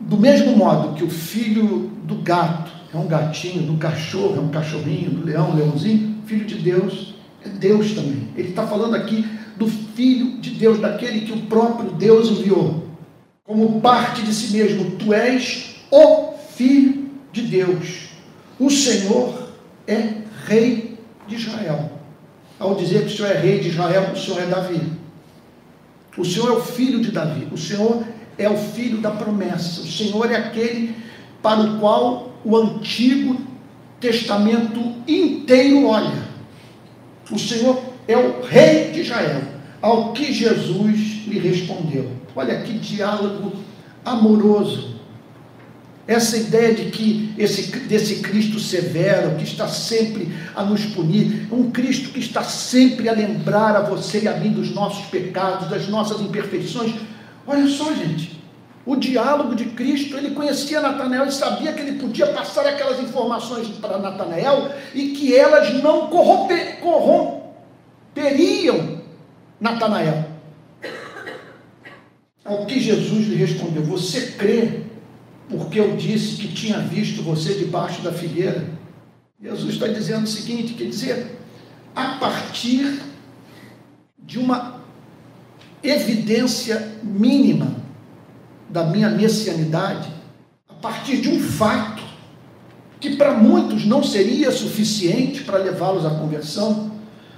do 0.02 0.16
mesmo 0.16 0.56
modo 0.56 0.94
que 0.94 1.04
o 1.04 1.10
filho 1.10 1.90
do 2.04 2.16
gato 2.16 2.70
é 2.92 2.96
um 2.96 3.06
gatinho, 3.06 3.62
do 3.62 3.78
cachorro 3.78 4.36
é 4.36 4.40
um 4.40 4.48
cachorrinho, 4.48 5.10
do 5.10 5.24
leão 5.24 5.50
um 5.50 5.56
leãozinho, 5.56 6.16
filho 6.26 6.44
de 6.44 6.56
Deus 6.56 7.12
é 7.44 7.48
Deus 7.48 7.92
também. 7.92 8.28
Ele 8.36 8.50
está 8.50 8.66
falando 8.66 8.94
aqui 8.94 9.26
do 9.56 9.66
Filho 9.66 10.40
de 10.40 10.50
Deus, 10.50 10.80
daquele 10.80 11.22
que 11.22 11.32
o 11.32 11.42
próprio 11.42 11.90
Deus 11.92 12.30
enviou, 12.30 12.88
como 13.44 13.80
parte 13.80 14.22
de 14.22 14.32
si 14.32 14.56
mesmo. 14.56 14.92
Tu 14.92 15.12
és 15.12 15.76
o 15.90 16.34
Filho 16.54 17.10
de 17.32 17.42
Deus. 17.42 18.10
O 18.58 18.70
Senhor 18.70 19.50
é 19.86 20.22
Rei 20.46 20.98
de 21.26 21.36
Israel. 21.36 21.90
Ao 22.58 22.74
dizer 22.76 23.06
que 23.06 23.12
o 23.12 23.16
Senhor 23.16 23.30
é 23.30 23.38
Rei 23.38 23.60
de 23.60 23.68
Israel, 23.68 24.12
o 24.12 24.16
Senhor 24.16 24.40
é 24.40 24.46
Davi. 24.46 24.80
O 26.16 26.24
Senhor 26.24 26.48
é 26.48 26.52
o 26.52 26.60
filho 26.60 27.00
de 27.00 27.10
Davi, 27.10 27.48
o 27.50 27.56
Senhor 27.56 28.04
é 28.38 28.48
o 28.48 28.56
filho 28.56 28.98
da 28.98 29.10
promessa, 29.10 29.80
o 29.80 29.86
Senhor 29.86 30.30
é 30.30 30.36
aquele 30.36 30.94
para 31.42 31.60
o 31.60 31.78
qual 31.78 32.32
o 32.44 32.56
Antigo 32.56 33.40
Testamento 34.00 34.80
inteiro 35.06 35.86
olha. 35.86 36.32
O 37.30 37.38
Senhor 37.38 37.82
é 38.08 38.16
o 38.16 38.42
Rei 38.42 38.90
de 38.90 39.00
Israel, 39.00 39.42
ao 39.80 40.12
que 40.12 40.32
Jesus 40.32 41.24
lhe 41.26 41.38
respondeu. 41.38 42.10
Olha 42.34 42.62
que 42.62 42.78
diálogo 42.78 43.52
amoroso 44.04 44.92
essa 46.06 46.36
ideia 46.36 46.74
de 46.74 46.90
que 46.90 47.32
esse, 47.38 47.76
desse 47.86 48.16
Cristo 48.16 48.58
severo, 48.58 49.36
que 49.36 49.44
está 49.44 49.68
sempre 49.68 50.32
a 50.54 50.64
nos 50.64 50.84
punir, 50.86 51.46
um 51.52 51.70
Cristo 51.70 52.10
que 52.10 52.18
está 52.18 52.42
sempre 52.42 53.08
a 53.08 53.12
lembrar 53.12 53.76
a 53.76 53.82
você 53.82 54.22
e 54.22 54.28
a 54.28 54.36
mim 54.36 54.50
dos 54.50 54.72
nossos 54.72 55.06
pecados, 55.06 55.70
das 55.70 55.88
nossas 55.88 56.20
imperfeições. 56.20 56.94
Olha 57.46 57.66
só, 57.68 57.92
gente, 57.94 58.42
o 58.84 58.96
diálogo 58.96 59.54
de 59.54 59.66
Cristo, 59.66 60.16
ele 60.16 60.30
conhecia 60.30 60.80
Natanael 60.80 61.26
e 61.26 61.32
sabia 61.32 61.72
que 61.72 61.80
ele 61.80 62.00
podia 62.00 62.26
passar 62.28 62.66
aquelas 62.66 62.98
informações 63.00 63.68
para 63.78 63.98
Natanael 63.98 64.72
e 64.94 65.10
que 65.10 65.36
elas 65.36 65.74
não 65.82 66.08
corromperiam 66.08 67.42
Natanael. 69.60 70.32
Ao 72.44 72.66
que 72.66 72.80
Jesus 72.80 73.28
lhe 73.28 73.36
respondeu: 73.36 73.84
Você 73.84 74.32
crê 74.32 74.82
porque 75.48 75.78
eu 75.78 75.96
disse 75.96 76.36
que 76.36 76.48
tinha 76.48 76.78
visto 76.78 77.22
você 77.22 77.54
debaixo 77.54 78.02
da 78.02 78.12
figueira. 78.12 78.64
Jesus 79.40 79.74
está 79.74 79.86
dizendo 79.86 80.24
o 80.24 80.28
seguinte: 80.28 80.74
quer 80.74 80.84
dizer, 80.84 81.38
a 81.94 82.14
partir 82.18 83.00
de 84.18 84.38
uma 84.38 84.81
evidência 85.82 86.92
mínima 87.02 87.74
da 88.68 88.84
minha 88.84 89.10
messianidade, 89.10 90.08
a 90.68 90.74
partir 90.74 91.20
de 91.20 91.28
um 91.28 91.40
fato 91.40 92.02
que 93.00 93.16
para 93.16 93.34
muitos 93.34 93.84
não 93.84 94.02
seria 94.02 94.50
suficiente 94.50 95.42
para 95.42 95.58
levá-los 95.58 96.06
à 96.06 96.10
conversão, 96.10 96.92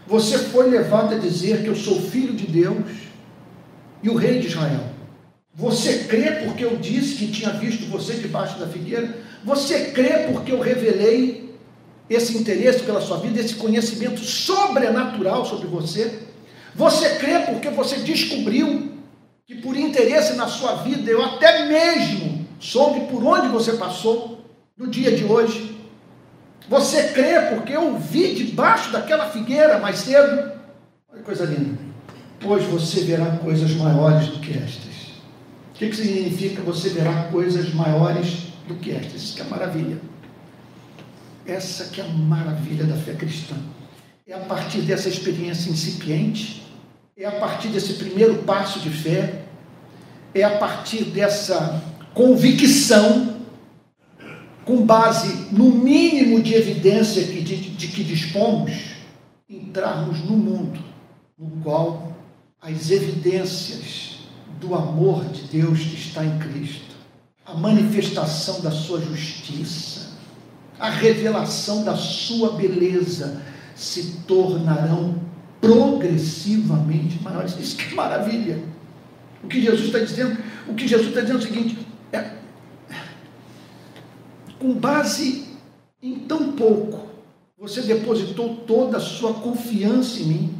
você 0.06 0.38
foi 0.38 0.68
levado 0.68 1.14
a 1.14 1.18
dizer 1.18 1.62
que 1.62 1.68
eu 1.68 1.74
sou 1.74 2.00
filho 2.00 2.34
de 2.34 2.46
Deus 2.46 2.84
e 4.02 4.10
o 4.10 4.14
rei 4.14 4.38
de 4.38 4.48
Israel. 4.48 4.84
Você 5.54 6.04
crê 6.04 6.44
porque 6.44 6.64
eu 6.64 6.76
disse 6.76 7.14
que 7.14 7.28
tinha 7.28 7.50
visto 7.50 7.88
você 7.90 8.14
debaixo 8.14 8.58
da 8.58 8.66
figueira? 8.66 9.16
Você 9.44 9.92
crê 9.92 10.30
porque 10.32 10.52
eu 10.52 10.60
revelei 10.60 11.56
esse 12.10 12.36
interesse 12.36 12.80
pela 12.80 13.00
sua 13.00 13.18
vida, 13.18 13.40
esse 13.40 13.54
conhecimento 13.54 14.20
sobrenatural 14.20 15.46
sobre 15.46 15.66
você? 15.66 16.20
Você 16.74 17.16
crê 17.16 17.40
porque 17.40 17.70
você 17.70 17.98
descobriu 17.98 18.92
que 19.46 19.56
por 19.56 19.76
interesse 19.76 20.34
na 20.34 20.48
sua 20.48 20.76
vida 20.76 21.10
eu 21.10 21.22
até 21.22 21.66
mesmo 21.66 22.46
soube 22.58 23.06
por 23.06 23.24
onde 23.24 23.48
você 23.48 23.74
passou 23.74 24.44
no 24.76 24.88
dia 24.88 25.14
de 25.14 25.24
hoje? 25.24 25.74
Você 26.68 27.08
crê 27.08 27.40
porque 27.54 27.72
eu 27.72 27.98
vi 27.98 28.34
debaixo 28.34 28.90
daquela 28.90 29.28
figueira 29.30 29.78
mais 29.78 29.98
cedo? 29.98 30.52
Olha 31.08 31.18
que 31.18 31.22
coisa 31.22 31.44
linda. 31.44 31.78
Pois 32.40 32.64
você 32.64 33.04
verá 33.04 33.36
coisas 33.36 33.70
maiores 33.72 34.28
do 34.28 34.40
que 34.40 34.52
estas. 34.52 34.94
O 35.70 35.76
que, 35.76 35.88
que 35.88 35.96
significa 35.96 36.62
você 36.62 36.88
verá 36.88 37.24
coisas 37.24 37.72
maiores 37.74 38.48
do 38.66 38.74
que 38.76 38.92
estas? 38.92 39.22
Isso 39.22 39.36
que 39.36 39.42
é 39.42 39.44
maravilha. 39.44 39.98
Essa 41.46 41.84
que 41.84 42.00
é 42.00 42.04
a 42.04 42.08
maravilha 42.08 42.84
da 42.84 42.96
fé 42.96 43.12
cristã. 43.12 43.56
É 44.26 44.34
a 44.34 44.40
partir 44.40 44.80
dessa 44.80 45.08
experiência 45.08 45.70
incipiente, 45.70 46.63
é 47.16 47.24
a 47.26 47.32
partir 47.32 47.68
desse 47.68 47.94
primeiro 47.94 48.42
passo 48.42 48.80
de 48.80 48.90
fé, 48.90 49.44
é 50.34 50.42
a 50.42 50.58
partir 50.58 51.04
dessa 51.04 51.80
convicção, 52.12 53.34
com 54.64 54.84
base 54.84 55.52
no 55.52 55.70
mínimo 55.70 56.42
de 56.42 56.54
evidência 56.54 57.22
de, 57.22 57.42
de 57.42 57.88
que 57.88 58.02
dispomos, 58.02 58.72
entrarmos 59.48 60.24
no 60.24 60.36
mundo 60.36 60.80
no 61.38 61.50
qual 61.62 62.16
as 62.60 62.90
evidências 62.90 64.20
do 64.58 64.74
amor 64.74 65.24
de 65.26 65.42
Deus 65.42 65.80
que 65.80 65.94
está 65.94 66.24
em 66.24 66.38
Cristo, 66.38 66.94
a 67.44 67.54
manifestação 67.54 68.60
da 68.60 68.70
sua 68.70 69.00
justiça, 69.00 70.14
a 70.80 70.88
revelação 70.88 71.84
da 71.84 71.94
sua 71.94 72.52
beleza 72.52 73.42
se 73.76 74.22
tornarão 74.26 75.23
progressivamente 75.64 77.22
maiores. 77.22 77.58
Isso 77.58 77.76
que 77.76 77.94
maravilha! 77.94 78.62
O 79.42 79.48
que 79.48 79.60
Jesus 79.60 79.86
está 79.86 79.98
dizendo, 79.98 80.38
o 80.68 80.74
que 80.74 80.86
Jesus 80.86 81.08
está 81.08 81.20
dizendo 81.20 81.38
é 81.38 81.42
o 81.42 81.46
seguinte: 81.46 81.78
é, 82.12 82.30
com 84.58 84.74
base 84.74 85.48
em 86.02 86.20
tão 86.20 86.52
pouco, 86.52 87.08
você 87.58 87.82
depositou 87.82 88.56
toda 88.66 88.98
a 88.98 89.00
sua 89.00 89.34
confiança 89.34 90.20
em 90.20 90.24
mim, 90.24 90.54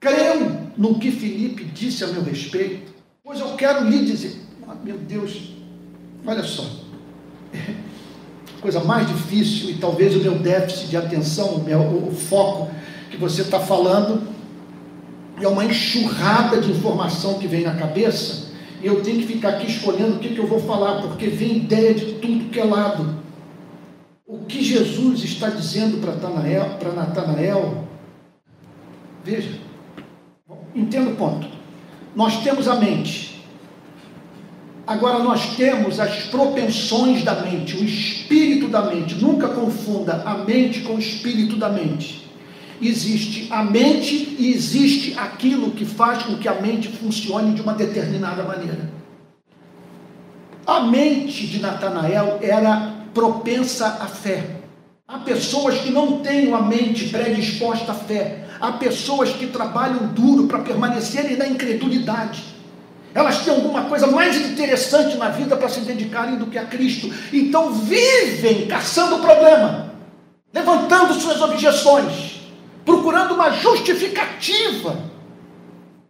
creu 0.00 0.60
no 0.76 0.98
que 0.98 1.10
Felipe 1.10 1.64
disse 1.64 2.04
a 2.04 2.08
meu 2.08 2.22
respeito, 2.22 2.92
Pois 3.24 3.38
eu 3.38 3.54
quero 3.54 3.88
lhe 3.88 4.04
dizer, 4.04 4.36
ah, 4.66 4.74
meu 4.82 4.98
Deus, 4.98 5.52
olha 6.26 6.42
só, 6.42 6.68
coisa 8.60 8.82
mais 8.82 9.06
difícil 9.06 9.70
e 9.70 9.78
talvez 9.78 10.16
o 10.16 10.18
meu 10.18 10.40
déficit 10.40 10.88
de 10.88 10.96
atenção, 10.96 11.54
o, 11.54 11.62
meu, 11.62 12.08
o 12.08 12.10
foco 12.10 12.68
que 13.12 13.16
você 13.16 13.42
está 13.42 13.60
falando, 13.60 14.26
é 15.44 15.48
uma 15.48 15.64
enxurrada 15.64 16.60
de 16.60 16.70
informação 16.70 17.38
que 17.38 17.46
vem 17.46 17.62
na 17.62 17.74
cabeça, 17.74 18.52
e 18.82 18.86
eu 18.86 19.02
tenho 19.02 19.18
que 19.20 19.26
ficar 19.26 19.50
aqui 19.50 19.70
escolhendo 19.70 20.16
o 20.16 20.18
que, 20.18 20.30
que 20.30 20.38
eu 20.38 20.46
vou 20.46 20.60
falar, 20.60 21.02
porque 21.02 21.28
vem 21.28 21.58
ideia 21.58 21.94
de 21.94 22.14
tudo 22.14 22.50
que 22.50 22.58
é 22.58 22.64
lado. 22.64 23.16
O 24.26 24.38
que 24.44 24.62
Jesus 24.62 25.22
está 25.22 25.48
dizendo 25.50 25.98
para 26.00 26.92
Natanael, 26.92 27.86
veja, 29.22 29.58
entenda 30.74 31.10
o 31.10 31.16
ponto. 31.16 31.46
Nós 32.14 32.42
temos 32.42 32.66
a 32.66 32.76
mente. 32.76 33.44
Agora 34.86 35.20
nós 35.20 35.54
temos 35.56 36.00
as 36.00 36.24
propensões 36.24 37.22
da 37.22 37.40
mente, 37.42 37.76
o 37.76 37.84
espírito 37.84 38.68
da 38.68 38.82
mente. 38.82 39.14
Nunca 39.14 39.48
confunda 39.48 40.22
a 40.24 40.38
mente 40.38 40.80
com 40.80 40.94
o 40.94 40.98
espírito 40.98 41.56
da 41.56 41.68
mente. 41.68 42.21
Existe 42.82 43.46
a 43.50 43.62
mente 43.62 44.36
e 44.38 44.52
existe 44.52 45.16
aquilo 45.16 45.70
que 45.70 45.84
faz 45.84 46.24
com 46.24 46.36
que 46.36 46.48
a 46.48 46.60
mente 46.60 46.88
funcione 46.88 47.54
de 47.54 47.62
uma 47.62 47.74
determinada 47.74 48.42
maneira. 48.42 48.90
A 50.66 50.80
mente 50.80 51.46
de 51.46 51.60
Natanael 51.60 52.38
era 52.42 52.92
propensa 53.14 53.86
à 54.00 54.06
fé. 54.06 54.56
Há 55.06 55.18
pessoas 55.18 55.78
que 55.78 55.90
não 55.90 56.20
têm 56.20 56.52
a 56.52 56.60
mente 56.60 57.08
predisposta 57.08 57.92
à 57.92 57.94
fé, 57.94 58.42
Há 58.62 58.70
pessoas 58.70 59.30
que 59.30 59.48
trabalham 59.48 60.06
duro 60.14 60.46
para 60.46 60.60
permanecerem 60.60 61.36
na 61.36 61.48
incredulidade. 61.48 62.44
Elas 63.12 63.40
têm 63.40 63.52
alguma 63.52 63.86
coisa 63.86 64.06
mais 64.06 64.36
interessante 64.36 65.16
na 65.16 65.30
vida 65.30 65.56
para 65.56 65.68
se 65.68 65.80
dedicarem 65.80 66.36
do 66.36 66.46
que 66.46 66.56
a 66.56 66.64
Cristo. 66.66 67.12
Então 67.32 67.72
vivem 67.72 68.68
caçando 68.68 69.16
o 69.16 69.18
problema, 69.18 69.92
levantando 70.54 71.12
suas 71.14 71.40
objeções, 71.40 72.31
procurando 72.84 73.34
uma 73.34 73.50
justificativa 73.50 74.96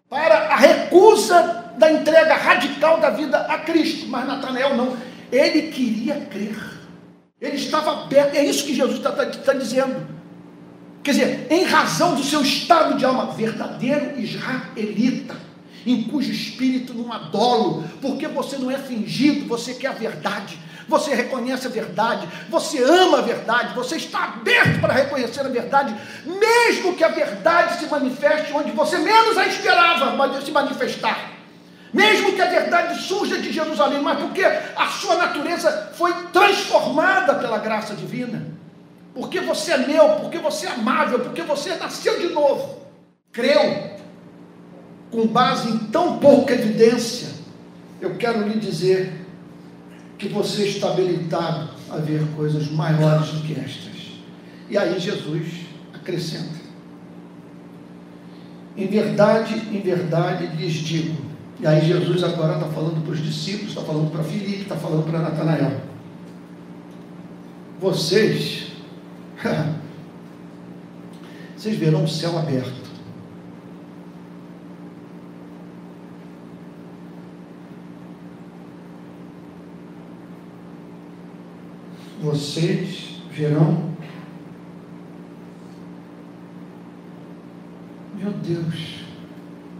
para 0.08 0.48
a 0.48 0.56
recusa 0.56 1.72
da 1.78 1.90
entrega 1.90 2.34
radical 2.34 3.00
da 3.00 3.10
vida 3.10 3.38
a 3.38 3.58
Cristo. 3.58 4.06
Mas 4.08 4.26
Natanael 4.26 4.76
não, 4.76 4.96
ele 5.30 5.70
queria 5.70 6.16
crer. 6.30 6.56
Ele 7.40 7.56
estava 7.56 8.04
aberto, 8.04 8.36
é 8.36 8.44
isso 8.44 8.64
que 8.64 8.74
Jesus 8.74 8.98
está, 8.98 9.10
está, 9.10 9.24
está 9.24 9.52
dizendo. 9.52 10.06
Quer 11.02 11.10
dizer, 11.10 11.46
em 11.50 11.64
razão 11.64 12.14
do 12.14 12.22
seu 12.22 12.42
estado 12.42 12.96
de 12.96 13.04
alma, 13.04 13.32
verdadeiro 13.32 14.20
israelita, 14.20 15.34
em 15.84 16.04
cujo 16.04 16.30
espírito 16.30 16.94
não 16.94 17.12
há 17.12 17.18
dolo, 17.18 17.84
porque 18.00 18.28
você 18.28 18.56
não 18.56 18.70
é 18.70 18.78
fingido, 18.78 19.48
você 19.48 19.74
quer 19.74 19.88
a 19.88 19.92
verdade, 19.92 20.56
você 20.88 21.14
reconhece 21.14 21.66
a 21.66 21.70
verdade, 21.70 22.28
você 22.48 22.82
ama 22.82 23.18
a 23.18 23.22
verdade, 23.22 23.74
você 23.74 23.96
está 23.96 24.24
aberto 24.24 24.80
para 24.80 24.92
reconhecer 24.92 25.40
a 25.40 25.48
verdade, 25.48 25.94
mesmo 26.24 26.94
que 26.94 27.04
a 27.04 27.08
verdade 27.08 27.78
se 27.78 27.86
manifeste 27.86 28.52
onde 28.52 28.72
você 28.72 28.98
menos 28.98 29.38
a 29.38 29.46
esperava 29.46 30.42
se 30.42 30.50
manifestar. 30.50 31.32
Mesmo 31.92 32.32
que 32.32 32.40
a 32.40 32.48
verdade 32.48 33.02
surja 33.02 33.38
de 33.38 33.52
Jerusalém, 33.52 34.00
mas 34.00 34.18
porque 34.18 34.42
a 34.42 34.86
sua 34.86 35.16
natureza 35.16 35.92
foi 35.94 36.10
transformada 36.32 37.34
pela 37.34 37.58
graça 37.58 37.94
divina. 37.94 38.46
Porque 39.14 39.40
você 39.40 39.72
é 39.72 39.78
meu, 39.78 40.08
porque 40.20 40.38
você 40.38 40.66
é 40.66 40.70
amável, 40.70 41.20
porque 41.20 41.42
você 41.42 41.74
nasceu 41.74 42.18
de 42.18 42.30
novo. 42.30 42.80
Creu. 43.30 43.92
Com 45.10 45.26
base 45.26 45.68
em 45.68 45.78
tão 45.78 46.18
pouca 46.18 46.54
evidência, 46.54 47.28
eu 48.00 48.16
quero 48.16 48.48
lhe 48.48 48.58
dizer 48.58 49.21
que 50.22 50.28
você 50.28 50.68
está 50.68 50.90
habilitado 50.90 51.70
a 51.90 51.96
ver 51.96 52.24
coisas 52.36 52.70
maiores 52.70 53.30
do 53.30 53.42
que 53.42 53.58
estas. 53.58 54.12
E 54.70 54.78
aí 54.78 54.98
Jesus 55.00 55.48
acrescenta: 55.92 56.60
Em 58.76 58.86
verdade, 58.86 59.54
em 59.72 59.80
verdade 59.80 60.46
lhes 60.56 60.74
digo. 60.74 61.20
E 61.58 61.66
aí 61.66 61.84
Jesus 61.84 62.22
agora 62.22 62.54
está 62.54 62.66
falando 62.66 63.04
para 63.04 63.12
os 63.12 63.22
discípulos, 63.22 63.70
está 63.70 63.82
falando 63.82 64.12
para 64.12 64.22
Filipe, 64.22 64.62
está 64.62 64.76
falando 64.76 65.04
para 65.04 65.18
Natanael. 65.18 65.80
Vocês, 67.80 68.68
vocês 71.56 71.76
verão 71.76 72.04
o 72.04 72.08
céu 72.08 72.38
aberto 72.38 72.81
vocês 82.22 83.20
verão. 83.32 83.90
Meu 88.16 88.30
Deus, 88.30 89.00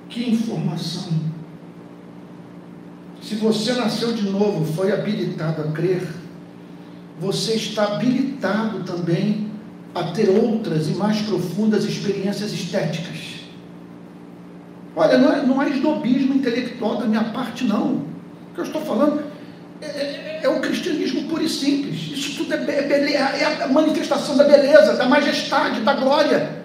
que 0.09 0.31
informação! 0.31 1.13
Se 3.23 3.37
você 3.37 3.73
nasceu 3.75 4.13
de 4.13 4.29
novo, 4.29 4.65
foi 4.75 4.93
habilitado 4.93 5.63
a 5.63 5.71
crer, 5.71 6.07
você 7.21 7.55
está 7.55 7.95
habilitado 7.95 8.83
também 8.83 9.51
a 9.95 10.05
ter 10.11 10.29
outras 10.29 10.89
e 10.89 10.95
mais 10.95 11.23
profundas 11.23 11.85
experiências 11.85 12.53
estéticas. 12.53 13.33
Olha, 14.97 15.17
não 15.17 15.33
é, 15.33 15.47
não 15.47 15.63
é 15.63 15.71
esnobismo 15.71 16.35
intelectual 16.35 16.97
da 16.97 17.07
minha 17.07 17.25
parte, 17.25 17.65
não. 17.65 17.93
O 17.93 18.55
que 18.55 18.61
eu 18.61 18.65
estou 18.65 18.83
falando 18.83 19.23
é, 19.81 19.87
é, 19.87 20.22
o 20.53 20.61
cristianismo 20.61 21.29
puro 21.29 21.43
e 21.43 21.49
simples. 21.49 22.13
Isso 22.13 22.37
tudo 22.37 22.55
é, 22.55 22.57
é, 22.57 23.43
é 23.43 23.63
a 23.65 23.69
manifestação 23.69 24.37
da 24.37 24.45
beleza, 24.45 24.95
da 24.95 25.07
majestade, 25.07 25.81
da 25.81 25.95
glória. 25.95 26.63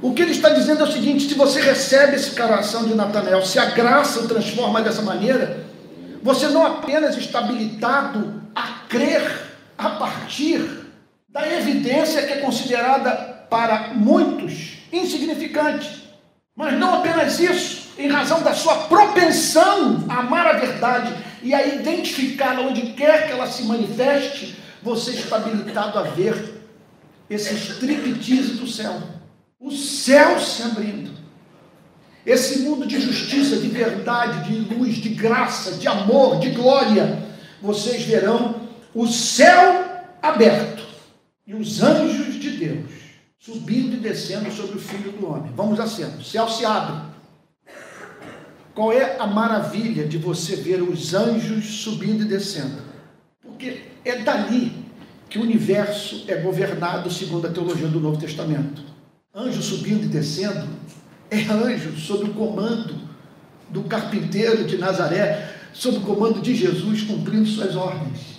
O 0.00 0.12
que 0.12 0.22
ele 0.22 0.32
está 0.32 0.50
dizendo 0.50 0.80
é 0.80 0.84
o 0.84 0.92
seguinte: 0.92 1.28
se 1.28 1.34
você 1.34 1.60
recebe 1.60 2.16
esse 2.16 2.32
coração 2.32 2.84
de 2.84 2.94
Natanael, 2.94 3.44
se 3.44 3.58
a 3.58 3.66
graça 3.66 4.20
o 4.20 4.28
transforma 4.28 4.82
dessa 4.82 5.02
maneira, 5.02 5.64
você 6.22 6.48
não 6.48 6.64
apenas 6.64 7.16
está 7.16 7.38
habilitado 7.40 8.42
a 8.54 8.86
crer 8.88 9.22
a 9.76 9.90
partir 9.90 10.86
da 11.28 11.46
evidência 11.52 12.22
que 12.22 12.32
é 12.32 12.36
considerada 12.36 13.10
para 13.50 13.92
muitos 13.94 14.78
insignificante, 14.92 16.06
mas 16.54 16.78
não 16.78 16.94
apenas 16.94 17.38
isso, 17.38 17.88
em 17.98 18.08
razão 18.08 18.42
da 18.42 18.54
sua 18.54 18.74
propensão 18.84 20.04
a 20.08 20.20
amar 20.20 20.46
a 20.46 20.52
verdade 20.54 21.14
e 21.46 21.54
a 21.54 21.64
identificá-la 21.64 22.62
onde 22.62 22.92
quer 22.94 23.26
que 23.26 23.32
ela 23.32 23.46
se 23.46 23.62
manifeste, 23.62 24.56
você 24.82 25.12
está 25.12 25.36
habilitado 25.36 25.96
a 25.96 26.02
ver 26.02 26.60
esse 27.30 27.54
striptease 27.54 28.54
do 28.54 28.66
céu. 28.66 29.00
O 29.60 29.70
céu 29.70 30.40
se 30.40 30.62
abrindo. 30.64 31.12
Esse 32.26 32.58
mundo 32.62 32.84
de 32.84 33.00
justiça, 33.00 33.58
de 33.58 33.68
verdade, 33.68 34.50
de 34.50 34.74
luz, 34.74 34.96
de 34.96 35.10
graça, 35.10 35.76
de 35.76 35.86
amor, 35.86 36.40
de 36.40 36.50
glória. 36.50 37.24
Vocês 37.62 38.02
verão 38.02 38.62
o 38.92 39.06
céu 39.06 39.84
aberto 40.20 40.84
e 41.46 41.54
os 41.54 41.80
anjos 41.80 42.40
de 42.40 42.50
Deus 42.50 42.90
subindo 43.38 43.94
e 43.94 44.00
descendo 44.00 44.50
sobre 44.50 44.78
o 44.78 44.80
Filho 44.80 45.12
do 45.12 45.30
Homem. 45.30 45.52
Vamos 45.54 45.78
a 45.78 45.86
cena. 45.86 46.16
O 46.16 46.24
céu 46.24 46.48
se 46.48 46.64
abre. 46.64 47.05
Qual 48.76 48.92
é 48.92 49.16
a 49.18 49.26
maravilha 49.26 50.06
de 50.06 50.18
você 50.18 50.54
ver 50.54 50.82
os 50.82 51.14
anjos 51.14 51.64
subindo 51.64 52.24
e 52.24 52.28
descendo? 52.28 52.82
Porque 53.40 53.84
é 54.04 54.18
dali 54.18 54.70
que 55.30 55.38
o 55.38 55.42
universo 55.42 56.24
é 56.28 56.36
governado 56.36 57.10
segundo 57.10 57.46
a 57.46 57.50
teologia 57.50 57.88
do 57.88 57.98
Novo 57.98 58.20
Testamento. 58.20 58.82
Anjo 59.34 59.62
subindo 59.62 60.04
e 60.04 60.08
descendo 60.08 60.68
é 61.30 61.38
anjo 61.50 61.96
sob 61.96 62.24
o 62.24 62.34
comando 62.34 62.96
do 63.70 63.82
carpinteiro 63.84 64.64
de 64.64 64.76
Nazaré, 64.76 65.54
sob 65.72 65.96
o 65.96 66.02
comando 66.02 66.42
de 66.42 66.54
Jesus 66.54 67.00
cumprindo 67.00 67.46
suas 67.46 67.74
ordens. 67.74 68.36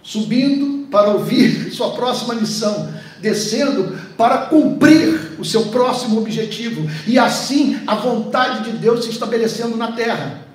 Subindo 0.00 0.86
para 0.92 1.10
ouvir 1.10 1.72
sua 1.72 1.90
próxima 1.90 2.34
missão, 2.34 2.88
descendo 3.20 3.98
para 4.16 4.46
cumprir 4.46 5.31
o 5.42 5.44
seu 5.44 5.66
próximo 5.66 6.20
objetivo 6.20 6.88
e 7.04 7.18
assim 7.18 7.80
a 7.84 7.96
vontade 7.96 8.70
de 8.70 8.78
Deus 8.78 9.04
se 9.04 9.10
estabelecendo 9.10 9.76
na 9.76 9.90
terra. 9.90 10.46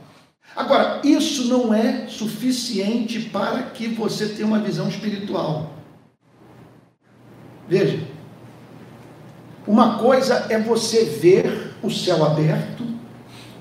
Agora, 0.55 1.01
isso 1.03 1.49
não 1.49 1.73
é 1.73 2.07
suficiente 2.07 3.19
para 3.19 3.63
que 3.63 3.89
você 3.89 4.29
tenha 4.29 4.47
uma 4.47 4.59
visão 4.59 4.87
espiritual. 4.87 5.73
Veja, 7.67 7.99
uma 9.67 9.99
coisa 9.99 10.45
é 10.49 10.57
você 10.57 11.03
ver 11.03 11.75
o 11.83 11.91
céu 11.91 12.23
aberto 12.23 12.85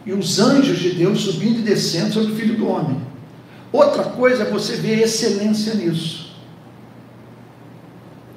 e 0.07 0.13
os 0.13 0.39
anjos 0.39 0.79
de 0.79 0.91
Deus 0.91 1.23
subindo 1.23 1.59
e 1.59 1.63
descendo 1.63 2.15
sobre 2.15 2.33
o 2.33 2.37
Filho 2.37 2.57
do 2.57 2.69
Homem. 2.69 3.05
Outra 3.73 4.05
coisa 4.05 4.45
é 4.45 4.51
você 4.51 4.77
ver 4.77 5.01
excelência 5.01 5.75
nisso. 5.75 6.26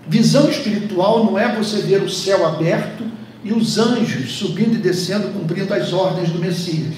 Visão 0.09 0.49
espiritual 0.49 1.23
não 1.23 1.37
é 1.37 1.55
você 1.55 1.83
ver 1.83 2.01
o 2.01 2.09
céu 2.09 2.43
aberto 2.47 3.03
e 3.43 3.53
os 3.53 3.77
anjos 3.77 4.31
subindo 4.31 4.73
e 4.73 4.79
descendo, 4.79 5.31
cumprindo 5.31 5.71
as 5.71 5.93
ordens 5.93 6.31
do 6.31 6.39
Messias. 6.39 6.95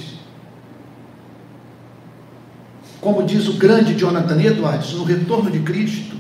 Como 3.02 3.24
diz 3.24 3.50
o 3.50 3.54
grande 3.54 3.96
Jonathan 3.96 4.42
Edwards, 4.42 4.94
no 4.94 5.04
retorno 5.04 5.52
de 5.52 5.60
Cristo, 5.60 6.16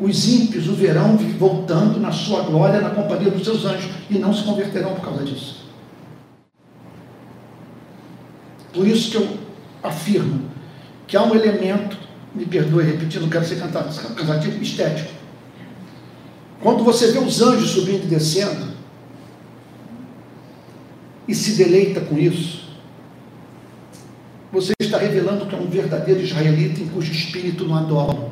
os 0.00 0.26
ímpios 0.26 0.66
o 0.66 0.72
verão 0.72 1.18
voltando 1.38 2.00
na 2.00 2.10
sua 2.10 2.42
glória, 2.44 2.80
na 2.80 2.88
companhia 2.88 3.30
dos 3.30 3.44
seus 3.44 3.66
anjos, 3.66 3.90
e 4.08 4.18
não 4.18 4.32
se 4.32 4.42
converterão 4.42 4.94
por 4.94 5.04
causa 5.04 5.24
disso. 5.24 5.66
Por 8.72 8.86
isso 8.86 9.10
que 9.10 9.16
eu 9.18 9.28
afirmo 9.82 10.48
que 11.06 11.18
há 11.18 11.22
um 11.22 11.34
elemento, 11.34 11.98
me 12.34 12.46
perdoe 12.46 12.84
repetindo, 12.84 13.22
não 13.22 13.28
quero 13.28 13.44
ser 13.44 13.58
cansativo, 13.58 14.62
estético 14.62 15.19
quando 16.62 16.84
você 16.84 17.10
vê 17.10 17.18
os 17.18 17.40
anjos 17.40 17.70
subindo 17.70 18.04
e 18.04 18.06
descendo, 18.06 18.68
e 21.26 21.34
se 21.34 21.52
deleita 21.52 22.00
com 22.00 22.18
isso, 22.18 22.68
você 24.52 24.72
está 24.80 24.98
revelando 24.98 25.46
que 25.46 25.54
é 25.54 25.58
um 25.58 25.68
verdadeiro 25.68 26.20
israelita 26.20 26.80
em 26.80 26.88
cujo 26.88 27.12
espírito 27.12 27.64
não 27.64 27.76
adora. 27.76 28.30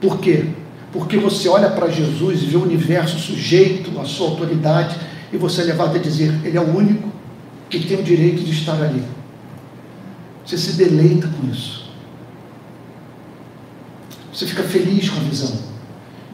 Por 0.00 0.20
quê? 0.20 0.46
Porque 0.92 1.18
você 1.18 1.48
olha 1.48 1.68
para 1.70 1.90
Jesus 1.90 2.42
e 2.42 2.46
vê 2.46 2.56
o 2.56 2.62
universo 2.62 3.18
sujeito 3.18 3.98
à 4.00 4.04
sua 4.04 4.28
autoridade, 4.28 4.96
e 5.32 5.36
você 5.36 5.62
é 5.62 5.64
levado 5.64 5.96
a 5.96 5.98
dizer: 5.98 6.32
Ele 6.44 6.56
é 6.56 6.60
o 6.60 6.76
único 6.76 7.12
que 7.68 7.80
tem 7.80 7.98
o 7.98 8.02
direito 8.02 8.42
de 8.42 8.52
estar 8.52 8.80
ali. 8.80 9.02
Você 10.44 10.56
se 10.56 10.74
deleita 10.74 11.28
com 11.28 11.50
isso. 11.50 11.90
Você 14.32 14.46
fica 14.46 14.62
feliz 14.62 15.10
com 15.10 15.16
a 15.16 15.24
visão 15.24 15.65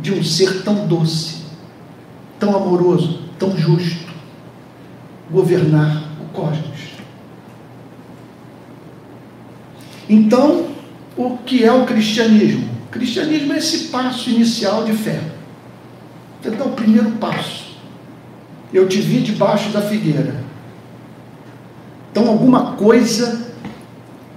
de 0.02 0.12
um 0.12 0.22
ser 0.22 0.64
tão 0.64 0.86
doce, 0.88 1.36
tão 2.38 2.56
amoroso, 2.56 3.20
tão 3.38 3.56
justo, 3.56 4.12
governar 5.30 6.02
o 6.20 6.24
cosmos. 6.34 6.92
Então, 10.08 10.66
o 11.16 11.38
que 11.38 11.64
é 11.64 11.72
o 11.72 11.86
cristianismo? 11.86 12.68
O 12.86 12.90
cristianismo 12.90 13.52
é 13.52 13.58
esse 13.58 13.88
passo 13.88 14.28
inicial 14.28 14.84
de 14.84 14.92
fé. 14.92 15.20
Você 16.42 16.50
dá 16.50 16.64
o 16.64 16.72
primeiro 16.72 17.12
passo. 17.12 17.76
Eu 18.74 18.88
te 18.88 19.00
vi 19.00 19.20
debaixo 19.20 19.70
da 19.70 19.80
figueira. 19.80 20.42
Então, 22.10 22.28
alguma 22.28 22.72
coisa 22.72 23.51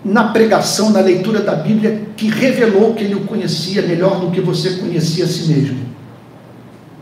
na 0.06 0.26
pregação, 0.26 0.91
na 0.91 0.99
leitura 0.99 1.41
da 1.41 1.56
Bíblia, 1.56 2.10
que 2.16 2.30
revelou 2.30 2.93
que 2.93 3.03
ele 3.03 3.16
o 3.16 3.26
conhecia 3.26 3.82
melhor 3.82 4.20
do 4.20 4.30
que 4.30 4.39
você 4.39 4.76
conhecia 4.76 5.26
a 5.26 5.28
si 5.28 5.51
mesmo. 5.51 5.84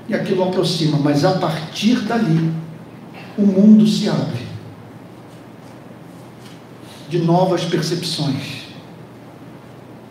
E 0.07 0.15
aquilo 0.15 0.41
aproxima, 0.41 0.97
mas 0.97 1.25
a 1.25 1.33
partir 1.33 1.99
dali, 1.99 2.49
o 3.37 3.41
mundo 3.41 3.85
se 3.85 4.07
abre 4.07 4.47
de 7.09 7.19
novas 7.19 7.65
percepções, 7.65 8.63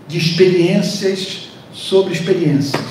de 0.07 0.18
experiências 0.18 1.49
sobre 1.72 2.12
experiências. 2.12 2.82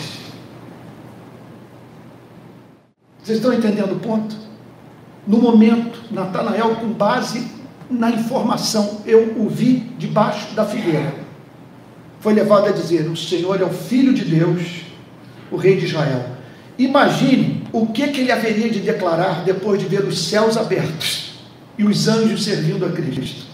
Vocês 3.22 3.38
estão 3.38 3.54
entendendo 3.54 3.92
o 3.92 4.00
ponto? 4.00 4.36
No 5.28 5.38
momento, 5.38 6.02
Natanael, 6.10 6.78
com 6.78 6.88
base 6.88 7.61
na 7.92 8.10
informação, 8.10 9.02
eu 9.06 9.36
o 9.38 9.50
vi 9.50 9.92
debaixo 9.98 10.56
da 10.56 10.66
figueira. 10.66 11.14
Foi 12.20 12.34
levado 12.34 12.68
a 12.68 12.72
dizer: 12.72 13.10
O 13.10 13.18
Senhor 13.18 13.60
é 13.60 13.66
o 13.66 13.70
Filho 13.70 14.14
de 14.14 14.24
Deus, 14.24 14.84
o 15.52 15.58
Rei 15.58 15.78
de 15.78 15.86
Israel. 15.86 16.24
Imagine 16.78 17.64
o 17.72 17.88
que, 17.88 18.08
que 18.08 18.22
ele 18.22 18.32
haveria 18.32 18.70
de 18.70 18.80
declarar 18.80 19.44
depois 19.44 19.80
de 19.80 19.86
ver 19.88 20.04
os 20.04 20.30
céus 20.30 20.58
abertos 20.58 21.34
e 21.78 21.84
os 21.84 22.08
anjos 22.08 22.44
servindo 22.44 22.86
a 22.86 22.92
Cristo. 22.92 23.52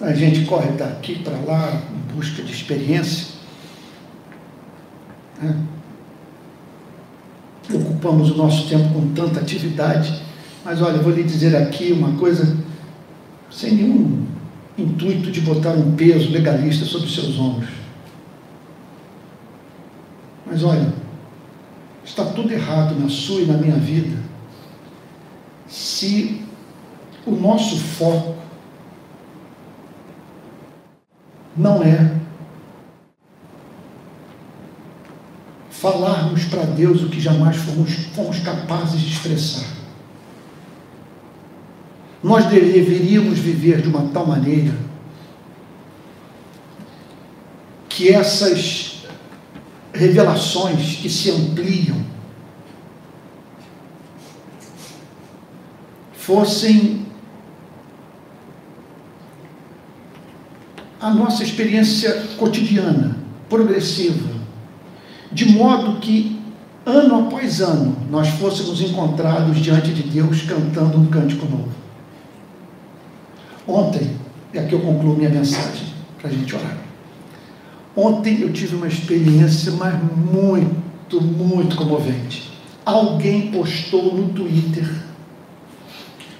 A 0.00 0.12
gente 0.12 0.44
corre 0.46 0.72
daqui 0.72 1.20
para 1.20 1.38
lá 1.46 1.80
em 1.94 2.14
busca 2.14 2.42
de 2.42 2.52
experiência. 2.52 3.31
Né? 5.42 5.56
Ocupamos 7.74 8.30
o 8.30 8.36
nosso 8.36 8.68
tempo 8.68 8.92
com 8.92 9.12
tanta 9.12 9.40
atividade, 9.40 10.22
mas 10.64 10.80
olha, 10.80 10.98
vou 10.98 11.12
lhe 11.12 11.22
dizer 11.22 11.56
aqui 11.56 11.92
uma 11.92 12.16
coisa, 12.18 12.56
sem 13.50 13.74
nenhum 13.74 14.24
intuito 14.78 15.30
de 15.30 15.40
botar 15.40 15.72
um 15.72 15.96
peso 15.96 16.30
legalista 16.30 16.84
sobre 16.84 17.06
os 17.06 17.14
seus 17.14 17.38
ombros. 17.38 17.68
Mas 20.46 20.62
olha, 20.62 20.92
está 22.04 22.24
tudo 22.26 22.52
errado 22.52 22.98
na 22.98 23.08
sua 23.08 23.42
e 23.42 23.46
na 23.46 23.56
minha 23.56 23.76
vida 23.76 24.22
se 25.66 26.42
o 27.26 27.30
nosso 27.30 27.78
foco 27.78 28.34
não 31.56 31.82
é 31.82 32.21
falarmos 35.82 36.44
para 36.44 36.62
Deus 36.62 37.02
o 37.02 37.08
que 37.08 37.20
jamais 37.20 37.56
fomos, 37.56 37.90
fomos 38.14 38.38
capazes 38.38 39.00
de 39.00 39.12
expressar. 39.14 39.66
Nós 42.22 42.46
deveríamos 42.46 43.40
viver 43.40 43.82
de 43.82 43.88
uma 43.88 44.08
tal 44.12 44.24
maneira 44.24 44.72
que 47.88 48.10
essas 48.10 49.02
revelações 49.92 50.98
que 50.98 51.10
se 51.10 51.32
ampliam 51.32 52.00
fossem 56.12 57.04
a 61.00 61.10
nossa 61.10 61.42
experiência 61.42 62.28
cotidiana, 62.38 63.16
progressiva, 63.48 64.31
de 65.32 65.46
modo 65.50 65.98
que, 66.00 66.40
ano 66.84 67.26
após 67.26 67.60
ano, 67.60 67.96
nós 68.10 68.28
fôssemos 68.28 68.80
encontrados 68.80 69.58
diante 69.58 69.92
de 69.92 70.02
Deus 70.02 70.42
cantando 70.42 70.98
um 70.98 71.06
cântico 71.06 71.46
novo. 71.46 71.70
Ontem, 73.66 74.16
e 74.52 74.58
aqui 74.58 74.72
eu 74.72 74.80
concluo 74.80 75.16
minha 75.16 75.30
mensagem 75.30 75.86
para 76.20 76.30
a 76.30 76.32
gente 76.32 76.54
orar. 76.54 76.76
Ontem 77.96 78.40
eu 78.40 78.52
tive 78.52 78.76
uma 78.76 78.88
experiência, 78.88 79.72
mas 79.72 79.94
muito, 80.16 81.20
muito 81.20 81.76
comovente. 81.76 82.50
Alguém 82.84 83.50
postou 83.50 84.14
no 84.14 84.30
Twitter 84.30 84.88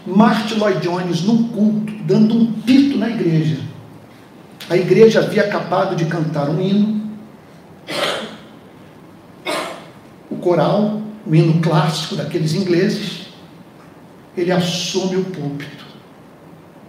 Martin 0.04 0.54
Lloyd 0.54 0.80
Jones 0.80 1.22
num 1.22 1.48
culto, 1.48 1.92
dando 2.04 2.34
um 2.34 2.52
pito 2.52 2.98
na 2.98 3.08
igreja 3.08 3.72
a 4.72 4.76
igreja 4.76 5.20
havia 5.20 5.42
acabado 5.42 5.94
de 5.94 6.06
cantar 6.06 6.48
um 6.48 6.60
hino, 6.60 7.02
coral, 10.42 11.00
um 11.26 11.34
hino 11.34 11.62
clássico 11.62 12.16
daqueles 12.16 12.52
ingleses. 12.52 13.28
Ele 14.36 14.50
assume 14.50 15.16
o 15.16 15.24
púlpito. 15.24 15.84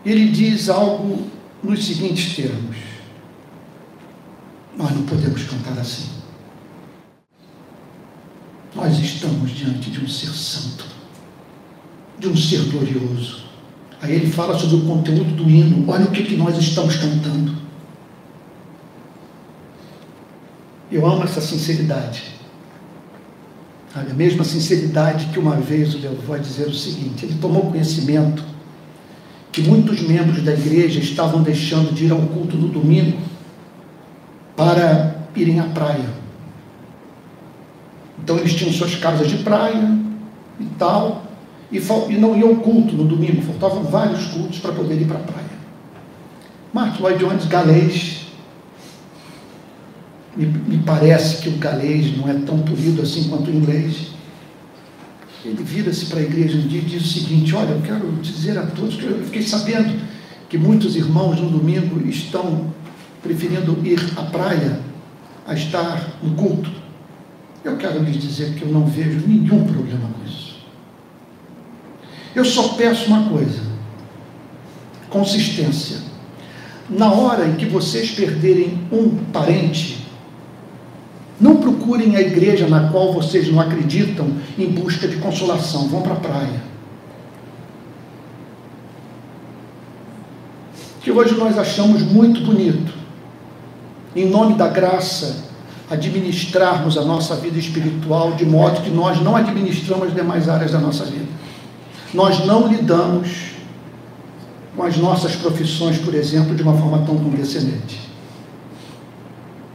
Ele 0.05 0.29
diz 0.29 0.69
algo 0.69 1.27
nos 1.63 1.85
seguintes 1.85 2.35
termos: 2.35 2.75
Nós 4.75 4.91
não 4.91 5.03
podemos 5.03 5.43
cantar 5.43 5.79
assim. 5.79 6.09
Nós 8.75 8.97
estamos 8.97 9.51
diante 9.51 9.91
de 9.91 10.03
um 10.03 10.07
ser 10.07 10.31
santo, 10.31 10.85
de 12.17 12.27
um 12.27 12.35
ser 12.35 12.63
glorioso. 12.71 13.43
Aí 14.01 14.15
ele 14.15 14.31
fala 14.31 14.57
sobre 14.57 14.77
o 14.77 14.85
conteúdo 14.85 15.35
do 15.35 15.49
hino. 15.49 15.89
Olha 15.89 16.05
o 16.05 16.11
que, 16.11 16.23
que 16.23 16.35
nós 16.35 16.57
estamos 16.57 16.95
cantando. 16.97 17.55
Eu 20.91 21.05
amo 21.05 21.23
essa 21.23 21.39
sinceridade. 21.39 22.32
A 23.95 24.01
mesma 24.13 24.43
sinceridade 24.43 25.27
que 25.27 25.37
uma 25.37 25.55
vez 25.55 25.93
o 25.93 25.99
levou 25.99 26.35
a 26.35 26.39
dizer 26.39 26.67
o 26.67 26.73
seguinte: 26.73 27.25
ele 27.25 27.37
tomou 27.39 27.69
conhecimento 27.69 28.43
que 29.51 29.61
muitos 29.61 30.01
membros 30.01 30.41
da 30.41 30.51
igreja 30.51 30.99
estavam 30.99 31.43
deixando 31.43 31.93
de 31.93 32.05
ir 32.05 32.11
ao 32.11 32.21
culto 32.21 32.57
no 32.57 32.69
domingo 32.69 33.19
para 34.55 35.15
irem 35.35 35.59
à 35.59 35.65
praia. 35.65 36.09
Então 38.23 38.37
eles 38.37 38.53
tinham 38.53 38.73
suas 38.73 38.95
casas 38.95 39.29
de 39.29 39.37
praia 39.37 39.95
e 40.59 40.65
tal, 40.79 41.25
e, 41.71 41.79
não 42.17 42.35
iam 42.35 42.49
ao 42.49 42.55
culto 42.55 42.95
no 42.95 43.03
domingo, 43.03 43.41
faltavam 43.41 43.83
vários 43.83 44.25
cultos 44.25 44.59
para 44.59 44.71
poder 44.71 45.01
ir 45.01 45.05
para 45.05 45.19
a 45.19 45.23
praia. 45.23 45.53
Mark 46.73 46.99
Lloyd 46.99 47.19
Jones, 47.19 47.45
galês, 47.45 48.22
me, 50.35 50.45
me 50.45 50.77
parece 50.79 51.41
que 51.41 51.49
o 51.49 51.57
galês 51.57 52.17
não 52.17 52.29
é 52.29 52.33
tão 52.33 52.59
polido 52.59 53.01
assim 53.01 53.29
quanto 53.29 53.49
o 53.49 53.53
inglês. 53.53 54.13
Ele 55.45 55.61
vira-se 55.61 56.05
para 56.05 56.19
a 56.19 56.23
igreja 56.23 56.57
um 56.57 56.67
dia 56.67 56.79
e 56.79 56.85
diz 56.85 57.03
o 57.03 57.07
seguinte: 57.07 57.53
Olha, 57.55 57.71
eu 57.71 57.81
quero 57.81 58.11
dizer 58.21 58.57
a 58.57 58.65
todos 58.65 58.95
que 58.95 59.03
eu 59.03 59.23
fiquei 59.25 59.43
sabendo 59.43 59.99
que 60.49 60.57
muitos 60.57 60.95
irmãos 60.95 61.39
no 61.39 61.49
domingo 61.49 62.07
estão 62.07 62.73
preferindo 63.21 63.77
ir 63.83 63.99
à 64.15 64.23
praia 64.23 64.79
a 65.45 65.53
estar 65.53 66.17
no 66.21 66.35
culto. 66.35 66.71
Eu 67.63 67.77
quero 67.77 68.03
lhes 68.03 68.21
dizer 68.21 68.55
que 68.55 68.63
eu 68.63 68.69
não 68.69 68.85
vejo 68.85 69.25
nenhum 69.27 69.65
problema 69.65 70.09
com 70.09 70.25
isso. 70.29 70.57
Eu 72.35 72.45
só 72.45 72.69
peço 72.69 73.07
uma 73.07 73.29
coisa: 73.29 73.61
consistência. 75.09 76.01
Na 76.89 77.11
hora 77.11 77.47
em 77.47 77.55
que 77.55 77.65
vocês 77.65 78.11
perderem 78.11 78.77
um 78.91 79.09
parente, 79.31 80.02
não 81.43 81.57
procurem 81.57 82.15
a 82.15 82.21
igreja 82.21 82.69
na 82.69 82.87
qual 82.87 83.11
vocês 83.11 83.51
não 83.51 83.59
acreditam 83.59 84.27
em 84.57 84.69
busca 84.69 85.09
de 85.09 85.17
consolação. 85.17 85.89
Vão 85.89 86.01
para 86.01 86.13
a 86.13 86.15
praia. 86.15 86.63
Que 91.01 91.11
hoje 91.11 91.35
nós 91.35 91.57
achamos 91.57 92.01
muito 92.01 92.39
bonito, 92.45 92.93
em 94.15 94.25
nome 94.25 94.53
da 94.53 94.69
graça, 94.69 95.43
administrarmos 95.91 96.97
a 96.97 97.03
nossa 97.03 97.35
vida 97.35 97.59
espiritual 97.59 98.31
de 98.31 98.45
modo 98.45 98.81
que 98.81 98.89
nós 98.89 99.21
não 99.21 99.35
administramos 99.35 100.07
as 100.07 100.15
demais 100.15 100.47
áreas 100.47 100.71
da 100.71 100.79
nossa 100.79 101.03
vida. 101.03 101.27
Nós 102.13 102.45
não 102.45 102.69
lidamos 102.69 103.51
com 104.77 104.83
as 104.83 104.95
nossas 104.95 105.35
profissões, 105.35 105.97
por 105.97 106.13
exemplo, 106.15 106.55
de 106.55 106.63
uma 106.63 106.77
forma 106.77 106.99
tão 106.99 107.17
condescendente. 107.17 107.99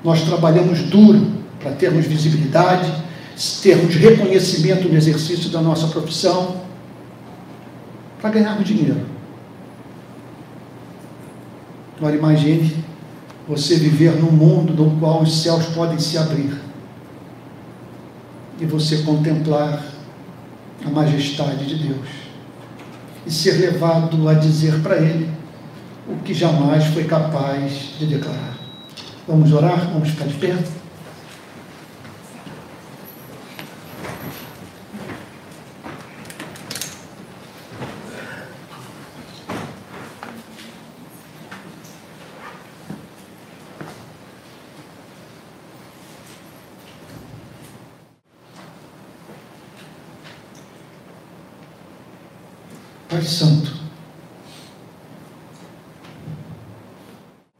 Nós 0.02 0.22
trabalhamos 0.22 0.80
duro 0.84 1.37
para 1.60 1.72
termos 1.72 2.06
visibilidade, 2.06 2.92
termos 3.62 3.94
reconhecimento 3.94 4.88
no 4.88 4.96
exercício 4.96 5.50
da 5.50 5.60
nossa 5.60 5.88
profissão, 5.88 6.62
para 8.20 8.30
ganharmos 8.30 8.66
dinheiro. 8.66 9.00
Agora 11.96 12.14
imagine 12.14 12.84
você 13.48 13.76
viver 13.76 14.14
num 14.16 14.30
mundo 14.30 14.72
no 14.72 14.98
qual 15.00 15.22
os 15.22 15.42
céus 15.42 15.66
podem 15.66 15.98
se 15.98 16.18
abrir 16.18 16.52
e 18.60 18.66
você 18.66 18.98
contemplar 18.98 19.84
a 20.84 20.90
majestade 20.90 21.64
de 21.64 21.88
Deus 21.88 22.08
e 23.26 23.30
ser 23.30 23.52
levado 23.52 24.28
a 24.28 24.34
dizer 24.34 24.80
para 24.80 24.96
ele 24.96 25.28
o 26.08 26.16
que 26.22 26.32
jamais 26.32 26.84
foi 26.86 27.04
capaz 27.04 27.94
de 27.98 28.06
declarar. 28.06 28.56
Vamos 29.26 29.52
orar? 29.52 29.90
Vamos 29.92 30.10
ficar 30.10 30.26
de 30.26 30.34
pé? 30.34 30.56
Pai 53.18 53.26
Santo, 53.26 53.74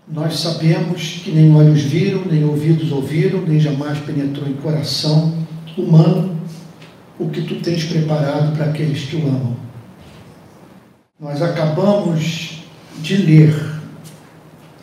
nós 0.07 0.39
sabemos 0.39 1.21
que 1.25 1.33
nem 1.33 1.53
olhos 1.53 1.83
viram, 1.83 2.25
nem 2.27 2.45
ouvidos 2.45 2.93
ouviram, 2.93 3.43
nem 3.43 3.59
jamais 3.59 3.99
penetrou 3.99 4.49
em 4.49 4.53
coração 4.53 5.37
humano 5.77 6.39
o 7.19 7.29
que 7.29 7.43
tu 7.43 7.57
tens 7.57 7.83
preparado 7.83 8.57
para 8.57 8.67
aqueles 8.67 9.03
que 9.07 9.17
o 9.17 9.27
amam. 9.27 9.57
Nós 11.19 11.43
acabamos 11.43 12.63
de 13.01 13.17
ler 13.17 13.81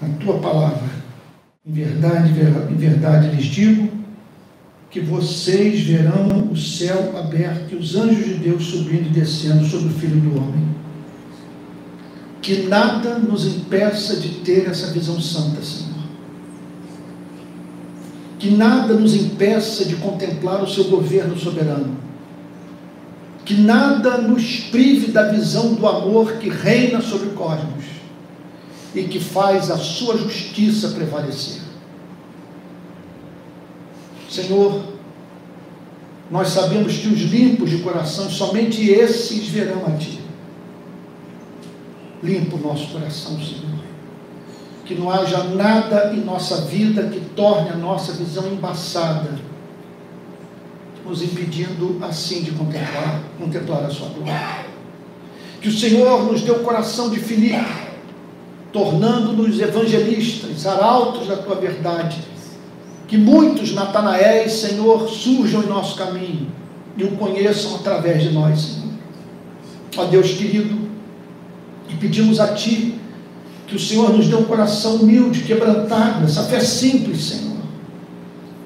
a 0.01 0.09
tua 0.19 0.39
palavra. 0.39 0.89
Em 1.65 1.71
verdade, 1.71 2.32
em 2.69 2.76
verdade 2.76 3.34
lhes 3.34 3.45
digo 3.45 3.85
que 4.96 5.02
vocês 5.02 5.82
verão 5.82 6.48
o 6.50 6.56
céu 6.56 7.18
aberto 7.18 7.74
e 7.74 7.76
os 7.76 7.98
anjos 7.98 8.24
de 8.24 8.36
Deus 8.36 8.64
subindo 8.64 9.08
e 9.08 9.10
descendo 9.10 9.66
sobre 9.66 9.89
o 9.89 9.91
Filho 9.91 10.22
do 10.22 10.38
Homem. 10.38 10.70
Que 12.41 12.62
nada 12.62 13.20
nos 13.20 13.46
impeça 13.46 14.16
de 14.16 14.30
ter 14.36 14.70
essa 14.70 14.93
visão 14.93 15.20
santa, 15.20 15.62
Senhor. 15.62 15.91
Que 18.39 18.52
nada 18.52 18.93
nos 18.93 19.14
impeça 19.14 19.84
de 19.84 19.98
contemplar 19.98 20.64
o 20.64 20.70
seu 20.70 20.86
governo 20.86 21.38
soberano. 21.38 21.98
Que 23.43 23.54
nada 23.54 24.20
nos 24.20 24.62
prive 24.72 25.12
da 25.12 25.30
visão 25.30 25.74
do 25.74 25.86
amor 25.86 26.38
que 26.38 26.48
reina 26.48 27.02
sobre 27.02 27.28
o 27.28 27.32
cosmos 27.32 27.84
e 28.96 29.04
que 29.04 29.20
faz 29.20 29.70
a 29.70 29.78
sua 29.78 30.18
justiça 30.18 30.88
prevalecer. 30.91 31.64
Senhor, 34.36 34.82
nós 36.30 36.50
sabemos 36.50 36.98
que 36.98 37.08
os 37.08 37.22
limpos 37.22 37.70
de 37.70 37.78
coração, 37.78 38.30
somente 38.30 38.90
esses 38.90 39.48
verão 39.48 39.86
a 39.86 39.92
Ti. 39.92 40.20
Limpa 42.22 42.58
o 42.58 42.60
nosso 42.60 42.88
coração, 42.88 43.40
Senhor. 43.40 43.76
Que 44.86 44.94
não 44.94 45.10
haja 45.10 45.44
nada 45.44 46.14
em 46.14 46.20
nossa 46.20 46.62
vida 46.66 47.04
que 47.04 47.20
torne 47.34 47.70
a 47.70 47.76
nossa 47.76 48.12
visão 48.12 48.48
embaçada, 48.48 49.40
nos 51.06 51.22
impedindo 51.22 51.98
assim 52.02 52.42
de 52.42 52.52
contemplar, 52.52 53.24
contemplar 53.40 53.86
a 53.86 53.90
Sua 53.90 54.10
glória. 54.10 54.66
Que 55.62 55.70
o 55.70 55.72
Senhor 55.72 56.24
nos 56.26 56.42
dê 56.42 56.52
o 56.52 56.60
coração 56.60 57.10
de 57.10 57.20
Filipe, 57.20 57.66
tornando-nos 58.74 59.60
evangelistas, 59.60 60.66
arautos 60.68 61.28
da 61.28 61.38
Tua 61.38 61.56
verdade 61.56 62.35
que 63.08 63.18
muitos 63.18 63.74
Natanaéis, 63.74 64.53
Senhor, 64.53 65.08
surjam 65.10 65.64
em 65.64 65.68
nosso 65.68 65.95
caminho 65.95 66.47
e 66.97 67.03
o 67.03 67.12
conheçam 67.12 67.76
através 67.76 68.24
de 68.24 68.32
nós, 68.32 68.60
Senhor. 68.60 68.93
Ó 69.97 70.06
Deus 70.06 70.32
querido, 70.32 70.76
e 71.89 71.95
pedimos 71.95 72.39
a 72.39 72.53
Ti 72.53 72.95
que 73.68 73.76
o 73.76 73.80
Senhor 73.80 74.12
nos 74.12 74.28
dê 74.28 74.36
um 74.36 74.43
coração 74.43 74.97
humilde, 74.97 75.43
quebrantado, 75.43 76.26
essa 76.26 76.43
fé 76.43 76.60
simples, 76.60 77.24
Senhor. 77.24 77.58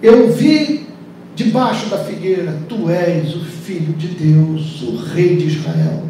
Eu 0.02 0.32
vi 0.32 0.88
debaixo 1.36 1.88
da 1.88 1.98
figueira, 1.98 2.58
Tu 2.68 2.90
és 2.90 3.36
o 3.36 3.40
Filho 3.40 3.94
de 3.94 4.08
Deus, 4.08 4.82
o 4.82 4.98
Rei 4.98 5.38
de 5.38 5.48
Israel. 5.48 6.04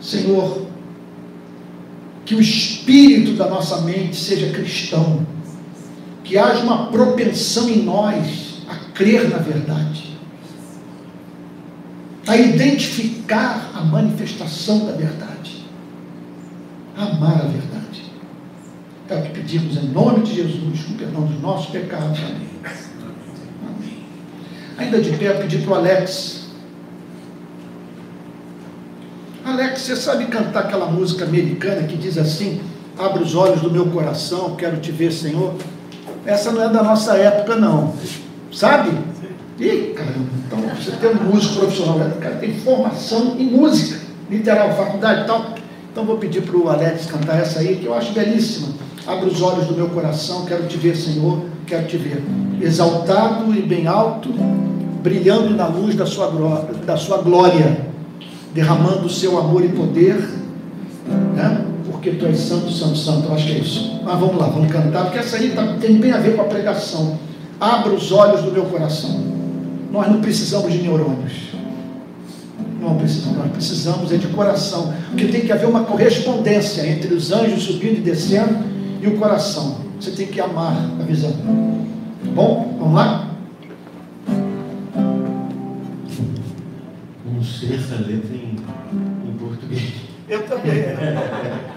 Senhor, 0.00 0.66
que 2.24 2.34
o 2.34 2.40
espírito 2.40 3.32
da 3.32 3.48
nossa 3.48 3.82
mente 3.82 4.16
seja 4.16 4.50
cristão 4.50 5.24
que 6.26 6.36
haja 6.36 6.60
uma 6.60 6.88
propensão 6.88 7.70
em 7.70 7.82
nós 7.82 8.62
a 8.68 8.74
crer 8.92 9.30
na 9.30 9.38
verdade, 9.38 10.18
a 12.26 12.36
identificar 12.36 13.70
a 13.72 13.80
manifestação 13.82 14.86
da 14.86 14.92
verdade, 14.92 15.64
a 16.96 17.04
amar 17.04 17.42
a 17.42 17.46
verdade. 17.46 18.12
É 19.08 19.14
o 19.14 19.22
que 19.22 19.28
pedimos 19.30 19.76
em 19.76 19.86
nome 19.86 20.24
de 20.24 20.34
Jesus, 20.34 20.82
com 20.82 20.94
perdão 20.94 21.22
dos 21.22 21.40
nossos 21.40 21.70
pecados. 21.70 22.18
Amém. 22.18 22.48
Amém. 23.62 24.04
Ainda 24.78 25.00
de 25.00 25.16
pé, 25.16 25.32
pedir 25.34 25.62
para 25.62 25.70
o 25.70 25.74
Alex. 25.76 26.48
Alex, 29.44 29.82
você 29.82 29.94
sabe 29.94 30.26
cantar 30.26 30.64
aquela 30.64 30.86
música 30.86 31.24
americana 31.24 31.86
que 31.86 31.96
diz 31.96 32.18
assim: 32.18 32.60
Abra 32.98 33.22
os 33.22 33.36
olhos 33.36 33.60
do 33.60 33.70
meu 33.70 33.86
coração, 33.86 34.56
quero 34.56 34.80
te 34.80 34.90
ver, 34.90 35.12
Senhor. 35.12 35.54
Essa 36.26 36.50
não 36.50 36.62
é 36.62 36.68
da 36.68 36.82
nossa 36.82 37.14
época, 37.14 37.56
não. 37.56 37.94
Sabe? 38.52 38.90
Ih, 39.58 39.94
caramba, 39.96 40.28
então 40.46 40.58
você 40.76 40.90
tem 40.92 41.10
um 41.10 41.32
músico 41.32 41.60
profissional, 41.60 41.96
o 41.96 42.20
cara 42.20 42.34
tem 42.36 42.54
formação 42.58 43.36
em 43.38 43.46
música, 43.46 44.00
literal, 44.30 44.74
faculdade 44.74 45.22
e 45.22 45.24
tal. 45.24 45.54
Então 45.90 46.04
vou 46.04 46.18
pedir 46.18 46.42
para 46.42 46.56
o 46.56 46.68
Alex 46.68 47.06
cantar 47.06 47.40
essa 47.40 47.60
aí, 47.60 47.76
que 47.76 47.86
eu 47.86 47.94
acho 47.94 48.12
belíssima. 48.12 48.68
Abre 49.06 49.30
os 49.30 49.40
olhos 49.40 49.66
do 49.66 49.74
meu 49.74 49.88
coração, 49.88 50.44
quero 50.44 50.64
te 50.64 50.76
ver, 50.76 50.94
Senhor, 50.94 51.42
quero 51.66 51.86
te 51.86 51.96
ver. 51.96 52.22
Exaltado 52.60 53.54
e 53.54 53.62
bem 53.62 53.86
alto, 53.86 54.30
brilhando 55.02 55.54
na 55.54 55.66
luz 55.68 55.94
da 55.94 56.04
sua, 56.04 56.28
da 56.84 56.96
sua 56.96 57.18
glória, 57.18 57.86
derramando 58.52 59.06
o 59.06 59.10
seu 59.10 59.38
amor 59.38 59.64
e 59.64 59.68
poder. 59.68 60.16
Né? 61.34 61.64
Porque 62.06 62.18
tu 62.18 62.26
és 62.26 62.38
santo, 62.38 62.70
santo, 62.70 62.96
santo. 62.96 63.28
Eu 63.28 63.34
acho 63.34 63.46
que 63.46 63.52
é 63.52 63.58
isso. 63.58 64.00
Mas 64.04 64.20
vamos 64.20 64.36
lá, 64.36 64.46
vamos 64.46 64.70
cantar, 64.70 65.04
porque 65.04 65.18
essa 65.18 65.36
aí 65.36 65.50
tá, 65.50 65.76
tem 65.80 65.96
bem 65.96 66.12
a 66.12 66.18
ver 66.18 66.36
com 66.36 66.42
a 66.42 66.44
pregação. 66.44 67.18
Abra 67.58 67.92
os 67.92 68.12
olhos 68.12 68.42
do 68.42 68.52
meu 68.52 68.66
coração. 68.66 69.24
Nós 69.90 70.08
não 70.08 70.20
precisamos 70.20 70.72
de 70.72 70.78
neurônios. 70.78 71.32
Não 72.80 72.96
precisamos, 72.96 73.38
nós 73.38 73.50
precisamos 73.50 74.12
é 74.12 74.16
de 74.16 74.28
coração. 74.28 74.94
Porque 75.08 75.26
tem 75.26 75.40
que 75.40 75.52
haver 75.52 75.66
uma 75.66 75.82
correspondência 75.84 76.86
entre 76.86 77.12
os 77.12 77.32
anjos 77.32 77.64
subindo 77.64 77.98
e 77.98 78.02
descendo 78.02 78.56
e 79.02 79.06
o 79.08 79.18
coração. 79.18 79.78
Você 80.00 80.12
tem 80.12 80.26
que 80.28 80.40
amar 80.40 80.76
a 81.00 81.02
visão. 81.02 81.32
Tá 81.32 82.30
bom? 82.32 82.76
Vamos 82.78 82.94
lá? 82.94 83.30
Não 87.24 87.42
sei 87.42 87.76
essa 87.76 87.96
letra 87.96 88.36
em, 88.36 88.56
em 89.28 89.32
português. 89.38 89.92
Eu 90.28 90.42
também. 90.46 90.72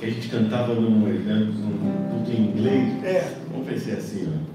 que 0.00 0.06
a 0.06 0.10
gente 0.10 0.28
cantava 0.28 0.74
num 0.74 0.90
num 0.90 2.10
culto 2.10 2.30
em 2.30 2.46
inglês. 2.46 3.04
É. 3.04 3.34
Vamos 3.50 3.66
ver 3.66 3.78
se 3.78 3.90
é 3.90 3.94
assim, 3.94 4.28
ó. 4.28 4.50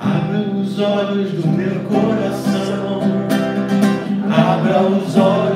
Abra 0.00 0.40
os 0.40 0.78
olhos 0.80 1.30
do 1.32 1.48
meu 1.48 1.80
coração, 1.84 3.00
abra 4.28 4.82
os 4.82 5.16
olhos 5.16 5.47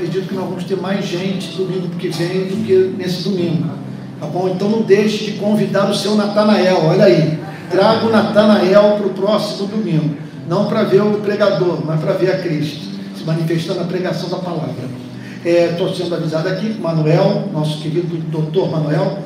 acredito 0.00 0.28
que 0.28 0.34
nós 0.34 0.48
vamos 0.48 0.64
ter 0.64 0.76
mais 0.78 1.06
gente 1.06 1.54
domingo 1.56 1.88
que 1.98 2.08
vem 2.08 2.46
do 2.46 2.64
que 2.64 2.94
nesse 2.96 3.22
domingo. 3.28 3.68
Tá 4.18 4.26
bom? 4.26 4.48
Então 4.48 4.68
não 4.68 4.82
deixe 4.82 5.26
de 5.26 5.32
convidar 5.32 5.90
o 5.90 5.94
seu 5.94 6.14
Natanael. 6.14 6.86
Olha 6.86 7.04
aí. 7.04 7.38
Traga 7.70 8.06
o 8.06 8.10
Natanael 8.10 8.96
para 8.96 9.06
o 9.06 9.10
próximo 9.10 9.68
domingo. 9.68 10.16
Não 10.48 10.66
para 10.66 10.84
ver 10.84 11.02
o 11.02 11.18
pregador, 11.18 11.84
mas 11.84 12.00
para 12.00 12.14
ver 12.14 12.30
a 12.32 12.38
Cristo 12.38 12.88
se 13.16 13.24
manifestando 13.24 13.80
na 13.80 13.86
pregação 13.86 14.30
da 14.30 14.38
palavra. 14.38 14.88
Estou 15.44 15.88
é, 15.88 15.94
sendo 15.94 16.14
avisado 16.14 16.48
aqui 16.48 16.74
Manuel, 16.80 17.48
nosso 17.52 17.80
querido 17.80 18.16
doutor 18.30 18.70
Manuel, 18.70 19.18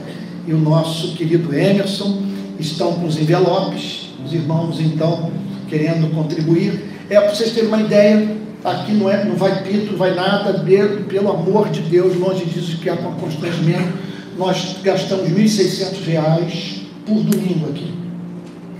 e 0.46 0.52
o 0.52 0.58
nosso 0.58 1.14
querido 1.14 1.54
Emerson 1.54 2.22
estão 2.58 2.92
com 2.94 3.06
os 3.06 3.18
envelopes, 3.18 4.10
os 4.24 4.32
irmãos 4.32 4.80
então 4.80 5.30
querendo 5.68 6.12
contribuir. 6.14 6.84
É 7.08 7.20
para 7.20 7.34
vocês 7.34 7.52
terem 7.52 7.68
uma 7.68 7.80
ideia, 7.80 8.36
aqui 8.64 8.92
não, 8.92 9.10
é, 9.10 9.24
não 9.24 9.36
vai 9.36 9.62
pito, 9.62 9.92
não 9.92 9.98
vai 9.98 10.14
nada, 10.14 10.64
pelo 11.08 11.30
amor 11.30 11.68
de 11.68 11.82
Deus, 11.82 12.16
longe 12.16 12.44
disso 12.46 12.78
que 12.78 12.88
há 12.88 12.96
com 12.96 13.12
constrangimento, 13.12 13.92
nós 14.38 14.76
gastamos 14.82 15.28
R$ 15.28 15.44
1.600 15.44 16.82
por 17.06 17.20
domingo 17.20 17.68
aqui. 17.68 17.92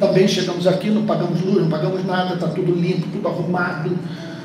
Também 0.01 0.27
chegamos 0.27 0.66
aqui, 0.66 0.90
não 0.90 1.05
pagamos 1.05 1.40
luz, 1.43 1.62
não 1.62 1.69
pagamos 1.69 2.05
nada, 2.05 2.35
está 2.35 2.48
tudo 2.48 2.73
limpo, 2.73 3.06
tudo 3.12 3.28
arrumado, 3.28 3.97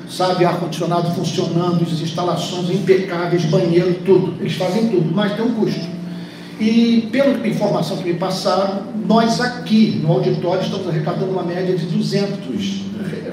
sabe, 0.10 0.46
ar-condicionado 0.46 1.12
funcionando, 1.16 1.82
as 1.84 2.02
instalações 2.02 2.70
impecáveis, 2.70 3.46
banheiro, 3.46 3.96
tudo. 4.06 4.36
Eles 4.40 4.54
fazem 4.54 4.90
tudo, 4.90 5.12
mas 5.14 5.36
tem 5.36 5.46
um 5.46 5.54
custo. 5.56 5.88
E 6.60 7.08
pela 7.12 7.48
informação 7.48 7.98
que 7.98 8.04
me 8.04 8.16
passaram, 8.16 8.84
nós 9.08 9.40
aqui 9.40 10.02
no 10.04 10.12
auditório 10.12 10.62
estamos 10.62 10.88
arrecadando 10.88 11.32
uma 11.32 11.44
média 11.44 11.76
de 11.76 11.86
200 11.86 12.82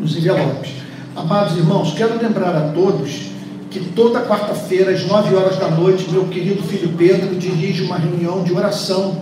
nos 0.00 0.16
envelopes. 0.16 0.72
Amados 1.14 1.56
irmãos, 1.56 1.94
quero 1.96 2.20
lembrar 2.20 2.56
a 2.56 2.72
todos 2.72 3.30
que 3.70 3.78
toda 3.94 4.22
quarta-feira, 4.22 4.90
às 4.90 5.06
9 5.06 5.36
horas 5.36 5.56
da 5.56 5.70
noite, 5.70 6.10
meu 6.10 6.24
querido 6.24 6.64
filho 6.64 6.88
Pedro 6.98 7.36
dirige 7.36 7.84
uma 7.84 7.96
reunião 7.96 8.42
de 8.42 8.52
oração, 8.52 9.18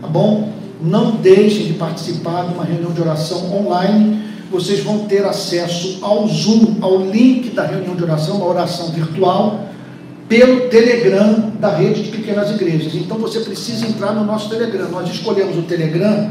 tá 0.00 0.06
bom? 0.06 0.52
Não 0.80 1.16
deixem 1.16 1.66
de 1.66 1.72
participar 1.72 2.46
de 2.46 2.54
uma 2.54 2.64
reunião 2.64 2.92
de 2.92 3.00
oração 3.00 3.52
online. 3.52 4.22
Vocês 4.48 4.78
vão 4.78 5.06
ter 5.06 5.24
acesso 5.24 5.98
ao 6.02 6.28
Zoom, 6.28 6.76
ao 6.80 6.98
link 6.98 7.50
da 7.50 7.66
reunião 7.66 7.96
de 7.96 8.04
oração, 8.04 8.36
uma 8.36 8.46
oração 8.46 8.92
virtual, 8.92 9.67
pelo 10.28 10.68
Telegram 10.68 11.52
da 11.58 11.74
rede 11.74 12.02
de 12.02 12.10
pequenas 12.10 12.50
igrejas. 12.50 12.94
Então 12.94 13.18
você 13.18 13.40
precisa 13.40 13.86
entrar 13.86 14.12
no 14.12 14.24
nosso 14.24 14.50
Telegram. 14.50 14.88
Nós 14.90 15.08
escolhemos 15.10 15.56
o 15.56 15.62
Telegram 15.62 16.30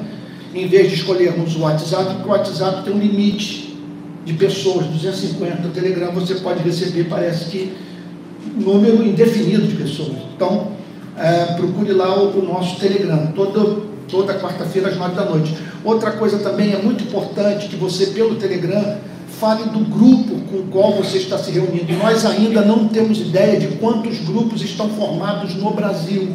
em 0.53 0.67
vez 0.67 0.89
de 0.89 0.95
escolhermos 0.95 1.55
o 1.55 1.61
WhatsApp, 1.61 2.13
porque 2.15 2.29
o 2.29 2.31
WhatsApp 2.31 2.83
tem 2.83 2.93
um 2.93 2.99
limite 2.99 3.77
de 4.23 4.33
pessoas, 4.33 4.85
250. 4.87 5.67
O 5.67 5.71
Telegram 5.71 6.11
você 6.11 6.35
pode 6.35 6.61
receber, 6.63 7.05
parece 7.05 7.45
que, 7.45 7.73
número 8.55 9.03
indefinido 9.03 9.67
de 9.67 9.75
pessoas. 9.75 10.17
Então, 10.35 10.71
é, 11.17 11.53
procure 11.55 11.93
lá 11.93 12.15
o, 12.21 12.39
o, 12.39 12.45
nosso 12.45 12.79
Telegram, 12.79 13.31
toda, 13.35 13.81
toda 14.07 14.33
quarta-feira 14.35 14.89
às 14.89 14.97
nove 14.97 15.15
da 15.15 15.25
noite. 15.25 15.55
Outra 15.83 16.11
coisa 16.11 16.37
também 16.39 16.73
é 16.73 16.77
muito 16.77 17.03
importante 17.03 17.67
que 17.67 17.75
você, 17.75 18.07
pelo 18.07 18.35
Telegram, 18.35 18.97
fale 19.39 19.65
do 19.69 19.79
grupo 19.79 20.35
com 20.49 20.57
o 20.57 20.67
qual 20.71 20.93
você 20.93 21.17
está 21.17 21.37
se 21.37 21.51
reunindo. 21.51 21.93
Nós 21.93 22.25
ainda 22.25 22.61
não 22.61 22.87
temos 22.87 23.19
ideia 23.19 23.59
de 23.59 23.67
quantos 23.77 24.19
grupos 24.19 24.61
estão 24.61 24.89
formados 24.89 25.55
no 25.55 25.71
Brasil. 25.71 26.29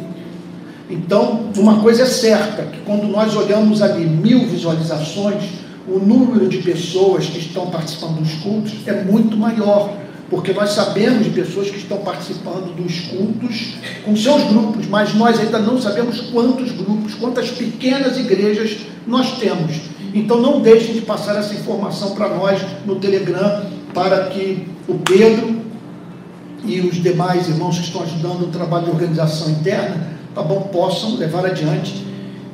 Então, 0.89 1.49
uma 1.57 1.79
coisa 1.79 2.03
é 2.03 2.05
certa, 2.05 2.63
que 2.63 2.79
quando 2.81 3.07
nós 3.07 3.35
olhamos 3.35 3.81
ali 3.81 4.05
mil 4.05 4.47
visualizações, 4.47 5.43
o 5.87 5.99
número 5.99 6.47
de 6.47 6.59
pessoas 6.59 7.25
que 7.25 7.39
estão 7.39 7.67
participando 7.67 8.19
dos 8.19 8.33
cultos 8.35 8.73
é 8.85 9.03
muito 9.03 9.35
maior, 9.35 9.93
porque 10.29 10.53
nós 10.53 10.71
sabemos 10.71 11.25
de 11.25 11.31
pessoas 11.31 11.69
que 11.69 11.77
estão 11.77 11.97
participando 11.99 12.73
dos 12.75 12.99
cultos 13.01 13.75
com 14.05 14.15
seus 14.15 14.43
grupos, 14.43 14.87
mas 14.87 15.13
nós 15.13 15.39
ainda 15.39 15.59
não 15.59 15.81
sabemos 15.81 16.21
quantos 16.21 16.71
grupos, 16.71 17.13
quantas 17.15 17.49
pequenas 17.49 18.17
igrejas 18.17 18.77
nós 19.05 19.37
temos. 19.39 19.92
Então 20.13 20.39
não 20.39 20.61
deixem 20.61 20.93
de 20.93 21.01
passar 21.01 21.37
essa 21.37 21.53
informação 21.53 22.13
para 22.13 22.29
nós 22.29 22.61
no 22.85 22.95
Telegram, 22.97 23.65
para 23.93 24.27
que 24.27 24.67
o 24.87 24.95
Pedro 24.95 25.61
e 26.65 26.79
os 26.81 27.01
demais 27.01 27.49
irmãos 27.49 27.77
que 27.77 27.85
estão 27.85 28.03
ajudando 28.03 28.43
o 28.43 28.47
trabalho 28.47 28.85
de 28.85 28.91
organização 28.91 29.49
interna 29.49 30.13
tá 30.33 30.41
bom, 30.41 30.61
possam 30.61 31.15
levar 31.15 31.45
adiante 31.45 32.05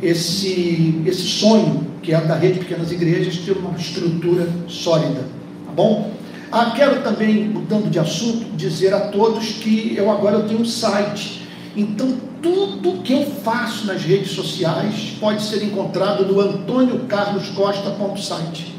esse, 0.02 1.02
esse 1.06 1.24
sonho 1.24 1.88
que 2.02 2.14
é 2.14 2.22
da 2.22 2.36
rede 2.36 2.54
de 2.54 2.60
pequenas 2.60 2.92
igrejas, 2.92 3.38
ter 3.38 3.52
uma 3.52 3.78
estrutura 3.78 4.48
sólida, 4.68 5.22
tá 5.66 5.72
bom? 5.76 6.12
Ah, 6.52 6.72
quero 6.76 7.02
também, 7.02 7.48
mudando 7.48 7.90
de 7.90 8.00
assunto, 8.00 8.46
dizer 8.56 8.94
a 8.94 9.02
todos 9.02 9.46
que 9.46 9.94
eu 9.96 10.10
agora 10.10 10.40
tenho 10.42 10.62
um 10.62 10.66
site, 10.66 11.39
então 11.82 12.16
tudo 12.42 13.04
que 13.04 13.12
eu 13.14 13.26
faço 13.44 13.86
nas 13.88 14.04
redes 14.04 14.32
sociais 14.32 15.18
pode 15.20 15.44
ser 15.44 15.62
encontrado 15.64 16.26
no 16.26 16.40
antôniocarloscosta.site. 16.40 18.76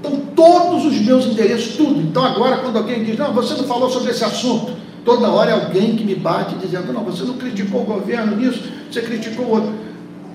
Então 0.00 0.20
todos 0.34 0.84
os 0.84 1.00
meus 1.00 1.26
endereços, 1.26 1.76
tudo. 1.76 2.00
Então 2.00 2.24
agora 2.24 2.58
quando 2.58 2.76
alguém 2.76 3.04
diz, 3.04 3.18
não, 3.18 3.32
você 3.32 3.54
não 3.54 3.64
falou 3.64 3.90
sobre 3.90 4.10
esse 4.10 4.24
assunto, 4.24 4.82
Toda 5.04 5.28
hora 5.28 5.50
é 5.50 5.54
alguém 5.54 5.96
que 5.96 6.04
me 6.04 6.14
bate 6.14 6.54
dizendo, 6.56 6.92
não, 6.92 7.02
você 7.02 7.24
não 7.24 7.34
criticou 7.34 7.82
o 7.82 7.84
governo 7.84 8.36
nisso, 8.36 8.62
você 8.90 9.02
criticou 9.02 9.46
o 9.46 9.50
outro. 9.50 9.74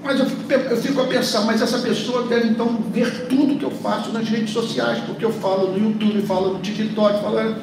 Mas 0.03 0.19
eu 0.19 0.25
fico, 0.25 0.53
eu 0.53 0.77
fico, 0.77 1.01
a 1.01 1.05
pensar, 1.05 1.41
mas 1.41 1.61
essa 1.61 1.79
pessoa 1.79 2.27
deve 2.27 2.49
então 2.49 2.77
ver 2.91 3.27
tudo 3.27 3.57
que 3.57 3.63
eu 3.63 3.71
faço 3.71 4.11
nas 4.11 4.27
redes 4.27 4.51
sociais, 4.51 4.99
porque 5.05 5.23
eu 5.23 5.31
falo 5.31 5.71
no 5.71 5.77
YouTube, 5.77 6.21
falo 6.23 6.53
no 6.53 6.59
TikTok, 6.59 7.21
falo. 7.21 7.55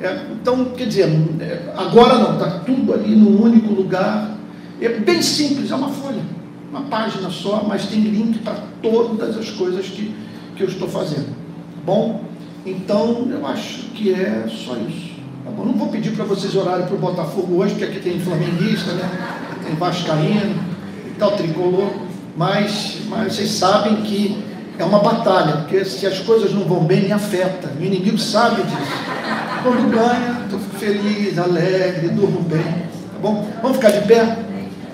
É, 0.00 0.26
então, 0.32 0.64
quer 0.76 0.86
dizer, 0.86 1.08
é, 1.40 1.72
agora 1.76 2.14
não, 2.14 2.32
está 2.32 2.60
tudo 2.60 2.94
ali 2.94 3.14
num 3.14 3.42
único 3.42 3.72
lugar. 3.72 4.36
É 4.80 4.88
bem 4.88 5.20
simples, 5.20 5.70
é 5.70 5.74
uma 5.74 5.90
folha, 5.90 6.22
uma 6.70 6.82
página 6.82 7.28
só, 7.28 7.64
mas 7.68 7.86
tem 7.86 8.00
link 8.00 8.38
para 8.38 8.56
todas 8.82 9.36
as 9.36 9.50
coisas 9.50 9.86
que, 9.86 10.14
que 10.56 10.62
eu 10.62 10.68
estou 10.68 10.88
fazendo. 10.88 11.26
Tá 11.26 11.82
bom? 11.84 12.24
Então, 12.64 13.28
eu 13.30 13.46
acho 13.46 13.90
que 13.90 14.12
é 14.14 14.46
só 14.48 14.74
isso. 14.76 15.10
Tá 15.44 15.50
bom? 15.50 15.66
Não 15.66 15.74
vou 15.74 15.88
pedir 15.88 16.12
para 16.12 16.24
vocês 16.24 16.54
orarem 16.54 16.86
para 16.86 16.94
o 16.94 16.98
Botafogo 16.98 17.56
hoje, 17.56 17.74
porque 17.74 17.84
aqui 17.84 18.00
tem 18.00 18.18
flamenguista, 18.20 18.92
né? 18.92 19.36
tem 19.66 19.74
vascaíno 19.74 20.70
tal, 21.20 21.32
tricolor, 21.32 21.90
mas, 22.36 22.96
mas 23.08 23.34
vocês 23.34 23.50
sabem 23.50 23.96
que 23.96 24.42
é 24.78 24.84
uma 24.84 25.00
batalha, 25.00 25.58
porque 25.58 25.84
se 25.84 26.06
as 26.06 26.18
coisas 26.20 26.52
não 26.52 26.62
vão 26.62 26.82
bem, 26.82 27.02
me 27.02 27.12
afeta. 27.12 27.70
O 27.78 27.84
inimigo 27.84 28.18
sabe 28.18 28.62
disso. 28.62 28.92
Quando 29.62 29.90
ganha, 29.90 30.40
estou 30.44 30.58
feliz, 30.78 31.38
alegre, 31.38 32.08
durmo 32.08 32.40
bem. 32.40 32.62
Tá 32.62 33.18
bom? 33.20 33.46
Vamos 33.60 33.76
ficar 33.76 33.90
de 33.90 34.06
pé? 34.06 34.38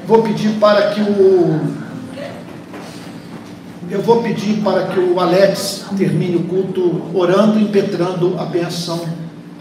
Vou 0.07 0.23
pedir 0.23 0.51
para 0.59 0.91
que 0.91 1.01
o. 1.01 1.61
Eu 3.89 4.03
vou 4.03 4.23
pedir 4.23 4.61
para 4.63 4.89
que 4.89 4.99
o 4.99 5.21
Alex 5.21 5.85
termine 5.97 6.37
o 6.37 6.43
culto 6.45 7.03
orando 7.15 7.61
e 7.61 7.63
impetrando 7.63 8.37
a 8.39 8.45
benção 8.45 9.01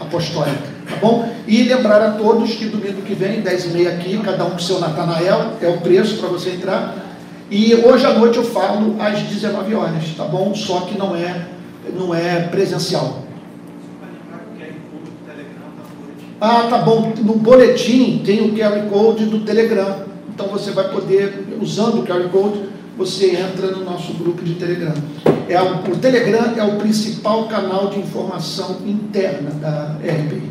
apostólica, 0.00 0.58
tá 0.88 0.96
bom? 0.96 1.32
E 1.46 1.62
lembrar 1.62 2.02
a 2.02 2.10
todos 2.12 2.54
que 2.54 2.64
domingo 2.66 3.02
que 3.02 3.14
vem, 3.14 3.40
10 3.40 3.66
e 3.66 3.68
meia 3.68 3.90
aqui, 3.90 4.18
cada 4.18 4.44
um 4.44 4.50
com 4.50 4.58
seu 4.58 4.80
Natanael, 4.80 5.52
é 5.62 5.68
o 5.68 5.78
preço 5.78 6.16
para 6.16 6.28
você 6.28 6.50
entrar. 6.50 6.96
E 7.48 7.72
hoje 7.76 8.04
à 8.04 8.12
noite 8.12 8.38
eu 8.38 8.44
falo 8.44 8.96
às 9.00 9.20
19 9.20 9.72
horas, 9.76 10.04
tá 10.16 10.24
bom? 10.24 10.52
Só 10.56 10.80
que 10.80 10.98
não 10.98 11.14
é, 11.14 11.46
não 11.96 12.12
é 12.12 12.40
presencial. 12.40 13.25
Ah, 16.40 16.66
tá 16.68 16.78
bom. 16.78 17.14
No 17.22 17.36
boletim 17.36 18.22
tem 18.24 18.42
o 18.42 18.52
QR 18.54 18.88
Code 18.90 19.24
do 19.24 19.40
Telegram. 19.40 20.04
Então 20.34 20.48
você 20.48 20.70
vai 20.70 20.90
poder, 20.90 21.46
usando 21.60 22.00
o 22.00 22.06
QR 22.06 22.28
Code, 22.28 22.60
você 22.96 23.36
entra 23.36 23.68
no 23.68 23.84
nosso 23.84 24.12
grupo 24.14 24.44
de 24.44 24.54
Telegram. 24.54 24.94
É, 25.48 25.60
o 25.62 25.96
Telegram 25.96 26.54
é 26.56 26.62
o 26.62 26.76
principal 26.76 27.46
canal 27.46 27.88
de 27.88 28.00
informação 28.00 28.78
interna 28.84 29.50
da 29.50 29.96
RPI. 30.02 30.50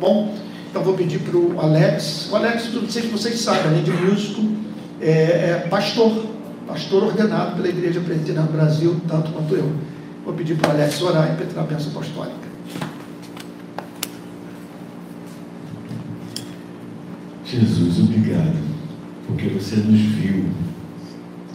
Bom, 0.00 0.34
então 0.68 0.82
vou 0.82 0.94
pedir 0.94 1.20
para 1.20 1.36
o 1.36 1.60
Alex. 1.60 2.28
O 2.32 2.36
Alex, 2.36 2.72
não 2.72 2.88
sei 2.88 3.02
se 3.02 3.08
vocês 3.08 3.38
sabem, 3.40 3.66
além 3.66 3.82
de 3.84 3.92
músico, 3.92 4.42
é, 5.00 5.12
é 5.12 5.66
pastor, 5.70 6.26
pastor 6.66 7.04
ordenado 7.04 7.54
pela 7.54 7.68
Igreja 7.68 8.00
Presbiteriana 8.00 8.48
do 8.48 8.52
Brasil, 8.52 8.96
tanto 9.06 9.30
quanto 9.30 9.54
eu. 9.54 9.70
Vou 10.24 10.34
pedir 10.34 10.56
para 10.56 10.70
o 10.70 10.72
Alex 10.72 11.00
orar 11.02 11.32
e 11.32 11.36
pedir 11.36 11.58
a 11.58 11.62
bênção 11.62 11.92
apostólica. 11.92 12.49
Jesus, 17.50 17.98
obrigado, 17.98 18.56
porque 19.26 19.48
você 19.48 19.74
nos 19.74 20.00
viu, 20.00 20.44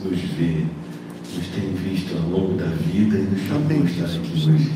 nos 0.03 0.19
vê, 0.37 0.65
nos 1.33 1.47
tem 1.55 1.73
visto 1.73 2.17
ao 2.17 2.29
longo 2.29 2.57
da 2.57 2.65
vida 2.65 3.17
e 3.17 3.21
nos 3.21 3.41
chamou 3.47 3.81
a 3.81 3.85
estar 3.85 4.03
aqui 4.03 4.49
hoje. 4.49 4.71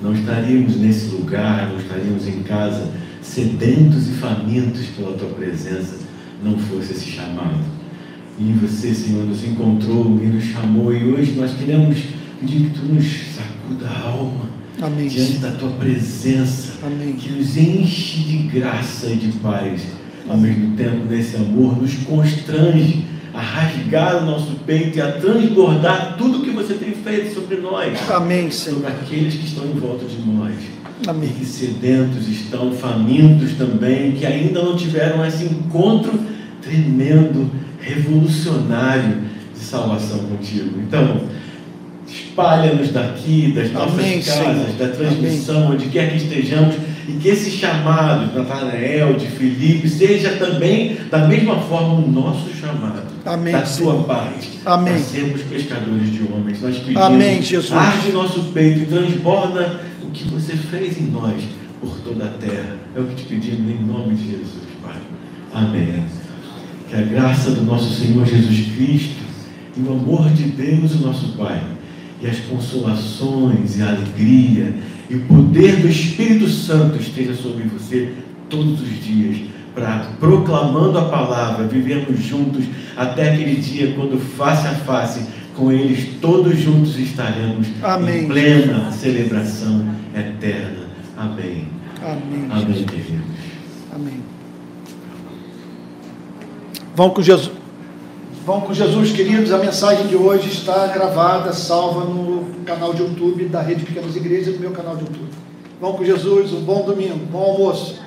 Não 0.00 0.14
estaríamos 0.14 0.76
nesse 0.76 1.06
lugar, 1.06 1.68
não 1.68 1.80
estaríamos 1.80 2.28
em 2.28 2.44
casa 2.44 2.92
sedentos 3.20 4.06
e 4.06 4.12
famintos 4.12 4.86
pela 4.96 5.14
tua 5.14 5.30
presença, 5.30 5.96
não 6.44 6.56
fosse 6.56 6.92
esse 6.92 7.10
chamado. 7.10 7.64
E 8.38 8.52
você, 8.52 8.94
Senhor, 8.94 9.26
nos 9.26 9.42
encontrou 9.42 10.20
e 10.22 10.26
nos 10.26 10.44
chamou, 10.44 10.94
e 10.94 11.04
hoje 11.04 11.32
nós 11.32 11.52
queremos 11.54 11.98
pedir 12.38 12.70
que 12.70 12.78
tu 12.78 12.86
nos 12.86 13.04
sacuda 13.34 13.88
a 13.88 14.10
alma 14.10 14.48
Amém. 14.80 15.08
diante 15.08 15.38
da 15.38 15.50
tua 15.50 15.70
presença, 15.70 16.74
Amém. 16.86 17.14
que 17.14 17.32
nos 17.32 17.56
enche 17.56 18.20
de 18.20 18.38
graça 18.46 19.08
e 19.08 19.16
de 19.16 19.32
paz 19.38 20.01
ao 20.32 20.38
mesmo 20.38 20.74
tempo, 20.76 21.04
nesse 21.08 21.36
amor, 21.36 21.80
nos 21.80 21.94
constrange 22.04 23.04
a 23.34 23.40
rasgar 23.40 24.22
o 24.22 24.26
nosso 24.26 24.52
peito 24.66 24.96
e 24.96 25.00
a 25.00 25.12
transbordar 25.12 26.16
tudo 26.16 26.42
que 26.42 26.50
você 26.50 26.74
tem 26.74 26.92
feito 26.92 27.34
sobre 27.34 27.56
nós, 27.56 27.98
Amém, 28.10 28.50
Senhor. 28.50 28.76
sobre 28.76 28.88
aqueles 28.88 29.34
que 29.34 29.44
estão 29.44 29.64
em 29.66 29.74
volta 29.74 30.04
de 30.06 30.18
nós. 30.30 30.54
E 31.04 31.08
Amém. 31.10 31.28
que 31.30 31.44
sedentos 31.44 32.28
estão, 32.28 32.72
famintos 32.72 33.52
também, 33.54 34.12
que 34.12 34.24
ainda 34.24 34.62
não 34.62 34.76
tiveram 34.76 35.24
esse 35.26 35.44
encontro 35.44 36.18
tremendo, 36.62 37.50
revolucionário 37.80 39.18
de 39.52 39.60
salvação 39.60 40.18
contigo. 40.20 40.78
Então, 40.86 41.22
espalha-nos 42.06 42.90
daqui, 42.90 43.52
das 43.52 43.72
nossas 43.72 43.98
Amém, 43.98 44.22
casas, 44.22 44.44
Senhor. 44.44 44.72
da 44.78 44.88
transmissão, 44.88 45.72
onde 45.72 45.86
quer 45.86 46.10
que 46.10 46.16
estejamos, 46.18 46.76
e 47.08 47.12
que 47.12 47.28
esse 47.28 47.50
chamado 47.50 48.30
de 48.30 48.38
Natanael, 48.38 49.14
de 49.14 49.26
Filipe, 49.26 49.88
seja 49.88 50.36
também, 50.36 50.96
da 51.10 51.26
mesma 51.26 51.56
forma, 51.60 51.94
o 51.94 52.10
nosso 52.10 52.50
chamado. 52.54 53.02
Amém, 53.24 53.52
Da 53.52 53.64
Senhor. 53.64 54.04
tua 54.04 54.04
paz. 54.04 54.50
Amém. 54.64 54.94
Para 54.94 55.02
sermos 55.02 55.42
pescadores 55.42 56.12
de 56.12 56.22
homens. 56.32 56.60
Nós 56.60 56.76
pedimos, 56.78 57.02
Amém, 57.02 57.42
Jesus. 57.42 57.72
arde 57.72 58.12
nosso 58.12 58.40
peito 58.52 58.80
e 58.80 58.86
transborda 58.86 59.80
o 60.02 60.10
que 60.10 60.24
você 60.28 60.56
fez 60.56 60.98
em 61.00 61.06
nós 61.06 61.42
por 61.80 61.98
toda 62.00 62.24
a 62.24 62.28
terra. 62.28 62.76
É 62.96 63.00
o 63.00 63.04
que 63.04 63.14
te 63.16 63.22
pedimos 63.24 63.70
em 63.70 63.84
nome 63.84 64.14
de 64.14 64.30
Jesus, 64.30 64.62
Pai. 64.82 64.96
Amém. 65.52 66.04
Que 66.88 66.96
a 66.96 67.02
graça 67.02 67.50
do 67.52 67.62
nosso 67.62 67.92
Senhor 67.94 68.26
Jesus 68.26 68.66
Cristo 68.76 69.22
e 69.76 69.80
o 69.80 69.92
amor 69.92 70.28
de 70.30 70.44
Deus, 70.44 70.94
o 70.94 70.98
nosso 71.06 71.28
Pai, 71.36 71.62
e 72.20 72.26
as 72.26 72.38
consolações 72.40 73.78
e 73.78 73.82
a 73.82 73.88
alegria 73.88 74.74
e 75.12 75.16
o 75.16 75.20
poder 75.26 75.76
do 75.76 75.88
Espírito 75.88 76.48
Santo 76.48 76.96
esteja 76.98 77.34
sobre 77.34 77.64
você 77.64 78.14
todos 78.48 78.80
os 78.80 79.04
dias, 79.04 79.42
para 79.74 80.10
proclamando 80.18 80.98
a 80.98 81.04
palavra, 81.04 81.66
vivermos 81.66 82.22
juntos 82.22 82.64
até 82.96 83.32
aquele 83.32 83.56
dia 83.56 83.92
quando 83.94 84.18
face 84.18 84.66
a 84.66 84.74
face 84.74 85.26
com 85.54 85.70
eles 85.70 86.14
todos 86.18 86.58
juntos 86.58 86.98
estaremos 86.98 87.66
Amém. 87.82 88.24
em 88.24 88.26
plena 88.26 88.90
celebração 88.90 89.86
eterna. 90.14 90.86
Amém. 91.16 91.68
Amém. 92.02 92.48
Amém. 92.50 92.86
Amém. 93.94 94.20
Vão 96.96 97.10
com 97.10 97.22
Jesus. 97.22 97.61
Vão 98.44 98.60
com 98.60 98.74
Jesus, 98.74 99.12
queridos. 99.12 99.52
A 99.52 99.58
mensagem 99.58 100.08
de 100.08 100.16
hoje 100.16 100.48
está 100.48 100.88
gravada, 100.88 101.52
salva 101.52 102.04
no 102.04 102.64
canal 102.64 102.92
de 102.92 103.00
YouTube 103.00 103.44
da 103.44 103.62
Rede 103.62 103.84
Pequenas 103.84 104.16
Igrejas 104.16 104.48
e 104.48 104.50
no 104.50 104.58
meu 104.58 104.72
canal 104.72 104.96
de 104.96 105.02
YouTube. 105.02 105.30
Vão 105.80 105.92
com 105.92 106.04
Jesus, 106.04 106.52
um 106.52 106.60
bom 106.60 106.84
domingo, 106.84 107.24
bom 107.30 107.40
almoço. 107.40 108.00